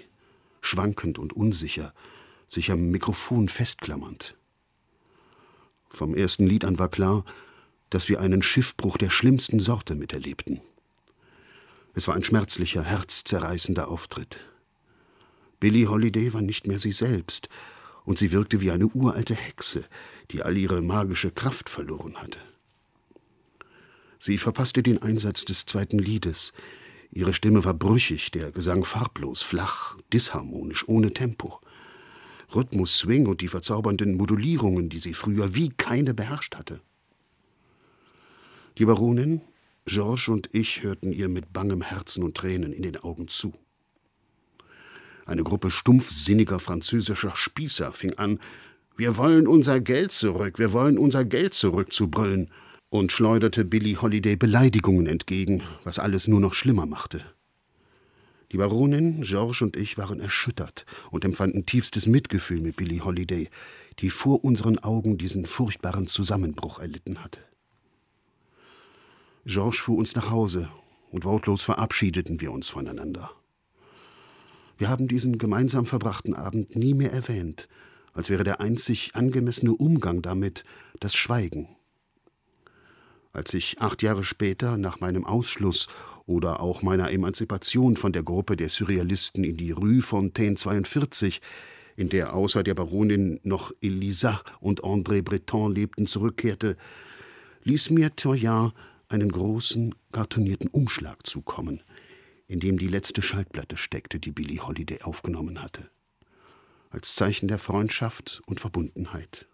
schwankend 0.62 1.18
und 1.18 1.34
unsicher, 1.34 1.92
sich 2.48 2.70
am 2.70 2.90
Mikrofon 2.90 3.50
festklammernd. 3.50 4.34
Vom 5.90 6.14
ersten 6.14 6.46
Lied 6.46 6.64
an 6.64 6.78
war 6.78 6.88
klar, 6.88 7.22
dass 7.90 8.08
wir 8.08 8.18
einen 8.18 8.42
Schiffbruch 8.42 8.96
der 8.96 9.10
schlimmsten 9.10 9.60
Sorte 9.60 9.94
miterlebten. 9.94 10.62
Es 12.00 12.08
war 12.08 12.14
ein 12.14 12.24
schmerzlicher, 12.24 12.82
herzzerreißender 12.82 13.88
Auftritt. 13.88 14.38
Billie 15.60 15.86
Holiday 15.86 16.32
war 16.32 16.40
nicht 16.40 16.66
mehr 16.66 16.78
sie 16.78 16.92
selbst, 16.92 17.50
und 18.06 18.16
sie 18.16 18.32
wirkte 18.32 18.62
wie 18.62 18.70
eine 18.70 18.86
uralte 18.86 19.34
Hexe, 19.34 19.84
die 20.30 20.42
all 20.42 20.56
ihre 20.56 20.80
magische 20.80 21.30
Kraft 21.30 21.68
verloren 21.68 22.16
hatte. 22.16 22.38
Sie 24.18 24.38
verpasste 24.38 24.82
den 24.82 25.02
Einsatz 25.02 25.44
des 25.44 25.66
zweiten 25.66 25.98
Liedes. 25.98 26.54
Ihre 27.10 27.34
Stimme 27.34 27.66
war 27.66 27.74
brüchig, 27.74 28.30
der 28.30 28.50
Gesang 28.50 28.86
farblos, 28.86 29.42
flach, 29.42 29.98
disharmonisch, 30.10 30.88
ohne 30.88 31.12
Tempo. 31.12 31.60
Rhythmus, 32.54 32.96
Swing 32.96 33.26
und 33.26 33.42
die 33.42 33.48
verzaubernden 33.48 34.16
Modulierungen, 34.16 34.88
die 34.88 35.00
sie 35.00 35.12
früher 35.12 35.54
wie 35.54 35.68
keine 35.68 36.14
beherrscht 36.14 36.56
hatte. 36.56 36.80
Die 38.78 38.86
Baronin, 38.86 39.42
Georges 39.92 40.28
und 40.28 40.48
ich 40.52 40.84
hörten 40.84 41.12
ihr 41.12 41.28
mit 41.28 41.52
bangem 41.52 41.82
Herzen 41.82 42.22
und 42.22 42.36
Tränen 42.36 42.72
in 42.72 42.84
den 42.84 42.96
Augen 42.96 43.26
zu. 43.26 43.52
Eine 45.26 45.42
Gruppe 45.42 45.72
stumpfsinniger 45.72 46.60
französischer 46.60 47.34
Spießer 47.34 47.92
fing 47.92 48.14
an, 48.14 48.38
wir 48.96 49.16
wollen 49.16 49.48
unser 49.48 49.80
Geld 49.80 50.12
zurück, 50.12 50.60
wir 50.60 50.72
wollen 50.72 50.96
unser 50.96 51.24
Geld 51.24 51.54
zurück 51.54 51.92
zu 51.92 52.08
brüllen, 52.08 52.52
und 52.88 53.10
schleuderte 53.10 53.64
Billy 53.64 53.94
Holiday 53.94 54.36
Beleidigungen 54.36 55.06
entgegen, 55.06 55.64
was 55.82 55.98
alles 55.98 56.28
nur 56.28 56.40
noch 56.40 56.54
schlimmer 56.54 56.86
machte. 56.86 57.22
Die 58.52 58.58
Baronin, 58.58 59.22
Georges 59.22 59.62
und 59.62 59.76
ich 59.76 59.98
waren 59.98 60.20
erschüttert 60.20 60.86
und 61.10 61.24
empfanden 61.24 61.66
tiefstes 61.66 62.06
Mitgefühl 62.06 62.60
mit 62.60 62.76
Billy 62.76 62.98
Holiday, 62.98 63.48
die 63.98 64.10
vor 64.10 64.44
unseren 64.44 64.78
Augen 64.78 65.18
diesen 65.18 65.46
furchtbaren 65.46 66.06
Zusammenbruch 66.06 66.78
erlitten 66.78 67.24
hatte. 67.24 67.40
Georges 69.44 69.80
fuhr 69.80 69.98
uns 69.98 70.14
nach 70.14 70.30
Hause 70.30 70.68
und 71.10 71.24
wortlos 71.24 71.62
verabschiedeten 71.62 72.40
wir 72.40 72.52
uns 72.52 72.68
voneinander. 72.68 73.30
Wir 74.76 74.88
haben 74.88 75.08
diesen 75.08 75.38
gemeinsam 75.38 75.86
verbrachten 75.86 76.34
Abend 76.34 76.76
nie 76.76 76.94
mehr 76.94 77.12
erwähnt, 77.12 77.68
als 78.12 78.30
wäre 78.30 78.44
der 78.44 78.60
einzig 78.60 79.14
angemessene 79.14 79.72
Umgang 79.72 80.22
damit 80.22 80.64
das 81.00 81.14
Schweigen. 81.14 81.68
Als 83.32 83.54
ich 83.54 83.80
acht 83.80 84.02
Jahre 84.02 84.24
später 84.24 84.76
nach 84.76 85.00
meinem 85.00 85.24
Ausschluss 85.24 85.88
oder 86.26 86.60
auch 86.60 86.82
meiner 86.82 87.10
Emanzipation 87.10 87.96
von 87.96 88.12
der 88.12 88.22
Gruppe 88.22 88.56
der 88.56 88.68
Surrealisten 88.68 89.44
in 89.44 89.56
die 89.56 89.70
Rue 89.70 90.02
Fontaine 90.02 90.56
42, 90.56 91.40
in 91.96 92.08
der 92.08 92.34
außer 92.34 92.62
der 92.62 92.74
Baronin 92.74 93.40
noch 93.42 93.72
Elisa 93.80 94.40
und 94.60 94.82
André 94.82 95.22
Breton 95.22 95.74
lebten, 95.74 96.06
zurückkehrte, 96.06 96.76
ließ 97.64 97.90
mir 97.90 98.14
Toyard 98.16 98.74
einen 99.10 99.30
großen, 99.30 99.94
kartonierten 100.12 100.68
Umschlag 100.68 101.26
zukommen, 101.26 101.82
in 102.46 102.60
dem 102.60 102.78
die 102.78 102.88
letzte 102.88 103.22
Schaltplatte 103.22 103.76
steckte, 103.76 104.18
die 104.18 104.32
Billie 104.32 104.66
Holiday 104.66 105.02
aufgenommen 105.02 105.62
hatte. 105.62 105.90
Als 106.90 107.14
Zeichen 107.14 107.48
der 107.48 107.58
Freundschaft 107.58 108.42
und 108.46 108.60
Verbundenheit. 108.60 109.46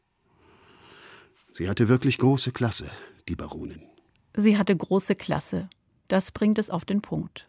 Sie 1.51 1.69
hatte 1.69 1.89
wirklich 1.89 2.19
große 2.19 2.53
Klasse, 2.53 2.87
die 3.29 3.37
Baronin. 3.37 3.83
Sie 4.37 4.59
hatte 4.59 4.77
große 4.77 5.15
Klasse. 5.15 5.69
Das 6.09 6.31
bringt 6.31 6.59
es 6.59 6.71
auf 6.71 6.85
den 6.85 7.01
Punkt. 7.01 7.49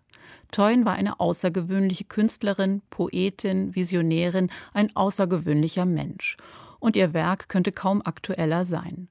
Toyn 0.51 0.85
war 0.85 0.93
eine 0.93 1.19
außergewöhnliche 1.19 2.05
Künstlerin, 2.05 2.81
Poetin, 2.89 3.75
Visionärin, 3.75 4.49
ein 4.73 4.95
außergewöhnlicher 4.95 5.85
Mensch. 5.85 6.37
Und 6.79 6.95
ihr 6.95 7.13
Werk 7.13 7.49
könnte 7.49 7.71
kaum 7.71 8.01
aktueller 8.01 8.65
sein. 8.65 9.09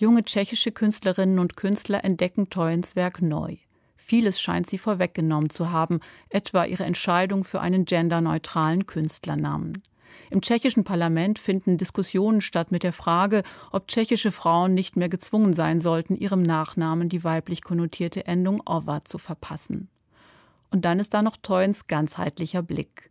Junge 0.00 0.22
tschechische 0.22 0.70
Künstlerinnen 0.70 1.40
und 1.40 1.56
Künstler 1.56 2.04
entdecken 2.04 2.50
Toyens 2.50 2.94
Werk 2.94 3.20
neu. 3.20 3.56
Vieles 3.96 4.40
scheint 4.40 4.70
sie 4.70 4.78
vorweggenommen 4.78 5.50
zu 5.50 5.72
haben, 5.72 5.98
etwa 6.28 6.64
ihre 6.64 6.84
Entscheidung 6.84 7.42
für 7.42 7.60
einen 7.60 7.84
genderneutralen 7.84 8.86
Künstlernamen. 8.86 9.82
Im 10.30 10.40
tschechischen 10.40 10.84
Parlament 10.84 11.40
finden 11.40 11.78
Diskussionen 11.78 12.40
statt 12.40 12.70
mit 12.70 12.84
der 12.84 12.92
Frage, 12.92 13.42
ob 13.72 13.88
tschechische 13.88 14.30
Frauen 14.30 14.72
nicht 14.72 14.94
mehr 14.94 15.08
gezwungen 15.08 15.52
sein 15.52 15.80
sollten, 15.80 16.14
ihrem 16.14 16.42
Nachnamen 16.42 17.08
die 17.08 17.24
weiblich 17.24 17.62
konnotierte 17.62 18.24
Endung 18.24 18.62
Ova 18.66 19.04
zu 19.04 19.18
verpassen. 19.18 19.88
Und 20.70 20.84
dann 20.84 21.00
ist 21.00 21.12
da 21.12 21.22
noch 21.22 21.36
Toyens 21.36 21.88
ganzheitlicher 21.88 22.62
Blick. 22.62 23.10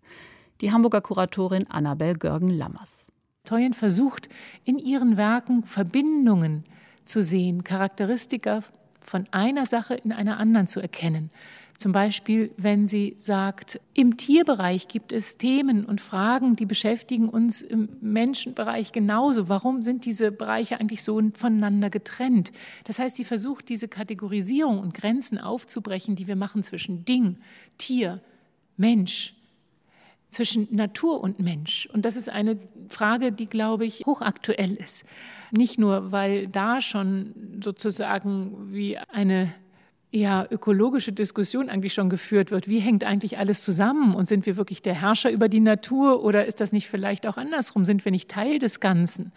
Die 0.61 0.71
Hamburger 0.71 1.01
Kuratorin 1.01 1.69
Annabel 1.69 2.13
Görgen-Lammers. 2.13 3.07
Toyen 3.43 3.73
versucht 3.73 4.29
in 4.63 4.77
ihren 4.77 5.17
Werken 5.17 5.63
Verbindungen 5.63 6.63
zu 7.07 7.21
sehen, 7.21 7.63
Charakteristika 7.63 8.61
von 8.99 9.25
einer 9.31 9.65
Sache 9.65 9.95
in 9.95 10.11
einer 10.11 10.37
anderen 10.37 10.67
zu 10.67 10.79
erkennen. 10.79 11.31
Zum 11.77 11.91
Beispiel, 11.91 12.51
wenn 12.57 12.87
sie 12.87 13.13
sagt, 13.17 13.79
im 13.93 14.17
Tierbereich 14.17 14.87
gibt 14.87 15.11
es 15.11 15.37
Themen 15.37 15.85
und 15.85 16.01
Fragen, 16.01 16.55
die 16.55 16.65
beschäftigen 16.65 17.29
uns 17.29 17.61
im 17.61 17.89
Menschenbereich 18.01 18.91
genauso. 18.91 19.47
Warum 19.47 19.83
sind 19.83 20.05
diese 20.05 20.31
Bereiche 20.31 20.79
eigentlich 20.79 21.03
so 21.03 21.21
voneinander 21.35 21.91
getrennt? 21.91 22.51
Das 22.85 22.97
heißt, 22.97 23.15
sie 23.15 23.23
versucht, 23.23 23.69
diese 23.69 23.87
Kategorisierung 23.87 24.79
und 24.79 24.95
Grenzen 24.95 25.37
aufzubrechen, 25.37 26.15
die 26.15 26.27
wir 26.27 26.35
machen 26.35 26.63
zwischen 26.63 27.05
Ding, 27.05 27.37
Tier, 27.77 28.21
Mensch, 28.75 29.35
zwischen 30.29 30.67
Natur 30.71 31.21
und 31.21 31.39
Mensch. 31.39 31.87
Und 31.93 32.05
das 32.05 32.15
ist 32.15 32.27
eine 32.27 32.57
Frage, 32.89 33.31
die, 33.31 33.45
glaube 33.45 33.85
ich, 33.85 34.03
hochaktuell 34.07 34.75
ist. 34.75 35.05
Nicht 35.51 35.79
nur, 35.79 36.11
weil 36.11 36.47
da 36.47 36.81
schon 36.81 37.59
sozusagen 37.61 38.73
wie 38.73 38.97
eine 38.97 39.53
ja, 40.09 40.47
ökologische 40.49 41.11
Diskussion 41.11 41.69
eigentlich 41.69 41.93
schon 41.93 42.09
geführt 42.09 42.49
wird. 42.49 42.69
Wie 42.69 42.79
hängt 42.79 43.03
eigentlich 43.03 43.37
alles 43.37 43.63
zusammen? 43.63 44.15
Und 44.15 44.25
sind 44.27 44.45
wir 44.45 44.55
wirklich 44.55 44.81
der 44.81 44.93
Herrscher 44.93 45.31
über 45.31 45.49
die 45.49 45.59
Natur 45.59 46.23
oder 46.23 46.45
ist 46.45 46.61
das 46.61 46.71
nicht 46.71 46.87
vielleicht 46.87 47.27
auch 47.27 47.37
andersrum? 47.37 47.83
Sind 47.83 48.05
wir 48.05 48.11
nicht 48.11 48.29
Teil 48.29 48.57
des 48.57 48.79
Ganzen? 48.79 49.33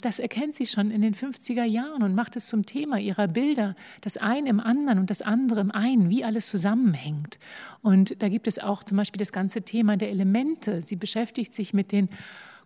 Das 0.00 0.18
erkennt 0.18 0.54
sie 0.54 0.66
schon 0.66 0.90
in 0.90 1.02
den 1.02 1.14
50er 1.14 1.64
Jahren 1.64 2.02
und 2.02 2.14
macht 2.14 2.36
es 2.36 2.46
zum 2.46 2.66
Thema 2.66 2.98
ihrer 2.98 3.28
Bilder. 3.28 3.76
Das 4.00 4.16
eine 4.16 4.48
im 4.48 4.60
anderen 4.60 4.98
und 4.98 5.10
das 5.10 5.22
andere 5.22 5.60
im 5.60 5.70
einen, 5.70 6.10
wie 6.10 6.24
alles 6.24 6.48
zusammenhängt. 6.48 7.38
Und 7.82 8.20
da 8.20 8.28
gibt 8.28 8.48
es 8.48 8.58
auch 8.58 8.82
zum 8.82 8.96
Beispiel 8.96 9.18
das 9.18 9.32
ganze 9.32 9.62
Thema 9.62 9.96
der 9.96 10.10
Elemente. 10.10 10.82
Sie 10.82 10.96
beschäftigt 10.96 11.52
sich 11.52 11.74
mit 11.74 11.92
den 11.92 12.08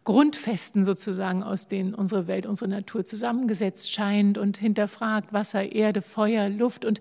Grundfesten 0.04 0.84
sozusagen, 0.84 1.42
aus 1.42 1.68
denen 1.68 1.94
unsere 1.94 2.26
Welt, 2.26 2.46
unsere 2.46 2.70
Natur 2.70 3.04
zusammengesetzt 3.04 3.92
scheint 3.92 4.36
und 4.38 4.56
hinterfragt 4.56 5.32
Wasser, 5.32 5.72
Erde, 5.72 6.02
Feuer, 6.02 6.48
Luft 6.48 6.84
und 6.84 7.00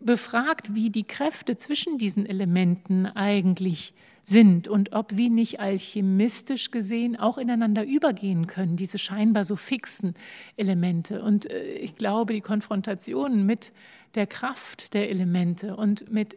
befragt, 0.00 0.74
wie 0.74 0.90
die 0.90 1.04
Kräfte 1.04 1.56
zwischen 1.56 1.96
diesen 1.96 2.26
Elementen 2.26 3.06
eigentlich 3.06 3.94
sind 4.22 4.68
und 4.68 4.92
ob 4.92 5.12
sie 5.12 5.28
nicht 5.28 5.60
alchemistisch 5.60 6.70
gesehen 6.70 7.16
auch 7.16 7.36
ineinander 7.38 7.84
übergehen 7.84 8.46
können, 8.46 8.76
diese 8.76 8.98
scheinbar 8.98 9.44
so 9.44 9.54
fixen 9.56 10.14
Elemente. 10.56 11.22
Und 11.22 11.50
äh, 11.50 11.74
ich 11.74 11.96
glaube, 11.96 12.32
die 12.32 12.40
Konfrontation 12.40 13.44
mit 13.44 13.72
der 14.14 14.26
Kraft 14.26 14.94
der 14.94 15.10
Elemente 15.10 15.76
und 15.76 16.10
mit 16.10 16.36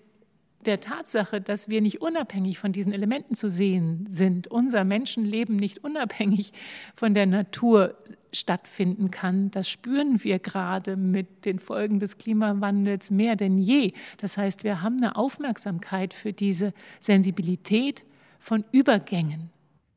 der 0.67 0.79
Tatsache, 0.79 1.41
dass 1.41 1.69
wir 1.69 1.81
nicht 1.81 2.01
unabhängig 2.01 2.59
von 2.59 2.71
diesen 2.71 2.93
Elementen 2.93 3.33
zu 3.33 3.49
sehen 3.49 4.05
sind, 4.07 4.47
unser 4.47 4.83
Menschenleben 4.83 5.55
nicht 5.55 5.83
unabhängig 5.83 6.53
von 6.95 7.13
der 7.13 7.25
Natur 7.25 7.95
stattfinden 8.33 9.09
kann, 9.09 9.51
das 9.51 9.69
spüren 9.69 10.23
wir 10.23 10.39
gerade 10.39 10.97
mit 10.97 11.45
den 11.45 11.59
Folgen 11.59 11.99
des 11.99 12.17
Klimawandels 12.17 13.09
mehr 13.09 13.35
denn 13.35 13.57
je. 13.57 13.93
Das 14.17 14.37
heißt, 14.37 14.63
wir 14.63 14.81
haben 14.81 14.97
eine 14.97 15.15
Aufmerksamkeit 15.15 16.13
für 16.13 16.33
diese 16.33 16.73
Sensibilität 16.99 18.03
von 18.39 18.63
Übergängen. 18.71 19.49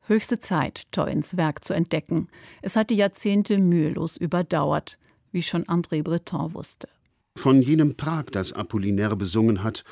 Höchste 0.07 0.39
Zeit, 0.39 0.83
Toyens 0.91 1.37
Werk 1.37 1.63
zu 1.63 1.73
entdecken. 1.73 2.27
Es 2.61 2.75
hat 2.75 2.89
die 2.89 2.95
Jahrzehnte 2.95 3.59
mühelos 3.59 4.17
überdauert, 4.17 4.97
wie 5.31 5.43
schon 5.43 5.65
André 5.65 6.03
Breton 6.03 6.53
wusste. 6.53 6.89
Von 7.37 7.61
jenem 7.61 7.95
Prag, 7.95 8.25
das 8.31 8.51
Apollinaire 8.51 9.15
besungen 9.15 9.63
hat 9.63 9.83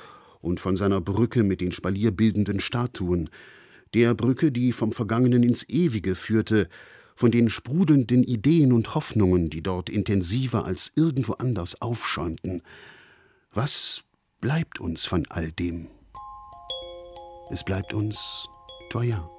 und 0.41 0.59
von 0.59 0.75
seiner 0.77 1.01
Brücke 1.01 1.43
mit 1.43 1.61
den 1.61 1.71
spalierbildenden 1.71 2.59
Statuen, 2.59 3.29
der 3.93 4.13
Brücke, 4.13 4.51
die 4.51 4.71
vom 4.71 4.91
Vergangenen 4.91 5.43
ins 5.43 5.67
Ewige 5.67 6.15
führte, 6.15 6.69
von 7.15 7.31
den 7.31 7.49
sprudelnden 7.49 8.23
Ideen 8.23 8.71
und 8.71 8.95
Hoffnungen, 8.95 9.49
die 9.49 9.61
dort 9.61 9.89
intensiver 9.89 10.65
als 10.65 10.91
irgendwo 10.95 11.33
anders 11.33 11.81
aufschäumten. 11.81 12.61
Was 13.53 14.03
bleibt 14.39 14.79
uns 14.79 15.05
von 15.05 15.25
all 15.29 15.51
dem? 15.51 15.87
Es 17.51 17.63
bleibt 17.65 17.93
uns 17.93 18.47
teuer. 18.89 19.38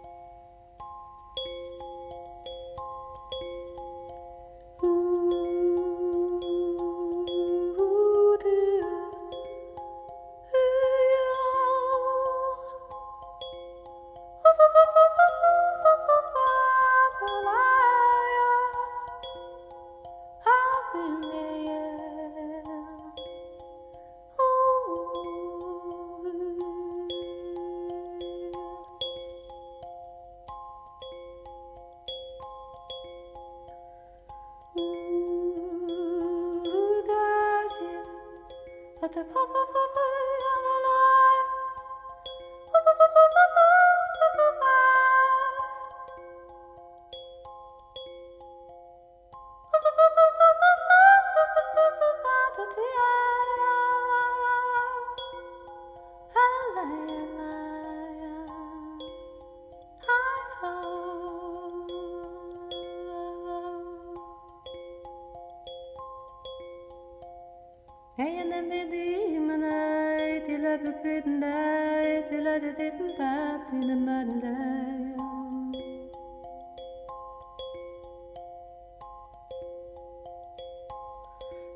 Hey, 68.17 68.39
and 68.39 68.53
then 68.53 68.69
they 68.69 68.85
demonite, 68.85 70.47
till 70.47 70.67
I 70.67 70.77
be 70.77 70.91
bitten 71.03 71.41
die, 71.41 72.23
till 72.29 72.49
I 72.49 72.59
did 72.59 72.81
even 72.81 73.11
pop 73.17 73.73
in 73.73 73.81
the 73.81 73.97
mud 73.97 74.29
and 74.33 74.43
die. 74.43 75.17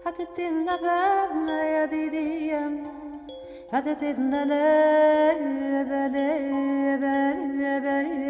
هتتن 0.06 0.62
لبابنا 0.64 1.62
يا 1.64 1.84
ديدي 1.86 2.48
يما 2.48 2.82
هتتن 3.72 4.30
لبابنا 4.30 5.66
يا 5.74 5.82
بالي 5.90 6.30
يا 6.86 6.96
بالي 7.02 7.62
يا 7.64 7.78
بالي 7.78 8.23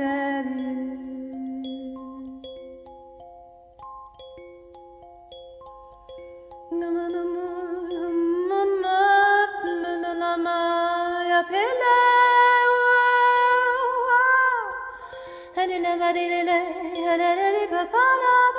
la 16.04 16.12
di 16.12 16.28
le 16.28 16.42
le 16.42 16.58
di 16.92 17.00
le 17.00 17.16
le 17.16 17.50
le 17.54 18.53